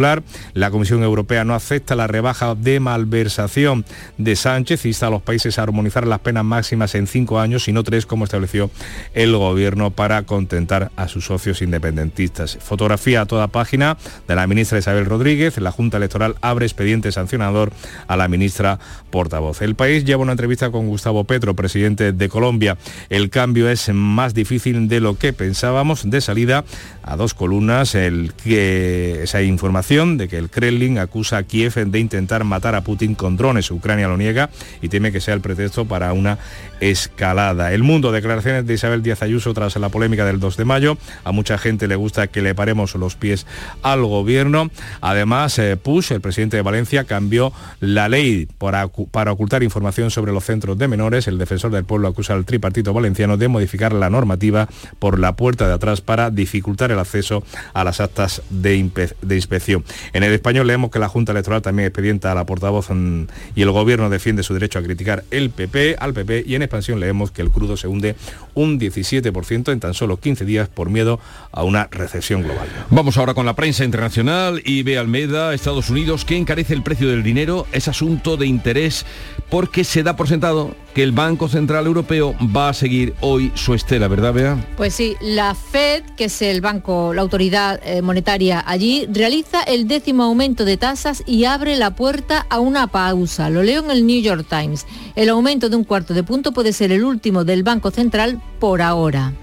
la 0.53 0.71
Comisión 0.71 1.03
Europea 1.03 1.43
no 1.43 1.53
acepta 1.53 1.95
la 1.95 2.07
rebaja 2.07 2.55
de 2.55 2.79
malversación 2.79 3.85
de 4.17 4.35
Sánchez, 4.35 4.85
insta 4.85 5.07
a 5.07 5.09
los 5.09 5.21
países 5.21 5.59
a 5.59 5.63
armonizar 5.63 6.07
las 6.07 6.19
penas 6.19 6.43
máximas 6.43 6.95
en 6.95 7.07
cinco 7.07 7.39
años 7.39 7.67
y 7.67 7.73
no 7.73 7.83
tres 7.83 8.05
como 8.05 8.25
estableció 8.25 8.71
el 9.13 9.35
gobierno 9.35 9.91
para 9.91 10.23
contentar 10.23 10.91
a 10.95 11.07
sus 11.07 11.25
socios 11.25 11.61
independentistas. 11.61 12.57
Fotografía 12.61 13.21
a 13.21 13.25
toda 13.25 13.47
página 13.47 13.97
de 14.27 14.35
la 14.35 14.47
ministra 14.47 14.79
Isabel 14.79 15.05
Rodríguez. 15.05 15.57
La 15.57 15.71
Junta 15.71 15.97
Electoral 15.97 16.35
abre 16.41 16.65
expediente 16.65 17.11
sancionador 17.11 17.71
a 18.07 18.17
la 18.17 18.27
ministra 18.27 18.79
portavoz. 19.11 19.61
El 19.61 19.75
país 19.75 20.05
lleva 20.05 20.23
una 20.23 20.31
entrevista 20.31 20.71
con 20.71 20.87
Gustavo 20.87 21.23
Petro, 21.25 21.55
presidente 21.55 22.13
de 22.13 22.29
Colombia. 22.29 22.77
El 23.09 23.29
cambio 23.29 23.69
es 23.69 23.89
más 23.93 24.33
difícil 24.33 24.87
de 24.87 24.99
lo 24.99 25.17
que 25.17 25.33
pensábamos. 25.33 26.09
De 26.09 26.21
salida 26.21 26.63
a 27.03 27.15
dos 27.15 27.33
columnas, 27.33 27.95
el 27.95 28.33
que 28.43 29.23
esa 29.23 29.41
información 29.41 29.82
de 29.83 30.29
que 30.29 30.37
el 30.37 30.49
Kremlin 30.49 30.97
acusa 30.97 31.37
a 31.37 31.43
Kiev 31.43 31.73
de 31.73 31.99
intentar 31.99 32.45
matar 32.45 32.73
a 32.73 32.85
Putin 32.85 33.15
con 33.15 33.35
drones. 33.35 33.69
Ucrania 33.69 34.07
lo 34.07 34.15
niega 34.15 34.49
y 34.81 34.87
teme 34.87 35.11
que 35.11 35.19
sea 35.19 35.33
el 35.33 35.41
pretexto 35.41 35.85
para 35.85 36.13
una 36.13 36.37
escalada. 36.79 37.73
El 37.73 37.83
mundo, 37.83 38.11
declaraciones 38.13 38.65
de 38.65 38.75
Isabel 38.75 39.03
Díaz 39.03 39.21
Ayuso 39.23 39.53
tras 39.53 39.75
la 39.75 39.89
polémica 39.89 40.25
del 40.25 40.39
2 40.39 40.55
de 40.55 40.65
mayo. 40.65 40.97
A 41.25 41.33
mucha 41.33 41.57
gente 41.57 41.87
le 41.87 41.97
gusta 41.97 42.27
que 42.27 42.41
le 42.41 42.55
paremos 42.55 42.95
los 42.95 43.15
pies 43.15 43.45
al 43.81 44.05
gobierno. 44.05 44.69
Además, 45.01 45.59
eh, 45.59 45.75
Push, 45.75 46.13
el 46.13 46.21
presidente 46.21 46.55
de 46.55 46.63
Valencia, 46.63 47.03
cambió 47.03 47.51
la 47.81 48.07
ley 48.07 48.47
para, 48.57 48.87
para 49.11 49.33
ocultar 49.33 49.63
información 49.63 50.11
sobre 50.11 50.31
los 50.31 50.45
centros 50.45 50.77
de 50.77 50.87
menores. 50.87 51.27
El 51.27 51.37
defensor 51.37 51.71
del 51.71 51.83
pueblo 51.83 52.07
acusa 52.07 52.33
al 52.33 52.45
tripartito 52.45 52.93
valenciano 52.93 53.35
de 53.35 53.49
modificar 53.49 53.91
la 53.91 54.09
normativa 54.09 54.69
por 54.99 55.19
la 55.19 55.35
puerta 55.35 55.67
de 55.67 55.73
atrás 55.73 55.99
para 55.99 56.29
dificultar 56.31 56.91
el 56.91 56.99
acceso 56.99 57.43
a 57.73 57.83
las 57.83 57.99
actas 57.99 58.41
de, 58.49 59.11
de 59.21 59.35
inspección 59.35 59.72
En 60.13 60.23
el 60.23 60.33
español 60.33 60.67
leemos 60.67 60.91
que 60.91 60.99
la 60.99 61.07
Junta 61.07 61.31
Electoral 61.31 61.61
también 61.61 61.87
expedienta 61.87 62.31
a 62.31 62.35
la 62.35 62.45
portavoz 62.45 62.89
mm, 62.89 63.23
y 63.55 63.61
el 63.61 63.71
gobierno 63.71 64.09
defiende 64.09 64.43
su 64.43 64.53
derecho 64.53 64.79
a 64.79 64.83
criticar 64.83 65.23
el 65.31 65.49
PP, 65.49 65.95
al 65.99 66.13
PP 66.13 66.43
y 66.45 66.55
en 66.55 66.61
expansión 66.61 66.99
leemos 66.99 67.31
que 67.31 67.41
el 67.41 67.49
crudo 67.49 67.77
se 67.77 67.87
hunde 67.87 68.15
un 68.53 68.79
17% 68.79 69.71
en 69.71 69.79
tan 69.79 69.93
solo 69.93 70.17
15 70.17 70.45
días 70.45 70.69
por 70.69 70.89
miedo 70.89 71.19
a 71.51 71.63
una 71.63 71.87
recesión 71.91 72.43
global. 72.43 72.67
Vamos 72.89 73.17
ahora 73.17 73.33
con 73.33 73.45
la 73.45 73.55
prensa 73.55 73.83
internacional. 73.83 74.61
Ve 74.83 74.97
Almeida, 74.97 75.53
Estados 75.53 75.89
Unidos, 75.89 76.25
que 76.25 76.35
encarece 76.35 76.73
el 76.73 76.83
precio 76.83 77.07
del 77.07 77.23
dinero, 77.23 77.67
es 77.71 77.87
asunto 77.87 78.37
de 78.37 78.47
interés 78.47 79.05
porque 79.49 79.83
se 79.83 80.03
da 80.03 80.15
por 80.15 80.27
sentado 80.27 80.75
que 80.93 81.03
el 81.03 81.11
Banco 81.11 81.49
Central 81.49 81.85
Europeo 81.87 82.35
va 82.55 82.69
a 82.69 82.73
seguir 82.73 83.13
hoy 83.21 83.51
su 83.55 83.73
estela, 83.73 84.07
¿verdad, 84.07 84.33
Bea? 84.33 84.67
Pues 84.77 84.93
sí, 84.93 85.15
la 85.21 85.55
Fed, 85.55 86.03
que 86.15 86.25
es 86.25 86.41
el 86.41 86.61
banco, 86.61 87.13
la 87.13 87.21
autoridad 87.21 87.79
eh, 87.83 88.01
monetaria 88.01 88.63
allí, 88.65 89.07
realiza 89.11 89.63
el 89.63 89.87
décimo 89.87 90.23
aumento 90.23 90.65
de 90.65 90.77
tasas 90.77 91.23
y 91.25 91.45
abre 91.45 91.75
la 91.77 91.95
puerta 91.95 92.45
a 92.49 92.59
una 92.59 92.87
pausa. 92.87 93.49
Lo 93.49 93.63
leo 93.63 93.83
en 93.83 93.91
el 93.91 94.05
New 94.05 94.21
York 94.21 94.45
Times. 94.47 94.85
El 95.15 95.29
aumento 95.29 95.69
de 95.69 95.75
un 95.75 95.83
cuarto 95.83 96.13
de 96.13 96.23
punto 96.23 96.51
puede 96.51 96.73
ser 96.73 96.91
el 96.91 97.03
último 97.03 97.43
del 97.43 97.63
Banco 97.63 97.91
Central 97.91 98.41
por 98.59 98.81
ahora. 98.81 99.33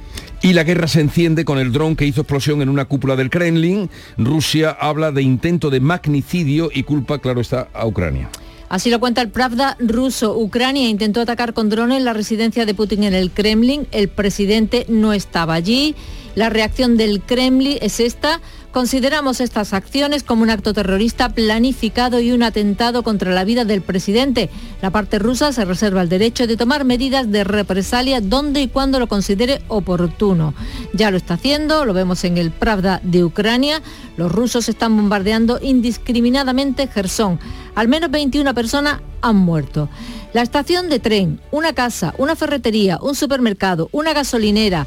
Y 0.42 0.54
la 0.54 0.64
guerra 0.64 0.88
se 0.88 1.00
enciende 1.00 1.44
con 1.44 1.58
el 1.58 1.70
dron 1.70 1.96
que 1.96 2.06
hizo 2.06 2.22
explosión 2.22 2.62
en 2.62 2.70
una 2.70 2.86
cúpula 2.86 3.14
del 3.14 3.28
Kremlin. 3.28 3.90
Rusia 4.16 4.70
habla 4.70 5.12
de 5.12 5.22
intento 5.22 5.68
de 5.68 5.80
magnicidio 5.80 6.70
y 6.72 6.84
culpa, 6.84 7.18
claro 7.18 7.42
está, 7.42 7.68
a 7.74 7.86
Ucrania. 7.86 8.30
Así 8.70 8.88
lo 8.88 9.00
cuenta 9.00 9.20
el 9.20 9.30
Pravda 9.30 9.76
ruso. 9.80 10.38
Ucrania 10.38 10.88
intentó 10.88 11.20
atacar 11.20 11.54
con 11.54 11.68
drones 11.68 12.04
la 12.04 12.12
residencia 12.12 12.64
de 12.64 12.72
Putin 12.72 13.02
en 13.02 13.14
el 13.14 13.32
Kremlin. 13.32 13.88
El 13.90 14.08
presidente 14.08 14.86
no 14.88 15.12
estaba 15.12 15.54
allí. 15.54 15.96
La 16.34 16.48
reacción 16.48 16.96
del 16.96 17.20
Kremlin 17.22 17.78
es 17.80 18.00
esta. 18.00 18.40
Consideramos 18.72 19.40
estas 19.40 19.72
acciones 19.72 20.22
como 20.22 20.42
un 20.42 20.50
acto 20.50 20.72
terrorista 20.72 21.30
planificado 21.30 22.20
y 22.20 22.30
un 22.30 22.44
atentado 22.44 23.02
contra 23.02 23.32
la 23.32 23.42
vida 23.42 23.64
del 23.64 23.82
presidente. 23.82 24.48
La 24.80 24.90
parte 24.90 25.18
rusa 25.18 25.52
se 25.52 25.64
reserva 25.64 26.02
el 26.02 26.08
derecho 26.08 26.46
de 26.46 26.56
tomar 26.56 26.84
medidas 26.84 27.28
de 27.32 27.42
represalia 27.42 28.20
donde 28.20 28.60
y 28.60 28.68
cuando 28.68 29.00
lo 29.00 29.08
considere 29.08 29.60
oportuno. 29.66 30.54
Ya 30.92 31.10
lo 31.10 31.16
está 31.16 31.34
haciendo, 31.34 31.84
lo 31.84 31.94
vemos 31.94 32.22
en 32.22 32.38
el 32.38 32.52
Pravda 32.52 33.00
de 33.02 33.24
Ucrania. 33.24 33.82
Los 34.16 34.30
rusos 34.30 34.68
están 34.68 34.96
bombardeando 34.96 35.58
indiscriminadamente 35.60 36.86
Gerson. 36.86 37.40
Al 37.74 37.88
menos 37.88 38.10
21 38.12 38.54
personas 38.54 39.00
han 39.20 39.36
muerto. 39.36 39.88
La 40.32 40.42
estación 40.42 40.88
de 40.88 41.00
tren, 41.00 41.40
una 41.50 41.72
casa, 41.72 42.14
una 42.18 42.36
ferretería, 42.36 42.98
un 43.02 43.16
supermercado, 43.16 43.88
una 43.90 44.12
gasolinera, 44.12 44.86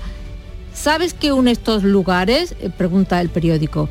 ¿Sabes 0.73 1.13
qué 1.13 1.31
une 1.31 1.51
estos 1.51 1.83
lugares? 1.83 2.55
Eh, 2.59 2.69
pregunta 2.69 3.21
el 3.21 3.29
periódico. 3.29 3.89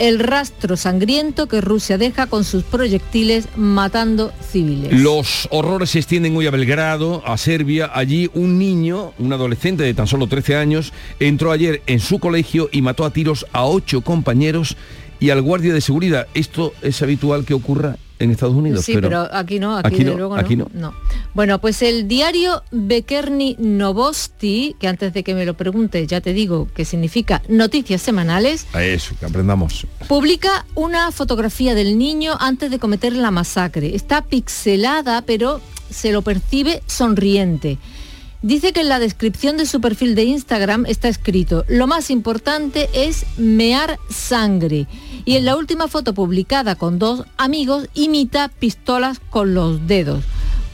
El 0.00 0.18
rastro 0.18 0.76
sangriento 0.76 1.46
que 1.46 1.60
Rusia 1.60 1.98
deja 1.98 2.26
con 2.26 2.42
sus 2.42 2.64
proyectiles 2.64 3.46
matando 3.54 4.32
civiles. 4.50 4.92
Los 4.92 5.46
horrores 5.52 5.90
se 5.90 6.00
extienden 6.00 6.36
hoy 6.36 6.48
a 6.48 6.50
Belgrado, 6.50 7.22
a 7.24 7.38
Serbia. 7.38 7.90
Allí 7.94 8.28
un 8.34 8.58
niño, 8.58 9.12
un 9.20 9.32
adolescente 9.32 9.84
de 9.84 9.94
tan 9.94 10.08
solo 10.08 10.26
13 10.26 10.56
años, 10.56 10.92
entró 11.20 11.52
ayer 11.52 11.82
en 11.86 12.00
su 12.00 12.18
colegio 12.18 12.68
y 12.72 12.82
mató 12.82 13.04
a 13.04 13.12
tiros 13.12 13.46
a 13.52 13.66
ocho 13.66 14.00
compañeros 14.00 14.76
y 15.20 15.30
al 15.30 15.42
guardia 15.42 15.72
de 15.72 15.80
seguridad. 15.80 16.26
Esto 16.34 16.74
es 16.82 17.00
habitual 17.00 17.44
que 17.44 17.54
ocurra 17.54 17.96
en 18.18 18.30
Estados 18.30 18.54
Unidos. 18.54 18.84
Sí, 18.84 18.94
pero, 18.94 19.28
aquí 19.32 19.58
no, 19.58 19.76
aquí, 19.76 20.04
luego 20.04 20.36
no, 20.74 20.94
Bueno, 21.34 21.60
pues 21.60 21.82
el 21.82 22.06
diario 22.08 22.62
Bekerni 22.70 23.56
Novosti, 23.58 24.76
que 24.78 24.88
antes 24.88 25.12
de 25.12 25.22
que 25.22 25.34
me 25.34 25.44
lo 25.44 25.54
pregunte 25.54 26.06
ya 26.06 26.20
te 26.20 26.32
digo 26.32 26.68
que 26.74 26.84
significa 26.84 27.42
noticias 27.48 28.02
semanales. 28.02 28.66
A 28.72 28.84
eso, 28.84 29.14
que 29.18 29.26
aprendamos. 29.26 29.86
Publica 30.08 30.66
una 30.74 31.10
fotografía 31.12 31.74
del 31.74 31.98
niño 31.98 32.34
antes 32.38 32.70
de 32.70 32.78
cometer 32.78 33.12
la 33.14 33.30
masacre. 33.30 33.94
Está 33.94 34.22
pixelada, 34.22 35.22
pero 35.22 35.60
se 35.90 36.12
lo 36.12 36.22
percibe 36.22 36.82
sonriente. 36.86 37.78
Dice 38.44 38.74
que 38.74 38.82
en 38.82 38.90
la 38.90 38.98
descripción 38.98 39.56
de 39.56 39.64
su 39.64 39.80
perfil 39.80 40.14
de 40.14 40.24
Instagram 40.24 40.84
está 40.84 41.08
escrito, 41.08 41.64
lo 41.66 41.86
más 41.86 42.10
importante 42.10 42.90
es 42.92 43.24
mear 43.38 43.98
sangre. 44.10 44.86
Y 45.24 45.36
en 45.36 45.46
la 45.46 45.56
última 45.56 45.88
foto 45.88 46.12
publicada 46.12 46.74
con 46.74 46.98
dos 46.98 47.24
amigos 47.38 47.88
imita 47.94 48.48
pistolas 48.48 49.18
con 49.30 49.54
los 49.54 49.86
dedos. 49.86 50.24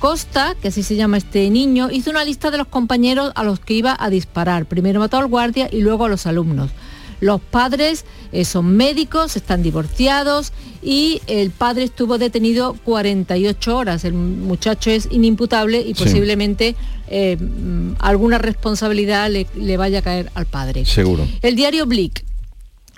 Costa, 0.00 0.56
que 0.60 0.66
así 0.66 0.82
se 0.82 0.96
llama 0.96 1.18
este 1.18 1.48
niño, 1.48 1.92
hizo 1.92 2.10
una 2.10 2.24
lista 2.24 2.50
de 2.50 2.58
los 2.58 2.66
compañeros 2.66 3.30
a 3.36 3.44
los 3.44 3.60
que 3.60 3.74
iba 3.74 3.96
a 3.96 4.10
disparar. 4.10 4.66
Primero 4.66 4.98
mató 4.98 5.18
al 5.18 5.28
guardia 5.28 5.68
y 5.70 5.80
luego 5.82 6.06
a 6.06 6.08
los 6.08 6.26
alumnos. 6.26 6.72
Los 7.20 7.40
padres 7.40 8.04
eh, 8.32 8.44
son 8.44 8.76
médicos, 8.76 9.36
están 9.36 9.62
divorciados 9.62 10.52
y 10.82 11.20
el 11.26 11.50
padre 11.50 11.84
estuvo 11.84 12.18
detenido 12.18 12.74
48 12.84 13.76
horas. 13.76 14.04
El 14.04 14.14
muchacho 14.14 14.90
es 14.90 15.08
inimputable 15.10 15.80
y 15.80 15.94
posiblemente 15.94 16.74
eh, 17.08 17.36
mm, 17.36 17.96
alguna 17.98 18.38
responsabilidad 18.38 19.30
le, 19.30 19.46
le, 19.56 19.76
vaya 19.76 19.98
a 19.98 20.02
caer 20.02 20.30
al 20.34 20.46
padre. 20.46 20.84
Seguro. 20.84 21.26
El 21.42 21.56
diario 21.56 21.86
Blick. 21.86 22.24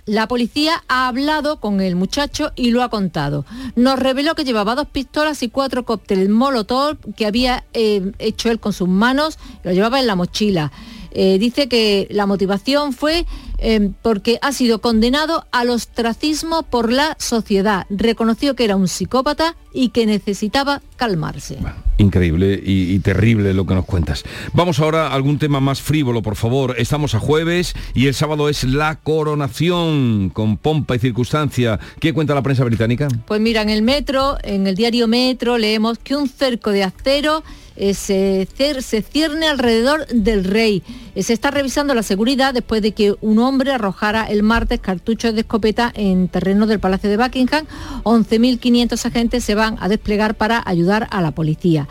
La 0.04 0.26
policía 0.26 0.82
ha 0.88 1.06
hablado 1.06 1.60
con 1.60 1.80
el 1.80 1.94
muchacho 1.94 2.50
y 2.56 2.72
lo 2.72 2.82
ha 2.82 2.88
contado. 2.88 3.44
Nos 3.76 4.00
reveló 4.00 4.34
que 4.34 4.42
llevaba 4.42 4.74
dos 4.74 4.88
pistolas 4.88 5.44
y 5.44 5.48
cuatro 5.48 5.84
cócteles 5.84 6.28
Molotov 6.28 6.98
que 7.14 7.24
había 7.24 7.64
eh, 7.72 8.10
hecho 8.18 8.50
él 8.50 8.58
con 8.58 8.72
sus 8.72 8.88
manos, 8.88 9.38
lo 9.62 9.70
llevaba 9.70 10.00
en 10.00 10.08
la 10.08 10.16
mochila. 10.16 10.72
Eh, 11.12 11.38
dice 11.38 11.68
que 11.68 12.08
la 12.10 12.26
motivación 12.26 12.92
fue 12.92 13.26
eh, 13.62 13.92
porque 14.02 14.38
ha 14.42 14.52
sido 14.52 14.80
condenado 14.80 15.46
al 15.52 15.70
ostracismo 15.70 16.62
por 16.64 16.92
la 16.92 17.16
sociedad. 17.18 17.86
Reconoció 17.90 18.56
que 18.56 18.64
era 18.64 18.76
un 18.76 18.88
psicópata 18.88 19.56
y 19.72 19.90
que 19.90 20.06
necesitaba 20.06 20.82
calmarse. 20.96 21.58
increíble 21.98 22.60
y, 22.64 22.98
terrible 23.00 23.54
lo 23.54 23.66
que 23.66 23.74
nos 23.74 23.84
cuentas. 23.84 24.24
Vamos 24.52 24.80
ahora 24.80 25.08
a 25.08 25.14
algún 25.14 25.38
tema 25.38 25.60
más 25.60 25.80
frívolo, 25.80 26.22
por 26.22 26.36
favor. 26.36 26.74
Estamos 26.78 27.14
a 27.14 27.20
jueves 27.20 27.74
y 27.94 28.06
el 28.06 28.14
sábado 28.14 28.48
es 28.48 28.64
la 28.64 28.96
coronación 28.96 30.30
con 30.30 30.56
pompa 30.56 30.96
y 30.96 30.98
circunstancia. 30.98 31.78
¿Qué 32.00 32.12
cuenta 32.12 32.34
la 32.34 32.42
prensa 32.42 32.64
británica? 32.64 33.08
Pues 33.26 33.40
mira, 33.40 33.62
en 33.62 33.70
el 33.70 33.82
metro, 33.82 34.36
en 34.42 34.66
el 34.66 34.74
diario 34.74 35.08
Metro, 35.08 35.58
leemos 35.58 35.98
que 35.98 36.16
un 36.16 36.28
cerco 36.28 36.70
de 36.70 36.84
acero 36.84 37.42
eh, 37.76 37.94
se, 37.94 39.02
cierne 39.02 39.48
alrededor 39.48 40.06
del 40.08 40.44
rey. 40.44 40.82
Eh, 41.14 41.22
se 41.22 41.32
está 41.32 41.50
revisando 41.50 41.94
la 41.94 42.02
seguridad 42.02 42.52
después 42.52 42.82
de 42.82 42.92
que 42.92 43.14
un 43.20 43.38
hombre 43.38 43.72
arrojara 43.72 44.24
el 44.24 44.42
martes 44.42 44.80
cartuchos 44.80 45.34
de 45.34 45.40
escopeta 45.40 45.90
en 45.94 46.28
terreno 46.28 46.66
del 46.66 46.80
Palacio 46.80 47.08
de 47.08 47.16
Buckingham. 47.16 47.64
11.500 48.04 49.06
agentes 49.06 49.44
se 49.44 49.54
van 49.54 49.61
a 49.62 49.88
desplegar 49.88 50.34
para 50.34 50.62
ayudar 50.64 51.08
a 51.10 51.20
la 51.20 51.30
policía. 51.30 51.88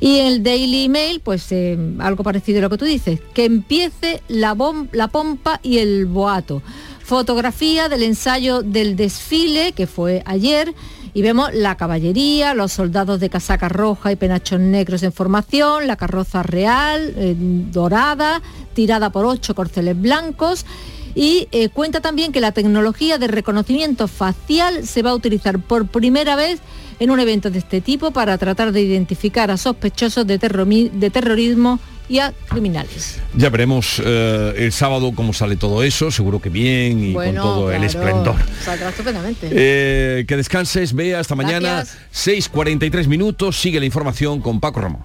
Y 0.00 0.18
el 0.18 0.42
Daily 0.42 0.88
Mail, 0.88 1.20
pues 1.20 1.50
eh, 1.50 1.78
algo 1.98 2.22
parecido 2.22 2.58
a 2.58 2.62
lo 2.62 2.70
que 2.70 2.78
tú 2.78 2.84
dices, 2.84 3.20
que 3.34 3.44
empiece 3.44 4.22
la, 4.28 4.56
la 4.92 5.08
pompa 5.08 5.60
y 5.62 5.78
el 5.78 6.06
boato. 6.06 6.62
Fotografía 7.02 7.88
del 7.88 8.02
ensayo 8.02 8.62
del 8.62 8.96
desfile 8.96 9.72
que 9.72 9.86
fue 9.86 10.22
ayer 10.26 10.74
y 11.16 11.22
vemos 11.22 11.48
la 11.54 11.76
caballería, 11.76 12.52
los 12.52 12.72
soldados 12.72 13.20
de 13.20 13.30
casaca 13.30 13.70
roja 13.70 14.12
y 14.12 14.16
penachos 14.16 14.60
negros 14.60 15.02
en 15.02 15.12
formación, 15.12 15.86
la 15.86 15.96
carroza 15.96 16.42
real, 16.42 17.14
eh, 17.16 17.34
dorada, 17.38 18.42
tirada 18.74 19.08
por 19.08 19.24
ocho 19.24 19.54
corceles 19.54 19.98
blancos. 19.98 20.66
Y 21.14 21.48
eh, 21.52 21.70
cuenta 21.70 22.02
también 22.02 22.32
que 22.32 22.42
la 22.42 22.52
tecnología 22.52 23.16
de 23.16 23.28
reconocimiento 23.28 24.08
facial 24.08 24.86
se 24.86 25.00
va 25.00 25.12
a 25.12 25.14
utilizar 25.14 25.58
por 25.58 25.86
primera 25.86 26.36
vez 26.36 26.60
en 26.98 27.10
un 27.10 27.20
evento 27.20 27.50
de 27.50 27.58
este 27.58 27.80
tipo 27.80 28.10
para 28.10 28.38
tratar 28.38 28.72
de 28.72 28.80
identificar 28.80 29.50
a 29.50 29.56
sospechosos 29.56 30.26
de, 30.26 30.38
de 30.38 31.10
terrorismo 31.10 31.78
y 32.08 32.18
a 32.18 32.32
criminales. 32.48 33.18
Ya 33.34 33.50
veremos 33.50 34.00
eh, 34.04 34.54
el 34.56 34.72
sábado 34.72 35.12
cómo 35.14 35.32
sale 35.32 35.56
todo 35.56 35.82
eso, 35.82 36.10
seguro 36.10 36.40
que 36.40 36.48
bien 36.48 37.02
y 37.02 37.14
con 37.14 37.34
todo 37.34 37.72
el 37.72 37.84
esplendor. 37.84 38.36
Saldrá 38.64 38.90
estupendamente. 38.90 39.48
Eh, 39.50 40.24
que 40.26 40.36
descanses, 40.36 40.92
vea, 40.94 41.20
hasta 41.20 41.34
mañana, 41.34 41.84
6.43 42.14 43.06
minutos, 43.06 43.60
sigue 43.60 43.80
la 43.80 43.86
información 43.86 44.40
con 44.40 44.60
Paco 44.60 44.80
Ramón. 44.80 45.04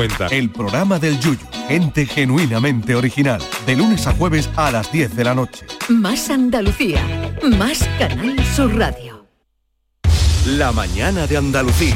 El 0.31 0.49
programa 0.49 0.97
del 0.97 1.19
Yuyu, 1.19 1.37
gente 1.67 2.07
genuinamente 2.07 2.95
original, 2.95 3.39
de 3.67 3.75
lunes 3.75 4.07
a 4.07 4.13
jueves 4.13 4.49
a 4.55 4.71
las 4.71 4.91
10 4.91 5.15
de 5.15 5.23
la 5.23 5.35
noche. 5.35 5.65
Más 5.89 6.31
Andalucía, 6.31 7.03
más 7.43 7.87
Canal 7.99 8.43
Sur 8.55 8.75
Radio. 8.75 9.27
La 10.47 10.71
mañana 10.71 11.27
de 11.27 11.37
Andalucía. 11.37 11.95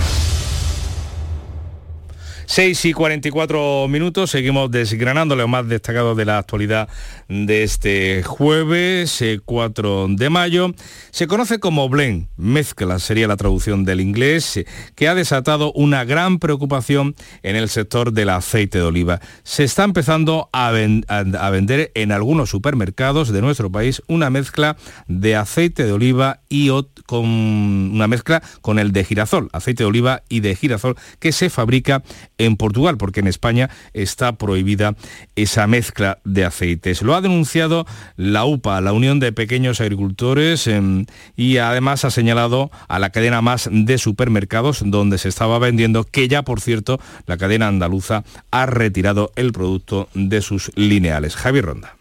6 2.48 2.86
y 2.86 2.94
44 2.94 3.88
minutos, 3.88 4.32
seguimos 4.32 4.70
desgranando 4.70 5.36
lo 5.36 5.48
más 5.48 5.68
destacado 5.68 6.16
de 6.16 6.26
la 6.26 6.38
actualidad 6.38 6.88
de 7.28 7.64
este 7.64 8.24
jueves 8.24 9.24
4 9.44 10.06
eh, 10.06 10.16
de 10.18 10.30
mayo. 10.30 10.74
Se 11.12 11.28
conoce 11.28 11.60
como 11.60 11.90
blend, 11.90 12.28
mezcla 12.38 13.00
sería 13.00 13.28
la 13.28 13.38
traducción 13.38 13.84
del 13.84 14.02
inglés, 14.02 14.58
eh, 14.58 14.66
que 14.96 15.08
ha 15.08 15.16
desatado 15.16 15.72
una 15.74 16.06
gran 16.06 16.40
preocupación 16.40 17.16
en 17.42 17.56
el 17.56 17.70
sector 17.70 18.14
del 18.14 18.30
aceite 18.30 18.78
de 18.78 18.84
oliva. 18.84 19.20
Se 19.44 19.64
está 19.64 19.84
empezando 19.84 20.50
a, 20.54 20.70
a 20.70 21.50
vender 21.50 21.92
en 21.96 22.12
algunos 22.12 22.50
supermercados 22.50 23.32
de 23.32 23.42
nuestro 23.42 23.72
país 23.72 24.02
una 24.08 24.30
mezcla 24.30 24.78
de 25.08 25.36
aceite 25.36 25.86
de 25.86 25.92
oliva 25.92 26.42
y 26.50 26.70
con 27.06 27.26
una 27.26 28.08
mezcla 28.08 28.42
con 28.62 28.80
el 28.80 28.92
de 28.92 29.04
girasol, 29.04 29.50
aceite 29.54 29.84
de 29.84 29.88
oliva 29.88 30.24
y 30.30 30.40
de 30.40 30.56
girasol 30.56 30.96
que 31.20 31.32
se 31.32 31.50
fabrica 31.50 32.04
en 32.38 32.58
Portugal, 32.58 32.98
porque 32.98 33.20
en 33.20 33.28
España 33.28 33.70
está 33.94 34.34
prohibida 34.34 34.96
esa 35.36 35.68
mezcla 35.68 36.20
de 36.24 36.46
aceites. 36.46 37.02
Lo 37.02 37.16
ha 37.16 37.22
denunciado 37.22 37.86
la 38.18 38.46
UPA, 38.46 38.82
la 38.82 38.94
Unión 38.94 39.20
de 39.20 39.32
Pequeños 39.32 39.82
Agricultores, 39.82 40.68
em, 40.68 41.06
y 41.36 41.58
además 41.58 42.06
ha 42.06 42.12
señalado 42.12 42.72
a 42.88 43.00
la 43.00 43.10
cadena 43.10 43.42
más 43.42 43.70
de 43.72 43.98
supermercados 43.98 44.84
donde 44.86 45.18
se 45.18 45.30
estaba 45.30 45.60
vendiendo, 45.60 46.04
que 46.04 46.28
ya 46.28 46.44
por 46.44 46.62
cierto 46.62 47.00
la 47.26 47.38
cadena 47.38 47.68
andaluza 47.68 48.24
ha 48.52 48.66
retirado 48.66 49.32
el 49.36 49.52
producto 49.52 50.10
de 50.14 50.42
sus 50.42 50.72
lineales. 50.76 51.36
Javier 51.36 51.66
Ronda. 51.66 51.96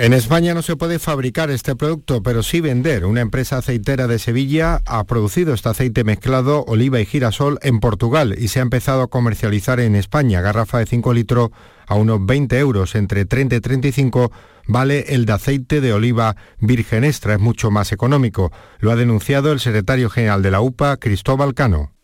En 0.00 0.12
España 0.12 0.54
no 0.54 0.62
se 0.62 0.76
puede 0.76 1.00
fabricar 1.00 1.50
este 1.50 1.74
producto, 1.74 2.22
pero 2.22 2.44
sí 2.44 2.60
vender. 2.60 3.04
Una 3.04 3.20
empresa 3.20 3.58
aceitera 3.58 4.06
de 4.06 4.20
Sevilla 4.20 4.80
ha 4.86 5.02
producido 5.02 5.52
este 5.52 5.70
aceite 5.70 6.04
mezclado 6.04 6.64
oliva 6.68 7.00
y 7.00 7.04
girasol 7.04 7.58
en 7.62 7.80
Portugal 7.80 8.36
y 8.38 8.46
se 8.46 8.60
ha 8.60 8.62
empezado 8.62 9.02
a 9.02 9.08
comercializar 9.08 9.80
en 9.80 9.96
España. 9.96 10.40
Garrafa 10.40 10.78
de 10.78 10.86
5 10.86 11.12
litros 11.14 11.50
a 11.88 11.96
unos 11.96 12.24
20 12.24 12.56
euros, 12.60 12.94
entre 12.94 13.24
30 13.24 13.56
y 13.56 13.60
35 13.60 14.30
vale 14.68 15.06
el 15.08 15.26
de 15.26 15.32
aceite 15.32 15.80
de 15.80 15.92
oliva 15.92 16.36
virgen 16.60 17.02
extra, 17.02 17.34
es 17.34 17.40
mucho 17.40 17.72
más 17.72 17.90
económico. 17.90 18.52
Lo 18.78 18.92
ha 18.92 18.96
denunciado 18.96 19.50
el 19.50 19.58
secretario 19.58 20.10
general 20.10 20.42
de 20.42 20.52
la 20.52 20.60
UPA, 20.60 20.98
Cristóbal 20.98 21.54
Cano. 21.54 21.97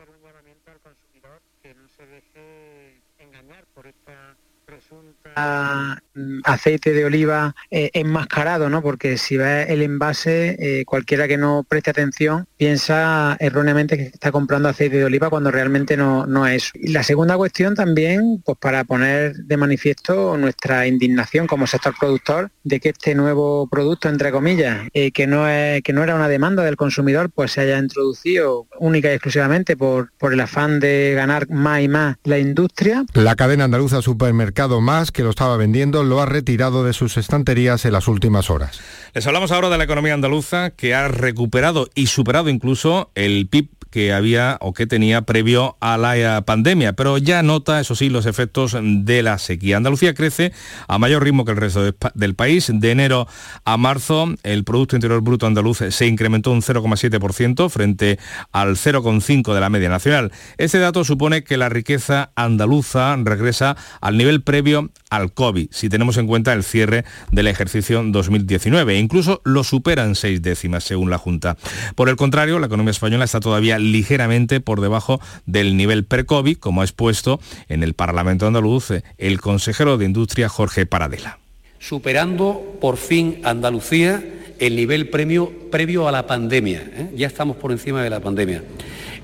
Aceite 6.45 6.93
de 6.93 7.05
oliva 7.05 7.55
eh, 7.70 7.91
enmascarado, 7.95 8.70
¿no? 8.70 8.82
Porque 8.82 9.18
si 9.18 9.37
ves 9.37 9.68
el 9.68 9.82
envase, 9.82 10.57
eh, 10.59 10.85
cualquiera 10.85 11.26
que 11.28 11.37
no 11.37 11.64
preste 11.68 11.91
atención 11.91 12.47
piensa 12.57 13.37
erróneamente 13.41 13.97
que 13.97 14.05
está 14.05 14.30
comprando 14.30 14.68
aceite 14.68 14.97
de 14.97 15.05
oliva 15.05 15.30
cuando 15.30 15.51
realmente 15.51 15.97
no, 15.97 16.26
no 16.26 16.47
es. 16.47 16.70
Y 16.74 16.93
la 16.93 17.03
segunda 17.03 17.37
cuestión 17.37 17.74
también, 17.74 18.43
pues 18.45 18.59
para 18.59 18.85
poner 18.85 19.35
de 19.35 19.57
manifiesto 19.57 20.37
nuestra 20.37 20.87
indignación 20.87 21.47
como 21.47 21.66
sector 21.66 21.95
productor 21.99 22.51
de 22.62 22.80
que 22.80 22.91
este 22.91 23.14
nuevo 23.14 23.68
producto, 23.68 24.09
entre 24.09 24.30
comillas, 24.30 24.89
eh, 24.95 25.11
que, 25.11 25.26
no 25.26 25.49
es, 25.49 25.82
que 25.82 25.93
no 25.93 26.03
era 26.03 26.14
una 26.14 26.28
demanda 26.28 26.62
del 26.62 26.76
consumidor, 26.76 27.30
pues 27.30 27.53
se 27.53 27.62
haya 27.62 27.78
introducido 27.78 28.66
única 28.78 29.11
y 29.11 29.14
exclusivamente 29.14 29.76
por, 29.76 30.12
por 30.18 30.32
el 30.32 30.41
afán 30.41 30.80
de 30.80 31.12
ganar 31.14 31.51
más 31.51 31.82
y 31.82 31.89
más 31.89 32.16
la 32.24 32.39
industria. 32.39 33.05
La 33.14 33.35
cadena 33.35 33.64
andaluza 33.64 34.01
Supermercado 34.01 34.80
Más, 34.80 35.11
que 35.11 35.24
lo 35.25 35.31
estaba 35.31 35.57
vendiendo, 35.57 36.05
lo 36.05 36.20
ha 36.20 36.27
retirado 36.27 36.85
de 36.85 36.93
sus 36.93 37.16
estanterías 37.16 37.85
en 37.85 37.93
las 37.93 38.07
últimas 38.07 38.51
horas. 38.51 38.81
Les 39.14 39.27
hablamos 39.27 39.51
ahora 39.51 39.70
de 39.70 39.79
la 39.79 39.85
economía 39.85 40.14
andaluza 40.14 40.70
que 40.70 40.95
ha 40.95 41.09
recuperado 41.09 41.89
y 41.95 42.07
superado 42.07 42.49
incluso 42.49 43.11
el 43.14 43.49
PIB 43.49 43.68
que 43.95 44.12
había 44.12 44.59
o 44.61 44.74
que 44.74 44.88
tenía 44.88 45.22
previo 45.22 45.76
a 45.78 45.97
la 45.97 46.18
eh, 46.18 46.42
pandemia, 46.42 46.95
pero 46.95 47.16
ya 47.16 47.45
nota, 47.45 47.78
eso 47.78 47.95
sí, 47.95 48.09
los 48.09 48.26
efectos 48.26 48.76
de 48.82 49.22
la 49.22 49.38
sequía. 49.38 49.76
Andalucía 49.76 50.14
crece 50.14 50.53
a 50.88 50.99
mayor 50.99 51.22
ritmo 51.22 51.45
que 51.45 51.53
el 51.53 51.59
resto 51.59 51.95
del 52.12 52.34
país. 52.34 52.72
De 52.74 52.90
enero 52.90 53.28
a 53.64 53.76
marzo, 53.76 54.34
el 54.42 54.64
Producto 54.64 54.97
Interior 54.97 55.20
Bruto 55.20 55.47
andaluz 55.47 55.78
se 55.90 56.07
incrementó 56.09 56.51
un 56.51 56.61
0,7% 56.61 57.68
frente 57.70 58.18
al 58.51 58.74
0,5% 58.74 59.55
de 59.55 59.61
la 59.61 59.70
media 59.70 59.90
nacional. 59.90 60.32
Este 60.59 60.80
dato 60.80 61.05
supone 61.05 61.45
que 61.45 61.57
la 61.57 61.68
riqueza 61.68 62.32
andaluza 62.34 63.14
regresa 63.22 63.76
al 64.01 64.16
nivel 64.16 64.42
previo 64.42 64.90
al 65.09 65.32
COVID, 65.32 65.68
si 65.70 65.88
tenemos 65.88 66.16
en 66.16 66.26
cuenta 66.26 66.53
el 66.53 66.64
cierre 66.64 67.05
del 67.30 67.47
ejercicio 67.47 68.03
2019. 68.05 68.95
E 68.95 68.99
incluso 68.99 69.40
lo 69.45 69.62
superan 69.62 70.16
seis 70.16 70.42
décimas, 70.42 70.82
según 70.82 71.11
la 71.11 71.18
Junta. 71.18 71.57
Por 71.95 72.09
el 72.09 72.16
contrario, 72.16 72.59
la 72.59 72.66
economía 72.66 72.90
española 72.90 73.24
está 73.24 73.38
todavía 73.38 73.78
ligeramente 73.93 74.61
por 74.61 74.80
debajo 74.80 75.20
del 75.47 75.76
nivel 75.76 76.05
pre-COVID, 76.05 76.59
como 76.59 76.80
ha 76.80 76.85
expuesto 76.85 77.41
en 77.68 77.82
el 77.82 77.95
Parlamento 77.95 78.47
andaluz 78.47 78.91
el 79.18 79.41
consejero 79.41 79.99
de 79.99 80.07
Industria 80.07 80.49
Jorge 80.49 80.87
Paradela. 80.87 81.39
Superando 81.78 82.78
por 82.80 82.97
fin 82.97 83.41
Andalucía 83.45 84.22
el 84.59 84.76
nivel 84.76 85.09
premio, 85.09 85.53
previo 85.70 86.09
a 86.09 86.12
la 86.12 86.26
pandemia. 86.26 86.82
¿eh? 86.95 87.11
Ya 87.16 87.26
estamos 87.26 87.57
por 87.57 87.72
encima 87.72 88.03
de 88.03 88.11
la 88.11 88.20
pandemia. 88.20 88.62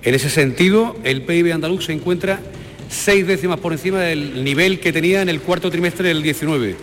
En 0.03 0.15
ese 0.15 0.31
sentido, 0.31 0.97
el 1.05 1.23
PIB 1.23 1.53
andaluz 1.53 1.87
se 1.87 1.93
encuentra 1.93 2.41
seis 2.89 3.27
décimas 3.27 3.61
por 3.61 3.73
encima 3.73 4.01
del 4.01 4.43
nivel 4.45 4.81
que 4.81 4.93
tenía 4.93 5.23
en 5.23 5.29
el 5.29 5.41
cuarto 5.41 5.71
trimestre 5.71 6.09
del 6.09 6.23
19, 6.23 6.77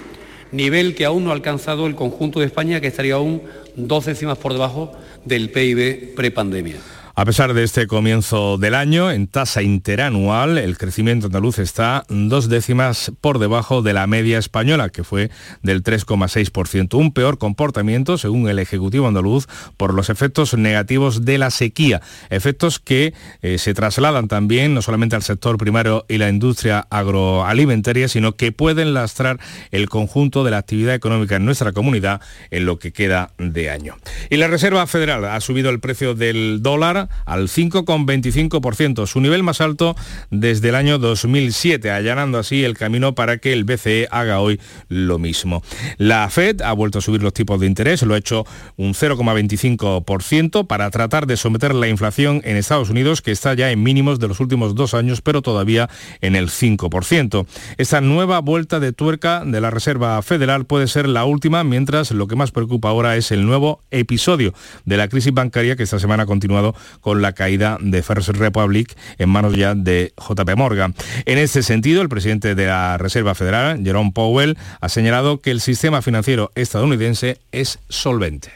nivel 0.51 0.95
que 0.95 1.05
aún 1.05 1.23
no 1.23 1.31
ha 1.31 1.33
alcanzado 1.33 1.87
el 1.87 1.95
conjunto 1.95 2.39
de 2.39 2.45
España, 2.45 2.79
que 2.79 2.87
estaría 2.87 3.15
aún 3.15 3.41
dos 3.75 4.05
décimas 4.05 4.37
por 4.37 4.53
debajo 4.53 4.93
del 5.25 5.49
PIB 5.49 6.15
prepandemia. 6.15 6.77
A 7.19 7.25
pesar 7.25 7.55
de 7.55 7.63
este 7.63 7.87
comienzo 7.87 8.59
del 8.59 8.75
año, 8.75 9.09
en 9.09 9.25
tasa 9.25 9.63
interanual, 9.63 10.59
el 10.59 10.77
crecimiento 10.77 11.25
andaluz 11.25 11.57
está 11.57 12.05
dos 12.09 12.47
décimas 12.47 13.11
por 13.21 13.39
debajo 13.39 13.81
de 13.81 13.93
la 13.93 14.05
media 14.05 14.37
española, 14.37 14.89
que 14.89 15.03
fue 15.03 15.31
del 15.63 15.81
3,6%. 15.81 16.93
Un 16.93 17.11
peor 17.13 17.39
comportamiento, 17.39 18.19
según 18.19 18.47
el 18.47 18.59
Ejecutivo 18.59 19.07
andaluz, 19.07 19.47
por 19.77 19.95
los 19.95 20.11
efectos 20.11 20.53
negativos 20.53 21.25
de 21.25 21.39
la 21.39 21.49
sequía. 21.49 22.03
Efectos 22.29 22.77
que 22.77 23.15
eh, 23.41 23.57
se 23.57 23.73
trasladan 23.73 24.27
también 24.27 24.75
no 24.75 24.83
solamente 24.83 25.15
al 25.15 25.23
sector 25.23 25.57
primario 25.57 26.05
y 26.07 26.19
la 26.19 26.29
industria 26.29 26.85
agroalimentaria, 26.91 28.09
sino 28.09 28.35
que 28.35 28.51
pueden 28.51 28.93
lastrar 28.93 29.39
el 29.71 29.89
conjunto 29.89 30.43
de 30.43 30.51
la 30.51 30.59
actividad 30.59 30.93
económica 30.93 31.37
en 31.37 31.45
nuestra 31.45 31.71
comunidad 31.71 32.21
en 32.51 32.67
lo 32.67 32.77
que 32.77 32.93
queda 32.93 33.31
de 33.39 33.71
año. 33.71 33.97
Y 34.29 34.37
la 34.37 34.49
Reserva 34.49 34.85
Federal 34.85 35.25
ha 35.25 35.41
subido 35.41 35.71
el 35.71 35.79
precio 35.79 36.13
del 36.13 36.59
dólar 36.61 37.06
al 37.25 37.47
5,25%, 37.47 39.07
su 39.07 39.21
nivel 39.21 39.43
más 39.43 39.61
alto 39.61 39.95
desde 40.29 40.69
el 40.69 40.75
año 40.75 40.97
2007, 40.97 41.91
allanando 41.91 42.37
así 42.37 42.63
el 42.63 42.77
camino 42.77 43.15
para 43.15 43.37
que 43.37 43.53
el 43.53 43.63
BCE 43.63 44.07
haga 44.11 44.39
hoy 44.39 44.59
lo 44.89 45.19
mismo. 45.19 45.63
La 45.97 46.29
Fed 46.29 46.61
ha 46.61 46.73
vuelto 46.73 46.99
a 46.99 47.01
subir 47.01 47.23
los 47.23 47.33
tipos 47.33 47.59
de 47.59 47.67
interés, 47.67 48.01
lo 48.03 48.13
ha 48.13 48.17
hecho 48.17 48.45
un 48.75 48.93
0,25% 48.93 50.67
para 50.67 50.89
tratar 50.89 51.27
de 51.27 51.37
someter 51.37 51.73
la 51.73 51.87
inflación 51.87 52.41
en 52.43 52.57
Estados 52.57 52.89
Unidos, 52.89 53.21
que 53.21 53.31
está 53.31 53.53
ya 53.53 53.71
en 53.71 53.83
mínimos 53.83 54.19
de 54.19 54.27
los 54.27 54.39
últimos 54.39 54.75
dos 54.75 54.93
años, 54.93 55.21
pero 55.21 55.41
todavía 55.41 55.89
en 56.21 56.35
el 56.35 56.49
5%. 56.49 57.45
Esta 57.77 58.01
nueva 58.01 58.39
vuelta 58.39 58.79
de 58.79 58.93
tuerca 58.93 59.43
de 59.45 59.61
la 59.61 59.71
Reserva 59.71 60.21
Federal 60.21 60.65
puede 60.65 60.87
ser 60.87 61.07
la 61.07 61.25
última, 61.25 61.63
mientras 61.63 62.11
lo 62.11 62.27
que 62.27 62.35
más 62.35 62.51
preocupa 62.51 62.89
ahora 62.89 63.15
es 63.15 63.31
el 63.31 63.45
nuevo 63.45 63.81
episodio 63.91 64.53
de 64.85 64.97
la 64.97 65.07
crisis 65.07 65.33
bancaria 65.33 65.75
que 65.75 65.83
esta 65.83 65.99
semana 65.99 66.23
ha 66.23 66.25
continuado 66.25 66.75
con 67.01 67.21
la 67.21 67.33
caída 67.33 67.77
de 67.79 68.03
First 68.03 68.29
Republic 68.29 68.95
en 69.17 69.29
manos 69.29 69.55
ya 69.55 69.75
de 69.75 70.13
JP 70.17 70.55
Morgan. 70.55 70.95
En 71.25 71.37
ese 71.37 71.63
sentido, 71.63 72.01
el 72.01 72.09
presidente 72.09 72.55
de 72.55 72.65
la 72.65 72.97
Reserva 72.97 73.35
Federal, 73.35 73.83
Jerome 73.83 74.11
Powell, 74.13 74.57
ha 74.81 74.89
señalado 74.89 75.41
que 75.41 75.51
el 75.51 75.61
sistema 75.61 76.01
financiero 76.01 76.51
estadounidense 76.55 77.39
es 77.51 77.79
solvente. 77.89 78.51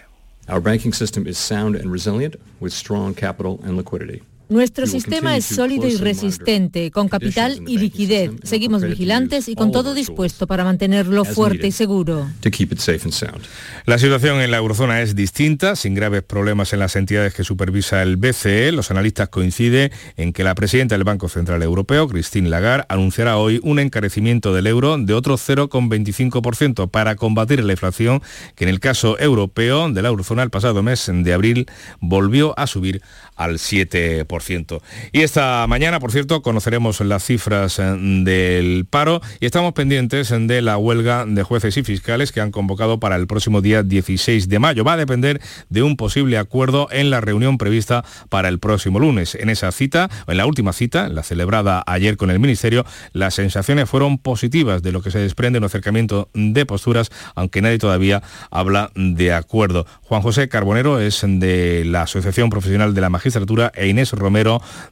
Our 0.48 0.62
banking 0.62 0.92
system 0.92 1.28
is 1.28 1.38
sound 1.38 1.76
and 1.76 1.92
resilient 1.92 2.36
with 2.60 2.72
strong 2.74 3.14
capital 3.14 3.60
and 3.64 3.78
liquidity. 3.78 4.22
Nuestro 4.52 4.86
sistema 4.86 5.38
es 5.38 5.46
sólido 5.46 5.88
y 5.88 5.96
resistente, 5.96 6.92
con 6.92 7.08
capital 7.08 7.64
y 7.68 7.78
liquidez. 7.78 8.32
Seguimos 8.44 8.84
vigilantes 8.84 9.48
y 9.48 9.56
con 9.56 9.72
todo 9.72 9.94
dispuesto 9.94 10.46
para 10.46 10.66
mantenerlo 10.66 11.24
fuerte 11.24 11.68
y 11.68 11.72
seguro. 11.72 12.28
La 13.86 13.98
situación 13.98 14.42
en 14.42 14.52
la 14.52 14.58
eurozona 14.58 15.02
es 15.02 15.16
distinta, 15.16 15.78
sin 15.78 15.96
graves 15.96 16.24
problemas 16.24 16.74
en 16.74 16.80
las 16.80 16.98
entidades 16.98 17.34
que 17.34 17.46
supervisa 17.46 18.04
el 18.04 18.18
BCE. 18.18 18.74
Los 18.74 18.92
analistas 18.92 19.30
coinciden 19.30 19.90
en 20.18 20.34
que 20.34 20.44
la 20.44 20.54
presidenta 20.54 20.96
del 20.96 21.06
Banco 21.06 21.30
Central 21.30 21.64
Europeo, 21.64 22.10
Christine 22.10 22.50
Lagarde, 22.50 22.86
anunciará 22.90 23.38
hoy 23.38 23.62
un 23.64 23.80
encarecimiento 23.80 24.54
del 24.54 24.68
euro 24.68 24.98
de 24.98 25.14
otro 25.14 25.38
0,25% 25.38 26.92
para 26.92 27.16
combatir 27.16 27.64
la 27.64 27.72
inflación 27.72 28.22
que 28.56 28.66
en 28.66 28.70
el 28.70 28.82
caso 28.82 29.18
europeo 29.18 29.90
de 29.90 30.02
la 30.02 30.10
eurozona 30.10 30.44
el 30.44 30.50
pasado 30.50 30.84
mes 30.84 31.10
de 31.10 31.34
abril 31.34 31.68
volvió 32.02 32.54
a 32.60 32.68
subir 32.68 33.02
al 33.38 33.60
7%. 33.60 34.41
Y 35.12 35.22
esta 35.22 35.66
mañana, 35.68 36.00
por 36.00 36.12
cierto, 36.12 36.42
conoceremos 36.42 37.00
las 37.02 37.24
cifras 37.24 37.80
eh, 37.80 37.84
del 38.24 38.86
paro 38.90 39.22
y 39.40 39.46
estamos 39.46 39.74
pendientes 39.74 40.30
de 40.30 40.62
la 40.62 40.78
huelga 40.78 41.26
de 41.26 41.44
jueces 41.44 41.78
y 41.78 41.84
fiscales 41.84 42.32
que 42.32 42.42
han 42.42 42.52
convocado 42.52 43.00
para 43.00 43.16
el 43.16 43.28
próximo 43.28 43.62
día 43.62 43.84
16 43.84 44.50
de 44.50 44.60
mayo. 44.60 44.84
Va 44.84 44.94
a 44.94 44.98
depender 44.98 45.42
de 45.70 45.84
un 45.84 45.96
posible 45.96 46.38
acuerdo 46.38 46.88
en 46.92 47.10
la 47.10 47.22
reunión 47.22 47.58
prevista 47.58 48.04
para 48.30 48.50
el 48.50 48.60
próximo 48.60 49.00
lunes. 49.00 49.36
En 49.36 49.50
esa 49.50 49.72
cita, 49.72 50.10
en 50.28 50.38
la 50.38 50.46
última 50.46 50.74
cita, 50.74 51.08
la 51.10 51.24
celebrada 51.24 51.84
ayer 51.86 52.18
con 52.18 52.32
el 52.32 52.40
Ministerio, 52.40 52.86
las 53.14 53.36
sensaciones 53.36 53.90
fueron 53.90 54.18
positivas 54.18 54.82
de 54.82 54.92
lo 54.92 55.02
que 55.02 55.12
se 55.12 55.20
desprende 55.20 55.60
un 55.60 55.66
acercamiento 55.66 56.30
de 56.34 56.66
posturas, 56.66 57.10
aunque 57.36 57.62
nadie 57.62 57.78
todavía 57.78 58.24
habla 58.50 58.92
de 58.96 59.34
acuerdo. 59.34 59.86
Juan 60.02 60.22
José 60.22 60.50
Carbonero 60.50 61.00
es 61.00 61.22
de 61.24 61.84
la 61.86 62.04
Asociación 62.04 62.50
Profesional 62.50 62.94
de 62.94 63.02
la 63.02 63.10
Magistratura 63.10 63.72
e 63.76 63.88
Inés 63.88 64.12
Romero 64.12 64.31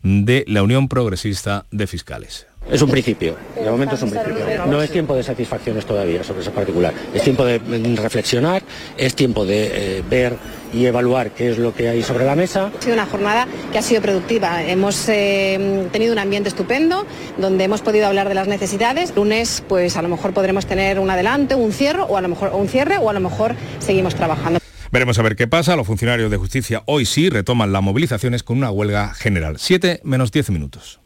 de 0.03 0.45
la 0.47 0.63
Unión 0.63 0.87
Progresista 0.87 1.65
de 1.71 1.87
Fiscales. 1.87 2.47
Es 2.69 2.81
un 2.83 2.91
principio, 2.91 3.35
de 3.55 3.69
momento 3.69 3.95
es 3.95 4.01
un 4.03 4.11
principio. 4.11 4.65
No 4.67 4.81
es 4.81 4.91
tiempo 4.91 5.15
de 5.15 5.23
satisfacciones 5.23 5.85
todavía 5.85 6.23
sobre 6.23 6.41
ese 6.41 6.51
particular. 6.51 6.93
Es 7.13 7.23
tiempo 7.23 7.43
de 7.43 7.59
reflexionar, 7.95 8.61
es 8.95 9.15
tiempo 9.15 9.43
de 9.45 9.97
eh, 9.97 10.03
ver 10.07 10.35
y 10.71 10.85
evaluar 10.85 11.31
qué 11.31 11.49
es 11.49 11.57
lo 11.57 11.73
que 11.73 11.89
hay 11.89 12.03
sobre 12.03 12.25
la 12.25 12.35
mesa. 12.35 12.71
Ha 12.77 12.81
sido 12.81 12.93
una 12.93 13.07
jornada 13.07 13.47
que 13.71 13.79
ha 13.79 13.81
sido 13.81 14.03
productiva. 14.03 14.61
Hemos 14.63 15.09
eh, 15.09 15.87
tenido 15.91 16.13
un 16.13 16.19
ambiente 16.19 16.49
estupendo 16.49 17.07
donde 17.39 17.63
hemos 17.63 17.81
podido 17.81 18.05
hablar 18.05 18.29
de 18.29 18.35
las 18.35 18.47
necesidades. 18.47 19.15
Lunes, 19.15 19.63
pues 19.67 19.97
a 19.97 20.03
lo 20.03 20.09
mejor 20.09 20.33
podremos 20.33 20.67
tener 20.67 20.99
un 20.99 21.09
adelante, 21.09 21.55
un 21.55 21.71
cierre 21.71 22.03
o 22.07 22.17
a 22.17 22.21
lo 22.21 22.27
mejor 22.27 22.51
un 22.53 22.67
cierre 22.67 22.97
o 22.99 23.09
a 23.09 23.13
lo 23.13 23.19
mejor 23.19 23.55
seguimos 23.79 24.13
trabajando. 24.13 24.58
Veremos 24.91 25.19
a 25.19 25.21
ver 25.21 25.35
qué 25.35 25.47
pasa. 25.47 25.75
Los 25.75 25.87
funcionarios 25.87 26.31
de 26.31 26.37
justicia 26.37 26.83
hoy 26.85 27.05
sí 27.05 27.29
retoman 27.29 27.71
las 27.71 27.81
movilizaciones 27.83 28.43
con 28.43 28.57
una 28.57 28.71
huelga 28.71 29.13
general. 29.13 29.57
7 29.59 30.01
menos 30.03 30.31
10 30.31 30.49
minutos. 30.51 30.99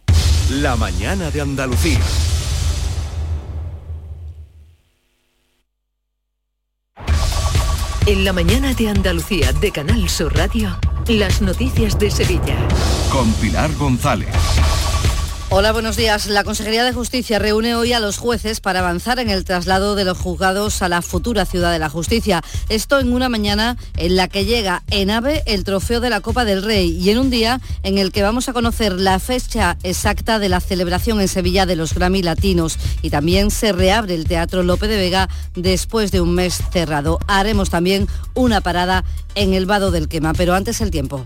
La 0.49 0.75
mañana 0.75 1.31
de 1.31 1.41
Andalucía. 1.41 1.99
En 8.05 8.25
la 8.25 8.33
mañana 8.33 8.73
de 8.73 8.89
Andalucía 8.89 9.53
de 9.53 9.71
Canal 9.71 10.09
Sur 10.09 10.35
Radio, 10.35 10.77
las 11.07 11.41
noticias 11.41 11.97
de 11.97 12.11
Sevilla. 12.11 12.57
Con 13.09 13.31
Pilar 13.35 13.73
González. 13.75 14.27
Hola, 15.55 15.71
buenos 15.71 15.95
días. 15.95 16.25
La 16.25 16.43
Consejería 16.43 16.83
de 16.83 16.93
Justicia 16.93 17.37
reúne 17.37 17.75
hoy 17.75 17.93
a 17.93 17.99
los 17.99 18.17
jueces 18.17 18.59
para 18.59 18.79
avanzar 18.79 19.19
en 19.19 19.29
el 19.29 19.45
traslado 19.45 19.93
de 19.93 20.03
los 20.03 20.17
juzgados 20.17 20.81
a 20.81 20.89
la 20.89 21.03
futura 21.03 21.45
ciudad 21.45 21.71
de 21.71 21.77
la 21.77 21.89
justicia. 21.89 22.41
Esto 22.69 22.99
en 22.99 23.13
una 23.13 23.29
mañana 23.29 23.77
en 23.97 24.15
la 24.15 24.27
que 24.27 24.45
llega 24.45 24.81
en 24.89 25.11
AVE 25.11 25.43
el 25.45 25.63
trofeo 25.63 25.99
de 25.99 26.09
la 26.09 26.21
Copa 26.21 26.43
del 26.43 26.63
Rey 26.63 26.97
y 26.99 27.11
en 27.11 27.19
un 27.19 27.29
día 27.29 27.61
en 27.83 27.99
el 27.99 28.11
que 28.11 28.23
vamos 28.23 28.49
a 28.49 28.53
conocer 28.53 28.93
la 28.93 29.19
fecha 29.19 29.77
exacta 29.83 30.39
de 30.39 30.49
la 30.49 30.59
celebración 30.59 31.21
en 31.21 31.27
Sevilla 31.27 31.67
de 31.67 31.75
los 31.75 31.93
Grammy 31.93 32.23
Latinos 32.23 32.79
y 33.03 33.11
también 33.11 33.51
se 33.51 33.73
reabre 33.73 34.15
el 34.15 34.25
Teatro 34.25 34.63
Lope 34.63 34.87
de 34.87 34.97
Vega 34.97 35.29
después 35.53 36.11
de 36.11 36.19
un 36.19 36.33
mes 36.33 36.63
cerrado. 36.71 37.19
Haremos 37.27 37.69
también 37.69 38.07
una 38.33 38.61
parada 38.61 39.03
en 39.35 39.53
el 39.53 39.67
Vado 39.67 39.91
del 39.91 40.07
Quema, 40.07 40.33
pero 40.33 40.55
antes 40.55 40.81
el 40.81 40.89
tiempo. 40.89 41.23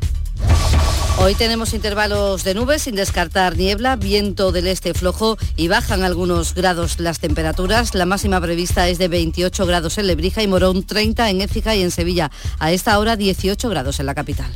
Hoy 1.20 1.34
tenemos 1.34 1.74
intervalos 1.74 2.44
de 2.44 2.54
nubes 2.54 2.84
sin 2.84 2.96
descartar 2.96 3.58
niebla, 3.58 3.96
viento 3.96 4.52
del 4.52 4.68
este 4.68 4.94
flojo 4.94 5.36
y 5.56 5.68
bajan 5.68 6.04
algunos 6.04 6.54
grados 6.54 7.00
las 7.00 7.20
temperaturas. 7.20 7.96
La 7.96 8.06
máxima 8.06 8.40
prevista 8.40 8.88
es 8.88 9.00
de 9.00 9.08
28 9.08 9.66
grados 9.66 9.98
en 9.98 10.06
Lebrija 10.06 10.44
y 10.44 10.48
Morón, 10.48 10.86
30 10.86 11.32
en 11.32 11.42
Écija 11.42 11.76
y 11.76 11.82
en 11.82 11.90
Sevilla. 11.90 12.30
A 12.60 12.72
esta 12.72 13.00
hora 13.00 13.16
18 13.16 13.68
grados 13.68 14.00
en 14.00 14.06
la 14.06 14.14
capital. 14.14 14.56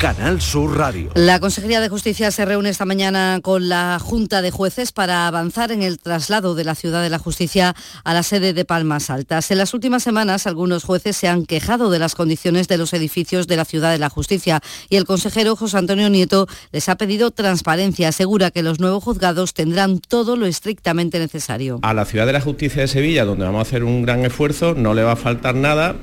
Canal 0.00 0.40
Sur 0.40 0.78
Radio. 0.78 1.10
La 1.14 1.40
Consejería 1.40 1.78
de 1.78 1.90
Justicia 1.90 2.30
se 2.30 2.46
reúne 2.46 2.70
esta 2.70 2.86
mañana 2.86 3.38
con 3.42 3.68
la 3.68 3.98
Junta 4.00 4.40
de 4.40 4.50
Jueces 4.50 4.92
para 4.92 5.26
avanzar 5.26 5.72
en 5.72 5.82
el 5.82 5.98
traslado 5.98 6.54
de 6.54 6.64
la 6.64 6.74
Ciudad 6.74 7.02
de 7.02 7.10
la 7.10 7.18
Justicia 7.18 7.76
a 8.02 8.14
la 8.14 8.22
sede 8.22 8.54
de 8.54 8.64
Palmas 8.64 9.10
Altas. 9.10 9.50
En 9.50 9.58
las 9.58 9.74
últimas 9.74 10.02
semanas, 10.02 10.46
algunos 10.46 10.84
jueces 10.84 11.18
se 11.18 11.28
han 11.28 11.44
quejado 11.44 11.90
de 11.90 11.98
las 11.98 12.14
condiciones 12.14 12.66
de 12.66 12.78
los 12.78 12.94
edificios 12.94 13.46
de 13.46 13.56
la 13.56 13.66
Ciudad 13.66 13.92
de 13.92 13.98
la 13.98 14.08
Justicia 14.08 14.62
y 14.88 14.96
el 14.96 15.04
consejero 15.04 15.54
José 15.54 15.76
Antonio 15.76 16.08
Nieto 16.08 16.46
les 16.72 16.88
ha 16.88 16.96
pedido 16.96 17.30
transparencia. 17.30 18.08
Asegura 18.08 18.50
que 18.50 18.62
los 18.62 18.80
nuevos 18.80 19.04
juzgados 19.04 19.52
tendrán 19.52 19.98
todo 19.98 20.34
lo 20.34 20.46
estrictamente 20.46 21.18
necesario. 21.18 21.78
A 21.82 21.92
la 21.92 22.06
Ciudad 22.06 22.24
de 22.24 22.32
la 22.32 22.40
Justicia 22.40 22.80
de 22.80 22.88
Sevilla, 22.88 23.26
donde 23.26 23.44
vamos 23.44 23.58
a 23.58 23.68
hacer 23.68 23.84
un 23.84 24.00
gran 24.00 24.24
esfuerzo, 24.24 24.72
no 24.74 24.94
le 24.94 25.02
va 25.02 25.12
a 25.12 25.16
faltar 25.16 25.56
nada, 25.56 25.94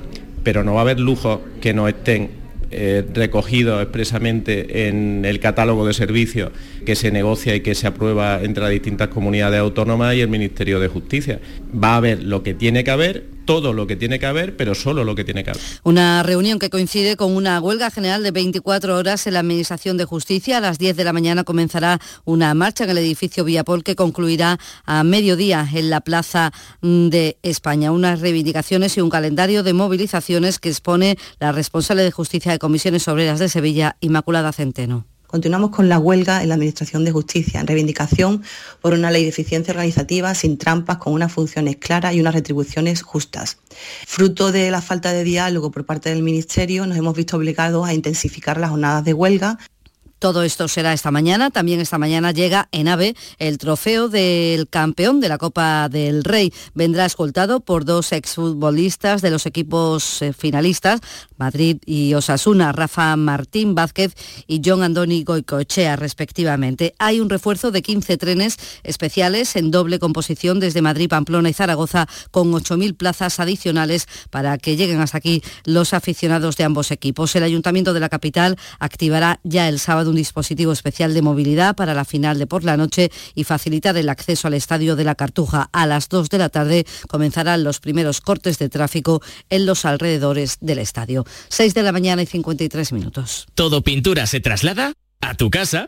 pero 0.44 0.62
no 0.62 0.74
va 0.74 0.78
a 0.78 0.82
haber 0.82 1.00
lujos 1.00 1.40
que 1.60 1.74
no 1.74 1.88
estén 1.88 2.46
eh, 2.70 3.04
recogido 3.14 3.80
expresamente 3.80 4.88
en 4.88 5.24
el 5.24 5.40
catálogo 5.40 5.86
de 5.86 5.94
servicios 5.94 6.50
que 6.84 6.96
se 6.96 7.10
negocia 7.10 7.54
y 7.54 7.60
que 7.60 7.74
se 7.74 7.86
aprueba 7.86 8.40
entre 8.42 8.62
las 8.62 8.72
distintas 8.72 9.08
comunidades 9.08 9.60
autónomas 9.60 10.14
y 10.14 10.20
el 10.20 10.28
Ministerio 10.28 10.80
de 10.80 10.88
Justicia. 10.88 11.40
Va 11.72 11.94
a 11.94 11.96
haber 11.96 12.22
lo 12.22 12.42
que 12.42 12.54
tiene 12.54 12.84
que 12.84 12.90
haber 12.90 13.37
todo 13.48 13.72
lo 13.72 13.86
que 13.86 13.96
tiene 13.96 14.18
que 14.18 14.26
haber, 14.26 14.58
pero 14.58 14.74
solo 14.74 15.04
lo 15.04 15.14
que 15.14 15.24
tiene 15.24 15.42
que 15.42 15.48
haber. 15.48 15.62
Una 15.82 16.22
reunión 16.22 16.58
que 16.58 16.68
coincide 16.68 17.16
con 17.16 17.34
una 17.34 17.58
huelga 17.60 17.90
general 17.90 18.22
de 18.22 18.30
24 18.30 18.94
horas 18.94 19.26
en 19.26 19.32
la 19.32 19.40
Administración 19.40 19.96
de 19.96 20.04
Justicia. 20.04 20.58
A 20.58 20.60
las 20.60 20.78
10 20.78 20.98
de 20.98 21.04
la 21.04 21.14
mañana 21.14 21.44
comenzará 21.44 21.98
una 22.26 22.52
marcha 22.52 22.84
en 22.84 22.90
el 22.90 22.98
edificio 22.98 23.44
Villapol 23.44 23.84
que 23.84 23.96
concluirá 23.96 24.58
a 24.84 25.02
mediodía 25.02 25.66
en 25.72 25.88
la 25.88 26.02
Plaza 26.02 26.52
de 26.82 27.38
España. 27.42 27.90
Unas 27.90 28.20
reivindicaciones 28.20 28.98
y 28.98 29.00
un 29.00 29.08
calendario 29.08 29.62
de 29.62 29.72
movilizaciones 29.72 30.58
que 30.58 30.68
expone 30.68 31.16
la 31.40 31.50
responsable 31.50 32.02
de 32.02 32.10
Justicia 32.10 32.52
de 32.52 32.58
Comisiones 32.58 33.08
Obreras 33.08 33.38
de 33.38 33.48
Sevilla, 33.48 33.96
Inmaculada 34.00 34.52
Centeno. 34.52 35.06
Continuamos 35.28 35.70
con 35.70 35.90
la 35.90 35.98
huelga 35.98 36.42
en 36.42 36.48
la 36.48 36.54
Administración 36.54 37.04
de 37.04 37.12
Justicia, 37.12 37.60
en 37.60 37.66
reivindicación 37.66 38.42
por 38.80 38.94
una 38.94 39.10
ley 39.10 39.24
de 39.24 39.28
eficiencia 39.28 39.72
organizativa 39.72 40.34
sin 40.34 40.56
trampas, 40.56 40.96
con 40.96 41.12
unas 41.12 41.30
funciones 41.30 41.76
claras 41.76 42.14
y 42.14 42.20
unas 42.20 42.32
retribuciones 42.32 43.02
justas. 43.02 43.58
Fruto 44.06 44.52
de 44.52 44.70
la 44.70 44.80
falta 44.80 45.12
de 45.12 45.24
diálogo 45.24 45.70
por 45.70 45.84
parte 45.84 46.08
del 46.08 46.22
Ministerio, 46.22 46.86
nos 46.86 46.96
hemos 46.96 47.14
visto 47.14 47.36
obligados 47.36 47.86
a 47.86 47.92
intensificar 47.92 48.58
las 48.58 48.70
jornadas 48.70 49.04
de 49.04 49.12
huelga 49.12 49.58
todo 50.18 50.42
esto 50.42 50.66
será 50.66 50.92
esta 50.92 51.12
mañana. 51.12 51.50
También 51.50 51.78
esta 51.78 51.96
mañana 51.96 52.32
llega 52.32 52.68
en 52.72 52.88
AVE 52.88 53.14
el 53.38 53.58
trofeo 53.58 54.08
del 54.08 54.68
campeón 54.68 55.20
de 55.20 55.28
la 55.28 55.38
Copa 55.38 55.88
del 55.88 56.24
Rey. 56.24 56.52
Vendrá 56.74 57.04
escoltado 57.04 57.60
por 57.60 57.84
dos 57.84 58.10
exfutbolistas 58.10 59.22
de 59.22 59.30
los 59.30 59.46
equipos 59.46 60.20
eh, 60.22 60.32
finalistas, 60.32 61.00
Madrid 61.38 61.78
y 61.86 62.14
Osasuna, 62.14 62.72
Rafa 62.72 63.16
Martín 63.16 63.74
Vázquez 63.74 64.14
y 64.46 64.60
John 64.64 64.82
Andoni 64.82 65.24
Goicoechea, 65.24 65.96
respectivamente. 65.96 66.94
Hay 66.98 67.20
un 67.20 67.30
refuerzo 67.30 67.70
de 67.70 67.82
15 67.82 68.16
trenes 68.18 68.56
especiales 68.82 69.56
en 69.56 69.70
doble 69.70 69.98
composición 69.98 70.60
desde 70.60 70.82
Madrid, 70.82 71.08
Pamplona 71.08 71.48
y 71.48 71.52
Zaragoza, 71.52 72.06
con 72.30 72.50
8.000 72.52 72.96
plazas 72.96 73.40
adicionales 73.40 74.06
para 74.30 74.58
que 74.58 74.76
lleguen 74.76 75.00
hasta 75.00 75.18
aquí 75.18 75.42
los 75.64 75.94
aficionados 75.94 76.56
de 76.56 76.64
ambos 76.64 76.90
equipos. 76.90 77.34
El 77.36 77.44
Ayuntamiento 77.44 77.94
de 77.94 78.00
la 78.00 78.08
capital 78.08 78.56
activará 78.78 79.40
ya 79.44 79.68
el 79.68 79.78
sábado 79.78 80.10
un 80.10 80.16
dispositivo 80.16 80.72
especial 80.72 81.14
de 81.14 81.22
movilidad 81.22 81.76
para 81.76 81.94
la 81.94 82.04
final 82.04 82.38
de 82.38 82.46
por 82.46 82.64
la 82.64 82.76
noche 82.76 83.10
y 83.34 83.44
facilitar 83.44 83.96
el 83.96 84.08
acceso 84.08 84.48
al 84.48 84.54
estadio 84.54 84.96
de 84.96 85.04
la 85.04 85.14
Cartuja. 85.14 85.68
A 85.72 85.86
las 85.86 86.08
2 86.08 86.28
de 86.28 86.38
la 86.38 86.48
tarde 86.48 86.86
comenzarán 87.08 87.64
los 87.64 87.80
primeros 87.80 88.20
cortes 88.20 88.58
de 88.58 88.68
tráfico 88.68 89.22
en 89.50 89.66
los 89.66 89.84
alrededores 89.84 90.58
del 90.60 90.78
estadio. 90.78 91.24
6 91.48 91.74
de 91.74 91.82
la 91.82 91.92
mañana 91.92 92.22
y 92.22 92.26
53 92.26 92.92
minutos. 92.92 93.46
¿Todo 93.54 93.82
pintura 93.82 94.26
se 94.26 94.40
traslada? 94.40 94.92
¿A 95.20 95.34
tu 95.34 95.50
casa? 95.50 95.86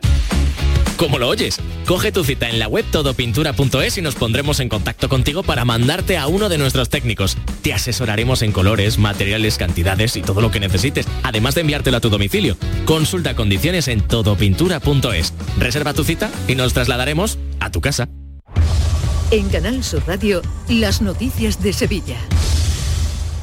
¿Cómo 1.01 1.17
lo 1.17 1.29
oyes? 1.29 1.57
Coge 1.87 2.11
tu 2.11 2.23
cita 2.23 2.47
en 2.47 2.59
la 2.59 2.67
web 2.67 2.85
todopintura.es 2.91 3.97
y 3.97 4.03
nos 4.03 4.13
pondremos 4.13 4.59
en 4.59 4.69
contacto 4.69 5.09
contigo 5.09 5.41
para 5.41 5.65
mandarte 5.65 6.15
a 6.15 6.27
uno 6.27 6.47
de 6.47 6.59
nuestros 6.59 6.89
técnicos. 6.89 7.37
Te 7.63 7.73
asesoraremos 7.73 8.43
en 8.43 8.51
colores, 8.51 8.99
materiales, 8.99 9.57
cantidades 9.57 10.15
y 10.15 10.21
todo 10.21 10.41
lo 10.41 10.51
que 10.51 10.59
necesites, 10.59 11.07
además 11.23 11.55
de 11.55 11.61
enviártelo 11.61 11.97
a 11.97 12.01
tu 12.01 12.09
domicilio. 12.09 12.55
Consulta 12.85 13.35
condiciones 13.35 13.87
en 13.87 14.01
todopintura.es. 14.01 15.33
Reserva 15.57 15.95
tu 15.95 16.03
cita 16.03 16.29
y 16.47 16.53
nos 16.53 16.73
trasladaremos 16.73 17.39
a 17.59 17.71
tu 17.71 17.81
casa. 17.81 18.07
En 19.31 19.49
Canal 19.49 19.83
Sur 19.83 20.03
Radio, 20.05 20.43
las 20.69 21.01
noticias 21.01 21.63
de 21.63 21.73
Sevilla. 21.73 22.17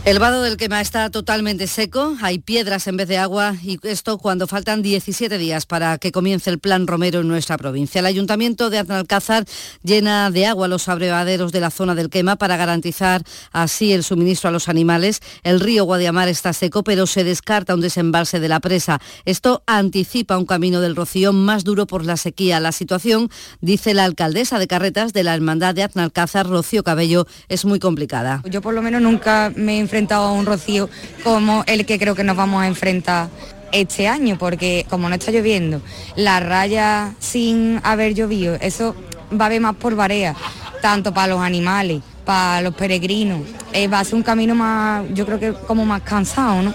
El 0.08 0.20
vado 0.20 0.40
del 0.40 0.56
quema 0.56 0.80
está 0.80 1.10
totalmente 1.10 1.66
seco, 1.66 2.16
hay 2.22 2.38
piedras 2.38 2.86
en 2.86 2.96
vez 2.96 3.08
de 3.08 3.18
agua 3.18 3.54
y 3.62 3.78
esto 3.82 4.16
cuando 4.16 4.46
faltan 4.46 4.80
17 4.80 5.36
días 5.36 5.66
para 5.66 5.98
que 5.98 6.12
comience 6.12 6.48
el 6.48 6.58
plan 6.58 6.86
Romero 6.86 7.20
en 7.20 7.28
nuestra 7.28 7.58
provincia. 7.58 7.98
El 7.98 8.06
ayuntamiento 8.06 8.70
de 8.70 8.78
Aznalcázar 8.78 9.44
llena 9.82 10.30
de 10.30 10.46
agua 10.46 10.66
los 10.66 10.88
abrevaderos 10.88 11.52
de 11.52 11.60
la 11.60 11.70
zona 11.70 11.94
del 11.94 12.08
quema 12.08 12.36
para 12.36 12.56
garantizar 12.56 13.22
así 13.52 13.92
el 13.92 14.02
suministro 14.02 14.48
a 14.48 14.50
los 14.50 14.70
animales. 14.70 15.20
El 15.42 15.60
río 15.60 15.84
Guadiamar 15.84 16.28
está 16.28 16.54
seco, 16.54 16.82
pero 16.82 17.06
se 17.06 17.22
descarta 17.22 17.74
un 17.74 17.82
desembalse 17.82 18.40
de 18.40 18.48
la 18.48 18.60
presa. 18.60 19.02
Esto 19.26 19.62
anticipa 19.66 20.38
un 20.38 20.46
camino 20.46 20.80
del 20.80 20.96
Rocío 20.96 21.34
más 21.34 21.64
duro 21.64 21.86
por 21.86 22.06
la 22.06 22.16
sequía. 22.16 22.60
La 22.60 22.72
situación, 22.72 23.28
dice 23.60 23.92
la 23.92 24.04
alcaldesa 24.04 24.58
de 24.58 24.68
Carretas 24.68 25.12
de 25.12 25.22
la 25.22 25.34
Hermandad 25.34 25.74
de 25.74 25.82
Aznalcázar, 25.82 26.48
Rocío 26.48 26.82
Cabello, 26.82 27.26
es 27.50 27.66
muy 27.66 27.78
complicada. 27.78 28.42
Yo 28.48 28.62
por 28.62 28.72
lo 28.72 28.80
menos 28.80 29.02
nunca 29.02 29.52
me 29.54 29.76
he 29.76 29.97
enfrentado 29.98 30.26
a 30.26 30.32
un 30.32 30.46
rocío 30.46 30.88
como 31.24 31.64
el 31.66 31.84
que 31.84 31.98
creo 31.98 32.14
que 32.14 32.22
nos 32.22 32.36
vamos 32.36 32.62
a 32.62 32.68
enfrentar 32.68 33.28
este 33.72 34.06
año, 34.06 34.38
porque 34.38 34.86
como 34.88 35.08
no 35.08 35.16
está 35.16 35.32
lloviendo, 35.32 35.82
la 36.14 36.38
raya 36.38 37.14
sin 37.18 37.80
haber 37.82 38.14
llovido, 38.14 38.56
eso 38.60 38.94
va 39.32 39.46
a 39.46 39.46
haber 39.46 39.60
más 39.60 39.74
por 39.74 39.96
barea, 39.96 40.36
tanto 40.80 41.12
para 41.12 41.26
los 41.26 41.40
animales, 41.40 42.00
para 42.24 42.62
los 42.62 42.74
peregrinos. 42.74 43.40
Eh, 43.72 43.88
va 43.88 43.98
a 43.98 44.04
ser 44.04 44.14
un 44.14 44.22
camino 44.22 44.54
más, 44.54 45.04
yo 45.12 45.26
creo 45.26 45.40
que 45.40 45.52
como 45.52 45.84
más 45.84 46.02
cansado, 46.02 46.62
¿no? 46.62 46.74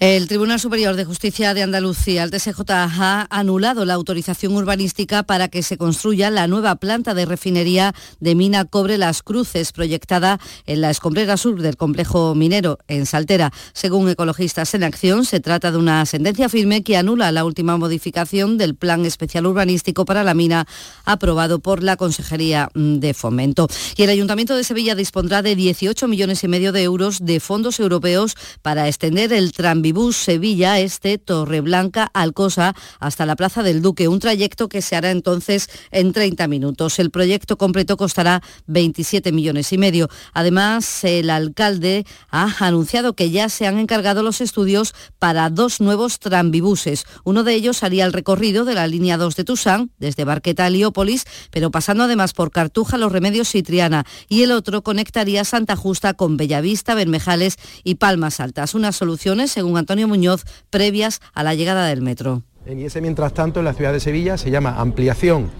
El 0.00 0.28
Tribunal 0.28 0.60
Superior 0.60 0.94
de 0.94 1.04
Justicia 1.04 1.54
de 1.54 1.64
Andalucía, 1.64 2.22
el 2.22 2.30
TSJ, 2.30 2.60
ha 2.70 3.26
anulado 3.30 3.84
la 3.84 3.94
autorización 3.94 4.54
urbanística 4.54 5.24
para 5.24 5.48
que 5.48 5.64
se 5.64 5.76
construya 5.76 6.30
la 6.30 6.46
nueva 6.46 6.76
planta 6.76 7.14
de 7.14 7.26
refinería 7.26 7.96
de 8.20 8.36
mina 8.36 8.64
Cobre 8.64 8.96
Las 8.96 9.24
Cruces, 9.24 9.72
proyectada 9.72 10.38
en 10.66 10.82
la 10.82 10.90
escombrera 10.90 11.36
sur 11.36 11.60
del 11.60 11.76
complejo 11.76 12.36
minero 12.36 12.78
en 12.86 13.06
Saltera. 13.06 13.52
Según 13.72 14.08
Ecologistas 14.08 14.72
en 14.74 14.84
Acción, 14.84 15.24
se 15.24 15.40
trata 15.40 15.72
de 15.72 15.78
una 15.78 16.06
sentencia 16.06 16.48
firme 16.48 16.84
que 16.84 16.96
anula 16.96 17.32
la 17.32 17.44
última 17.44 17.76
modificación 17.76 18.56
del 18.56 18.76
Plan 18.76 19.04
Especial 19.04 19.46
Urbanístico 19.46 20.04
para 20.04 20.22
la 20.22 20.34
mina 20.34 20.68
aprobado 21.06 21.58
por 21.58 21.82
la 21.82 21.96
Consejería 21.96 22.70
de 22.76 23.14
Fomento. 23.14 23.66
Y 23.96 24.04
el 24.04 24.10
Ayuntamiento 24.10 24.54
de 24.54 24.62
Sevilla 24.62 24.94
dispondrá 24.94 25.42
de 25.42 25.56
18 25.56 26.06
millones 26.06 26.44
y 26.44 26.46
medio 26.46 26.70
de 26.70 26.84
euros 26.84 27.24
de 27.24 27.40
fondos 27.40 27.80
europeos 27.80 28.36
para 28.62 28.86
extender 28.86 29.32
el 29.32 29.50
tranvía 29.50 29.87
Bus 29.92 30.16
Sevilla 30.16 30.78
Este, 30.78 31.18
Torreblanca, 31.18 32.10
Alcosa, 32.12 32.74
hasta 33.00 33.26
la 33.26 33.36
Plaza 33.36 33.62
del 33.62 33.82
Duque, 33.82 34.08
un 34.08 34.18
trayecto 34.18 34.68
que 34.68 34.82
se 34.82 34.96
hará 34.96 35.10
entonces 35.10 35.70
en 35.90 36.12
30 36.12 36.48
minutos. 36.48 36.98
El 36.98 37.10
proyecto 37.10 37.56
completo 37.56 37.96
costará 37.96 38.42
27 38.66 39.32
millones 39.32 39.72
y 39.72 39.78
medio. 39.78 40.08
Además, 40.32 41.04
el 41.04 41.30
alcalde 41.30 42.04
ha 42.30 42.54
anunciado 42.58 43.14
que 43.14 43.30
ya 43.30 43.48
se 43.48 43.66
han 43.66 43.78
encargado 43.78 44.22
los 44.22 44.40
estudios 44.40 44.94
para 45.18 45.50
dos 45.50 45.80
nuevos 45.80 46.18
tranvibuses. 46.18 47.06
Uno 47.24 47.44
de 47.44 47.54
ellos 47.54 47.82
haría 47.82 48.04
el 48.04 48.12
recorrido 48.12 48.64
de 48.64 48.74
la 48.74 48.86
línea 48.86 49.16
2 49.16 49.36
de 49.36 49.44
Tusán, 49.44 49.90
desde 49.98 50.24
Barqueta 50.24 50.66
a 50.66 50.70
Liópolis, 50.70 51.24
pero 51.50 51.70
pasando 51.70 52.04
además 52.04 52.32
por 52.32 52.50
Cartuja, 52.50 52.98
Los 52.98 53.12
Remedios 53.12 53.54
y 53.54 53.62
Triana, 53.62 54.04
y 54.28 54.42
el 54.42 54.52
otro 54.52 54.82
conectaría 54.82 55.44
Santa 55.44 55.76
Justa 55.76 56.14
con 56.14 56.36
Bellavista, 56.36 56.94
Bermejales 56.94 57.56
y 57.84 57.96
Palmas 57.96 58.40
Altas. 58.40 58.74
Unas 58.74 58.96
soluciones, 58.96 59.50
según 59.50 59.77
Antonio 59.78 60.08
Muñoz 60.08 60.44
previas 60.70 61.20
a 61.34 61.42
la 61.42 61.54
llegada 61.54 61.86
del 61.86 62.02
metro. 62.02 62.42
En 62.66 62.80
ese 62.80 63.00
mientras 63.00 63.32
tanto 63.32 63.60
en 63.60 63.64
la 63.64 63.72
ciudad 63.72 63.92
de 63.92 64.00
Sevilla 64.00 64.36
se 64.36 64.50
llama 64.50 64.78
ampliación 64.78 65.50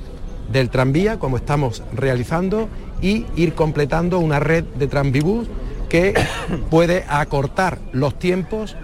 del 0.53 0.71
tranvía, 0.71 1.19
como 1.19 1.37
estamos 1.37 1.83
realizando, 1.93 2.69
y 3.01 3.27
ir 3.37 3.55
completando 3.55 4.19
una 4.19 4.41
red 4.41 4.65
de 4.65 4.87
tranvibús 4.87 5.49
que 5.89 6.15
puede 6.71 7.05
acortar 7.09 7.79
los 7.93 8.19
tiempos 8.19 8.77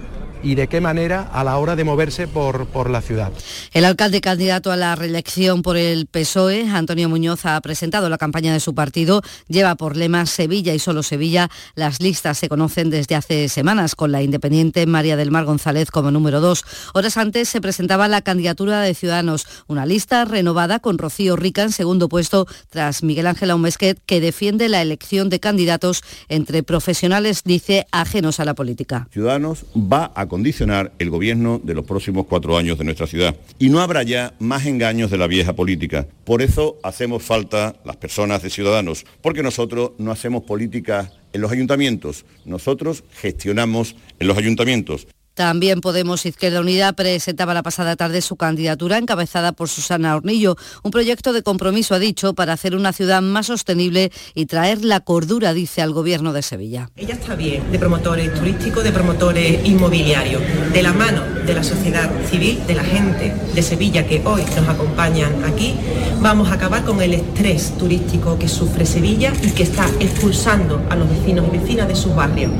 y 0.45 0.55
de 0.55 0.68
qué 0.68 0.80
manera 0.80 1.22
a 1.32 1.42
la 1.42 1.57
hora 1.57 1.74
de 1.74 1.84
moverse 1.84 2.28
por, 2.28 2.66
por 2.66 2.90
la 2.90 3.01
ciudad. 3.01 3.32
El 3.72 3.84
alcalde 3.84 4.20
candidato 4.20 4.70
a 4.70 4.76
la 4.76 4.95
reelección 4.95 5.62
por 5.62 5.76
el 5.76 6.07
PSOE, 6.07 6.68
Antonio 6.68 7.09
Muñoz, 7.09 7.47
ha 7.47 7.61
presentado 7.61 8.09
la 8.09 8.18
campaña 8.18 8.53
de 8.53 8.61
su 8.61 8.74
partido. 8.74 9.22
Lleva 9.49 9.74
por 9.74 9.97
lema 9.97 10.26
Sevilla 10.26 10.74
y 10.74 10.78
solo 10.78 11.03
Sevilla. 11.03 11.51
Las 11.74 12.01
listas 12.01 12.38
se 12.38 12.49
conocen 12.49 12.90
desde 12.90 13.16
hace 13.16 13.49
semanas, 13.49 13.95
con 13.95 14.12
la 14.12 14.22
independiente 14.22 14.86
María 14.86 15.16
del 15.16 15.30
Mar 15.30 15.47
González 15.47 15.90
como 15.90 16.11
número 16.11 16.40
dos. 16.40 16.64
Horas 16.92 17.16
antes 17.16 17.49
se 17.49 17.61
presentaba 17.61 18.07
la 18.07 18.20
candidatura 18.20 18.82
de 18.82 18.95
Ciudadanos, 18.95 19.47
una 19.66 19.86
lista 19.86 20.24
renovada 20.24 20.78
con 20.78 20.99
Rocío 20.99 21.36
Rica 21.36 21.62
en 21.62 21.72
segundo 21.72 22.09
puesto 22.09 22.47
tras 22.68 23.03
Miguel 23.03 23.26
Ángel 23.26 23.51
Aumesquet, 23.51 23.99
que 24.05 24.20
defiende 24.20 24.68
la 24.68 24.82
elección 24.82 25.30
de 25.30 25.40
candidatos 25.40 26.03
entre 26.28 26.62
profesionales, 26.62 27.42
dice, 27.45 27.86
ajenos 27.92 28.40
a 28.40 28.45
la 28.45 28.55
política. 28.55 29.09
Ciudadanos 29.11 29.64
va 29.74 30.12
a 30.14 30.26
condicionar 30.35 30.91
el 30.99 31.11
gobierno 31.11 31.61
de 31.62 31.74
los 31.74 31.85
próximos 31.85 32.26
cuatro 32.28 32.59
años 32.59 32.76
de 32.76 32.82
nuestra 32.82 33.07
ciudad. 33.07 33.37
Y 33.61 33.68
no 33.68 33.78
habrá 33.78 34.03
ya 34.03 34.35
más 34.41 34.66
engaños 34.66 35.12
de 35.12 35.16
la 35.16 35.28
vieja 35.28 35.53
política. 35.53 36.09
Por 36.24 36.43
eso 36.43 36.76
hacemos 36.82 37.22
falta 37.22 37.76
las 37.85 37.95
personas 37.99 38.43
de 38.43 38.51
Ciudadanos, 38.51 39.07
porque 39.22 39.45
nosotros 39.45 39.93
no 39.99 40.11
hacemos 40.11 40.43
política 40.43 41.12
en 41.32 41.41
los 41.41 41.53
ayuntamientos, 41.53 42.24
nosotros 42.45 43.05
gestionamos 43.12 43.95
en 44.18 44.26
los 44.26 44.37
ayuntamientos. 44.37 45.07
También 45.35 45.80
Podemos 45.80 46.26
Izquierda 46.26 46.61
Unida 46.61 46.93
presentaba 46.93 47.55
la 47.55 47.62
pasada 47.62 47.97
tarde 47.97 48.22
su 48.22 48.37
candidatura 48.37 48.99
encabezada 48.99 49.53
por 49.53 49.68
Susana 49.68 50.14
Hornillo, 50.14 50.57
un 50.82 50.91
proyecto 50.91 51.32
de 51.32 51.43
compromiso, 51.43 51.95
ha 51.95 51.99
dicho, 51.99 52.35
para 52.35 52.53
hacer 52.53 52.76
una 52.76 52.93
ciudad 52.93 53.20
más 53.20 53.47
sostenible 53.47 54.12
y 54.35 54.47
traer 54.47 54.85
la 54.85 55.01
cordura, 55.01 55.53
dice, 55.53 55.82
al 55.82 55.93
gobierno 55.93 56.32
de 56.32 56.43
Sevilla. 56.43 56.91
Ella 56.97 57.14
está 57.14 57.35
bien 57.35 57.70
de 57.72 57.78
promotores 57.78 58.32
turísticos, 58.32 58.85
de 58.85 58.93
promotores 58.93 59.66
inmobiliarios, 59.66 60.41
de 60.72 60.82
la 60.82 60.93
mano 60.93 61.22
de 61.45 61.55
la 61.55 61.62
sociedad 61.62 62.11
civil, 62.30 62.61
de 62.66 62.74
la 62.74 62.85
gente 62.85 63.35
de 63.55 63.62
Sevilla 63.62 64.07
que 64.07 64.22
hoy 64.24 64.43
nos 64.57 64.68
acompañan 64.68 65.45
aquí, 65.45 65.74
vamos 66.20 66.51
a 66.51 66.55
acabar 66.55 66.85
con 66.85 67.03
el 67.03 67.14
estrés 67.14 67.76
turístico 67.76 68.39
que 68.39 68.49
sufre 68.49 68.87
Sevilla 68.87 69.32
y 69.43 69.51
que 69.51 69.64
está 69.64 69.87
expulsando 70.01 70.80
a 70.91 70.97
los 70.97 71.09
vecinos 71.09 71.47
y 71.49 71.59
vecinas 71.59 71.89
de 71.89 71.97
sus 71.97 72.14
barrios. 72.14 72.51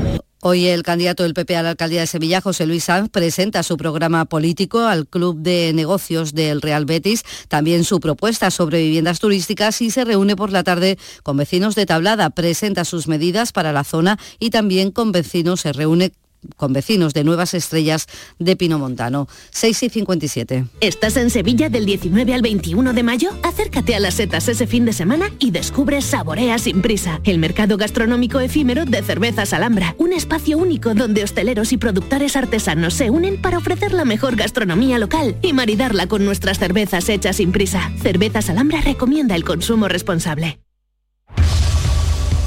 Hoy 0.47 0.67
el 0.67 0.83
candidato 0.83 1.23
del 1.23 1.33
PP 1.33 1.57
a 1.57 1.63
la 1.63 1.71
alcaldía 1.71 2.01
de 2.01 2.05
Sevilla, 2.05 2.39
José 2.39 2.67
Luis 2.67 2.83
Sanz, 2.83 3.09
presenta 3.09 3.63
su 3.63 3.77
programa 3.77 4.25
político 4.25 4.81
al 4.81 5.07
Club 5.07 5.39
de 5.39 5.71
Negocios 5.73 6.35
del 6.35 6.61
Real 6.61 6.85
Betis, 6.85 7.23
también 7.47 7.83
su 7.83 7.99
propuesta 7.99 8.51
sobre 8.51 8.83
viviendas 8.83 9.19
turísticas 9.19 9.81
y 9.81 9.89
se 9.89 10.05
reúne 10.05 10.35
por 10.35 10.51
la 10.51 10.63
tarde 10.63 10.99
con 11.23 11.35
vecinos 11.35 11.73
de 11.73 11.87
Tablada, 11.87 12.29
presenta 12.29 12.85
sus 12.85 13.07
medidas 13.07 13.53
para 13.53 13.73
la 13.73 13.83
zona 13.83 14.19
y 14.37 14.51
también 14.51 14.91
con 14.91 15.11
vecinos. 15.11 15.61
Se 15.61 15.73
reúne 15.73 16.11
con 16.55 16.73
vecinos 16.73 17.13
de 17.13 17.23
Nuevas 17.23 17.53
Estrellas 17.53 18.07
de 18.39 18.55
Pino 18.55 18.79
Montano. 18.79 19.27
6 19.51 19.83
y 19.83 19.89
57. 19.89 20.65
¿Estás 20.81 21.17
en 21.17 21.29
Sevilla 21.29 21.69
del 21.69 21.85
19 21.85 22.33
al 22.33 22.41
21 22.41 22.93
de 22.93 23.03
mayo? 23.03 23.29
Acércate 23.43 23.95
a 23.95 23.99
las 23.99 24.15
setas 24.15 24.47
ese 24.47 24.67
fin 24.67 24.85
de 24.85 24.93
semana 24.93 25.31
y 25.39 25.51
descubre 25.51 26.01
Saborea 26.01 26.57
sin 26.59 26.81
prisa, 26.81 27.21
el 27.23 27.39
mercado 27.39 27.77
gastronómico 27.77 28.39
efímero 28.39 28.85
de 28.85 29.01
cervezas 29.01 29.53
Alhambra, 29.53 29.95
un 29.97 30.13
espacio 30.13 30.57
único 30.57 30.93
donde 30.93 31.23
hosteleros 31.23 31.71
y 31.71 31.77
productores 31.77 32.35
artesanos 32.35 32.93
se 32.93 33.09
unen 33.09 33.41
para 33.41 33.57
ofrecer 33.57 33.93
la 33.93 34.05
mejor 34.05 34.35
gastronomía 34.35 34.99
local 34.99 35.37
y 35.41 35.53
maridarla 35.53 36.07
con 36.07 36.25
nuestras 36.25 36.59
cervezas 36.59 37.09
hechas 37.09 37.37
sin 37.37 37.51
prisa. 37.51 37.91
Cervezas 38.01 38.49
Alhambra 38.49 38.81
recomienda 38.81 39.35
el 39.35 39.43
consumo 39.43 39.87
responsable. 39.87 40.59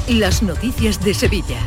Las 0.09 0.43
noticias 0.43 1.05
de 1.05 1.13
Sevilla. 1.13 1.59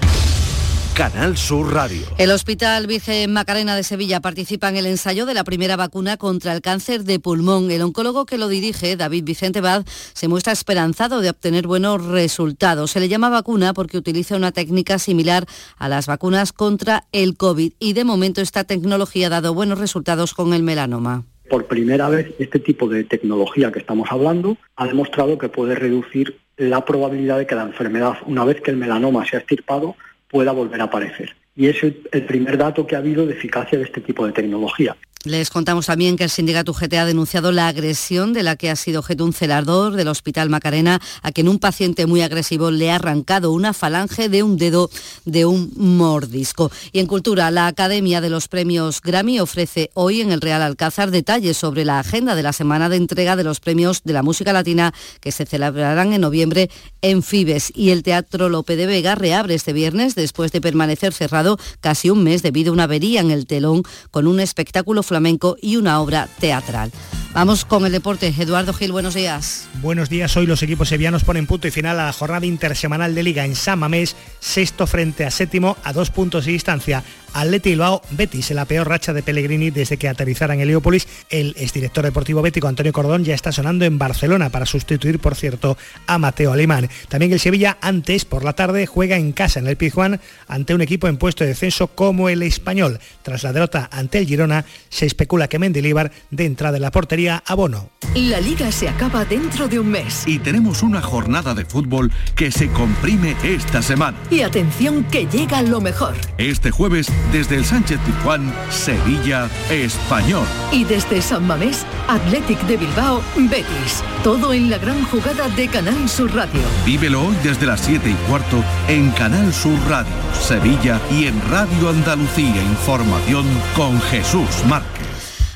Canal 0.95 1.37
Sur 1.37 1.73
Radio. 1.73 2.01
El 2.17 2.31
Hospital 2.31 2.85
Virgen 2.85 3.31
Macarena 3.31 3.75
de 3.75 3.83
Sevilla 3.83 4.19
participa 4.19 4.67
en 4.67 4.75
el 4.75 4.85
ensayo 4.85 5.25
de 5.25 5.33
la 5.33 5.45
primera 5.45 5.77
vacuna 5.77 6.17
contra 6.17 6.53
el 6.53 6.61
cáncer 6.61 7.05
de 7.05 7.19
pulmón. 7.19 7.71
El 7.71 7.81
oncólogo 7.81 8.25
que 8.25 8.37
lo 8.37 8.49
dirige, 8.49 8.97
David 8.97 9.23
Vicente 9.23 9.61
Bad, 9.61 9.85
se 9.87 10.27
muestra 10.27 10.51
esperanzado 10.51 11.21
de 11.21 11.29
obtener 11.29 11.65
buenos 11.65 12.05
resultados. 12.05 12.91
Se 12.91 12.99
le 12.99 13.07
llama 13.07 13.29
vacuna 13.29 13.73
porque 13.73 13.97
utiliza 13.97 14.35
una 14.35 14.51
técnica 14.51 14.99
similar 14.99 15.45
a 15.77 15.87
las 15.87 16.07
vacunas 16.07 16.51
contra 16.51 17.05
el 17.13 17.37
COVID 17.37 17.71
y 17.79 17.93
de 17.93 18.03
momento 18.03 18.41
esta 18.41 18.65
tecnología 18.65 19.27
ha 19.27 19.29
dado 19.29 19.53
buenos 19.53 19.79
resultados 19.79 20.33
con 20.33 20.53
el 20.53 20.63
melanoma 20.63 21.23
por 21.49 21.65
primera 21.65 22.07
vez 22.07 22.33
este 22.39 22.59
tipo 22.59 22.87
de 22.87 23.03
tecnología 23.03 23.73
que 23.73 23.79
estamos 23.79 24.09
hablando 24.09 24.55
ha 24.77 24.87
demostrado 24.87 25.37
que 25.37 25.49
puede 25.49 25.75
reducir 25.75 26.37
la 26.55 26.85
probabilidad 26.85 27.39
de 27.39 27.45
que 27.45 27.55
la 27.55 27.63
enfermedad, 27.63 28.13
una 28.25 28.45
vez 28.45 28.61
que 28.61 28.71
el 28.71 28.77
melanoma 28.77 29.25
se 29.25 29.35
ha 29.35 29.39
extirpado, 29.39 29.97
pueda 30.31 30.51
volver 30.53 30.81
a 30.81 30.85
aparecer. 30.85 31.35
Y 31.55 31.67
es 31.67 31.83
el, 31.83 32.25
primer 32.25 32.57
dato 32.57 32.87
que 32.87 32.95
ha 32.95 32.99
habido 32.99 33.27
de 33.27 33.33
eficacia 33.33 33.77
de 33.77 33.83
este 33.83 34.01
tipo 34.01 34.25
de 34.25 34.31
tecnología. 34.31 34.95
Les 35.23 35.51
contamos 35.51 35.85
también 35.85 36.17
que 36.17 36.23
el 36.23 36.31
sindicato 36.31 36.71
UGT 36.71 36.93
ha 36.95 37.05
denunciado 37.05 37.51
la 37.51 37.67
agresión 37.67 38.33
de 38.33 38.41
la 38.41 38.55
que 38.55 38.71
ha 38.71 38.75
sido 38.75 39.01
objeto 39.01 39.23
un 39.23 39.33
celador 39.33 39.93
del 39.93 40.07
Hospital 40.07 40.49
Macarena, 40.49 40.99
a 41.21 41.31
quien 41.31 41.47
un 41.47 41.59
paciente 41.59 42.07
muy 42.07 42.23
agresivo 42.23 42.71
le 42.71 42.89
ha 42.89 42.95
arrancado 42.95 43.51
una 43.51 43.73
falange 43.73 44.29
de 44.29 44.41
un 44.41 44.57
dedo 44.57 44.89
de 45.25 45.45
un 45.45 45.71
mordisco. 45.75 46.71
Y 46.91 46.97
en 46.97 47.05
cultura, 47.05 47.51
la 47.51 47.67
Academia 47.67 48.19
de 48.19 48.31
los 48.31 48.47
Premios 48.47 48.99
Grammy 48.99 49.39
ofrece 49.39 49.91
hoy 49.93 50.21
en 50.21 50.31
el 50.31 50.41
Real 50.41 50.63
Alcázar 50.63 51.11
detalles 51.11 51.55
sobre 51.55 51.85
la 51.85 51.99
agenda 51.99 52.33
de 52.33 52.41
la 52.41 52.51
semana 52.51 52.89
de 52.89 52.95
entrega 52.95 53.35
de 53.35 53.43
los 53.43 53.59
premios 53.59 54.01
de 54.03 54.13
la 54.13 54.23
música 54.23 54.53
latina 54.53 54.91
que 55.19 55.31
se 55.31 55.45
celebrarán 55.45 56.13
en 56.13 56.21
noviembre 56.21 56.71
en 57.03 57.21
Fibes. 57.21 57.71
Y 57.75 57.91
el 57.91 58.01
Teatro 58.01 58.49
Lope 58.49 58.75
de 58.75 58.87
Vega 58.87 59.13
reabre 59.13 59.53
este 59.53 59.71
viernes 59.71 60.15
después 60.15 60.51
de 60.51 60.61
permanecer 60.61 61.13
cerrado 61.13 61.59
casi 61.79 62.09
un 62.09 62.23
mes 62.23 62.41
debido 62.41 62.71
a 62.71 62.73
una 62.73 62.85
avería 62.85 63.21
en 63.21 63.29
el 63.29 63.45
telón 63.45 63.83
con 64.09 64.25
un 64.25 64.39
espectáculo 64.39 65.03
flamenco 65.11 65.57
y 65.61 65.75
una 65.75 65.99
obra 65.99 66.29
teatral. 66.39 66.89
Vamos 67.33 67.63
con 67.63 67.85
el 67.85 67.91
deporte. 67.91 68.33
Eduardo 68.37 68.73
Gil, 68.73 68.91
buenos 68.91 69.13
días. 69.13 69.67
Buenos 69.81 70.09
días. 70.09 70.35
Hoy 70.37 70.45
los 70.45 70.63
equipos 70.63 70.89
sevillanos 70.89 71.23
ponen 71.23 71.47
punto 71.47 71.67
y 71.67 71.71
final 71.71 71.99
a 71.99 72.05
la 72.05 72.13
jornada 72.13 72.45
intersemanal 72.45 73.15
de 73.15 73.23
Liga 73.23 73.45
en 73.45 73.55
San 73.55 73.79
Mamés, 73.79 74.15
sexto 74.39 74.85
frente 74.85 75.25
a 75.25 75.31
séptimo 75.31 75.77
a 75.83 75.93
dos 75.93 76.11
puntos 76.11 76.45
de 76.45 76.51
distancia. 76.51 77.03
Atleti 77.33 77.69
Bilbao, 77.69 78.01
Betis, 78.11 78.51
en 78.51 78.57
la 78.57 78.65
peor 78.65 78.89
racha 78.89 79.13
de 79.13 79.23
Pellegrini 79.23 79.71
desde 79.71 79.95
que 79.95 80.09
aterrizara 80.09 80.53
en 80.53 80.59
Heliópolis. 80.59 81.07
El 81.29 81.55
exdirector 81.57 82.03
deportivo 82.03 82.41
bético 82.41 82.67
Antonio 82.67 82.91
Cordón 82.91 83.23
ya 83.23 83.33
está 83.33 83.53
sonando 83.53 83.85
en 83.85 83.97
Barcelona 83.97 84.49
para 84.49 84.65
sustituir, 84.65 85.19
por 85.19 85.35
cierto, 85.35 85.77
a 86.07 86.17
Mateo 86.17 86.51
Alemán. 86.51 86.89
También 87.07 87.31
el 87.31 87.39
Sevilla, 87.39 87.77
antes, 87.79 88.25
por 88.25 88.43
la 88.43 88.51
tarde, 88.53 88.85
juega 88.85 89.15
en 89.15 89.31
casa 89.31 89.61
en 89.61 89.67
el 89.67 89.77
Pizjuán 89.77 90.19
ante 90.49 90.75
un 90.75 90.81
equipo 90.81 91.07
en 91.07 91.15
puesto 91.15 91.45
de 91.45 91.51
descenso 91.51 91.87
como 91.87 92.27
el 92.27 92.43
Español. 92.43 92.99
Tras 93.23 93.43
la 93.43 93.53
derrota 93.53 93.87
ante 93.93 94.17
el 94.17 94.27
Girona, 94.27 94.65
se 95.01 95.07
especula 95.07 95.47
que 95.47 95.57
Mendilibar 95.57 96.11
de 96.29 96.45
entrada 96.45 96.77
en 96.77 96.83
la 96.83 96.91
portería 96.91 97.41
a 97.47 97.55
Bono. 97.55 97.89
La 98.13 98.39
liga 98.39 98.71
se 98.71 98.87
acaba 98.87 99.25
dentro 99.25 99.67
de 99.67 99.79
un 99.79 99.89
mes. 99.89 100.27
Y 100.27 100.37
tenemos 100.37 100.83
una 100.83 101.01
jornada 101.01 101.55
de 101.55 101.65
fútbol 101.65 102.11
que 102.35 102.51
se 102.51 102.69
comprime 102.69 103.35
esta 103.41 103.81
semana. 103.81 104.15
Y 104.29 104.41
atención 104.41 105.03
que 105.05 105.25
llega 105.25 105.63
lo 105.63 105.81
mejor. 105.81 106.13
Este 106.37 106.69
jueves 106.69 107.07
desde 107.31 107.55
el 107.55 107.65
Sánchez 107.65 107.99
Pizjuán, 108.05 108.53
Sevilla, 108.69 109.49
Español. 109.71 110.45
Y 110.71 110.83
desde 110.83 111.19
San 111.23 111.47
Mamés, 111.47 111.83
Athletic 112.07 112.61
de 112.67 112.77
Bilbao, 112.77 113.23
Betis. 113.35 114.03
Todo 114.23 114.53
en 114.53 114.69
la 114.69 114.77
gran 114.77 115.03
jugada 115.05 115.49
de 115.49 115.67
Canal 115.67 116.07
Sur 116.07 116.31
Radio. 116.35 116.61
Vívelo 116.85 117.23
hoy 117.23 117.35
desde 117.43 117.65
las 117.65 117.81
7 117.81 118.07
y 118.07 118.29
cuarto 118.29 118.63
en 118.87 119.09
Canal 119.11 119.51
Sur 119.51 119.79
Radio, 119.89 120.13
Sevilla 120.39 121.01
y 121.09 121.25
en 121.25 121.41
Radio 121.49 121.89
Andalucía 121.89 122.61
Información 122.61 123.47
con 123.75 123.99
Jesús 124.01 124.63
Márquez. 124.67 124.90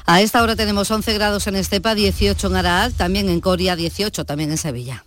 A 0.07 0.21
esta 0.21 0.43
hora 0.43 0.55
tenemos 0.55 0.91
11 0.91 1.13
grados 1.15 1.47
en 1.47 1.55
Estepa, 1.55 1.95
18 1.95 2.47
en 2.47 2.55
Araal, 2.55 2.93
también 2.93 3.27
en 3.27 3.41
Coria, 3.41 3.75
18 3.75 4.23
también 4.23 4.51
en 4.51 4.57
Sevilla. 4.59 5.03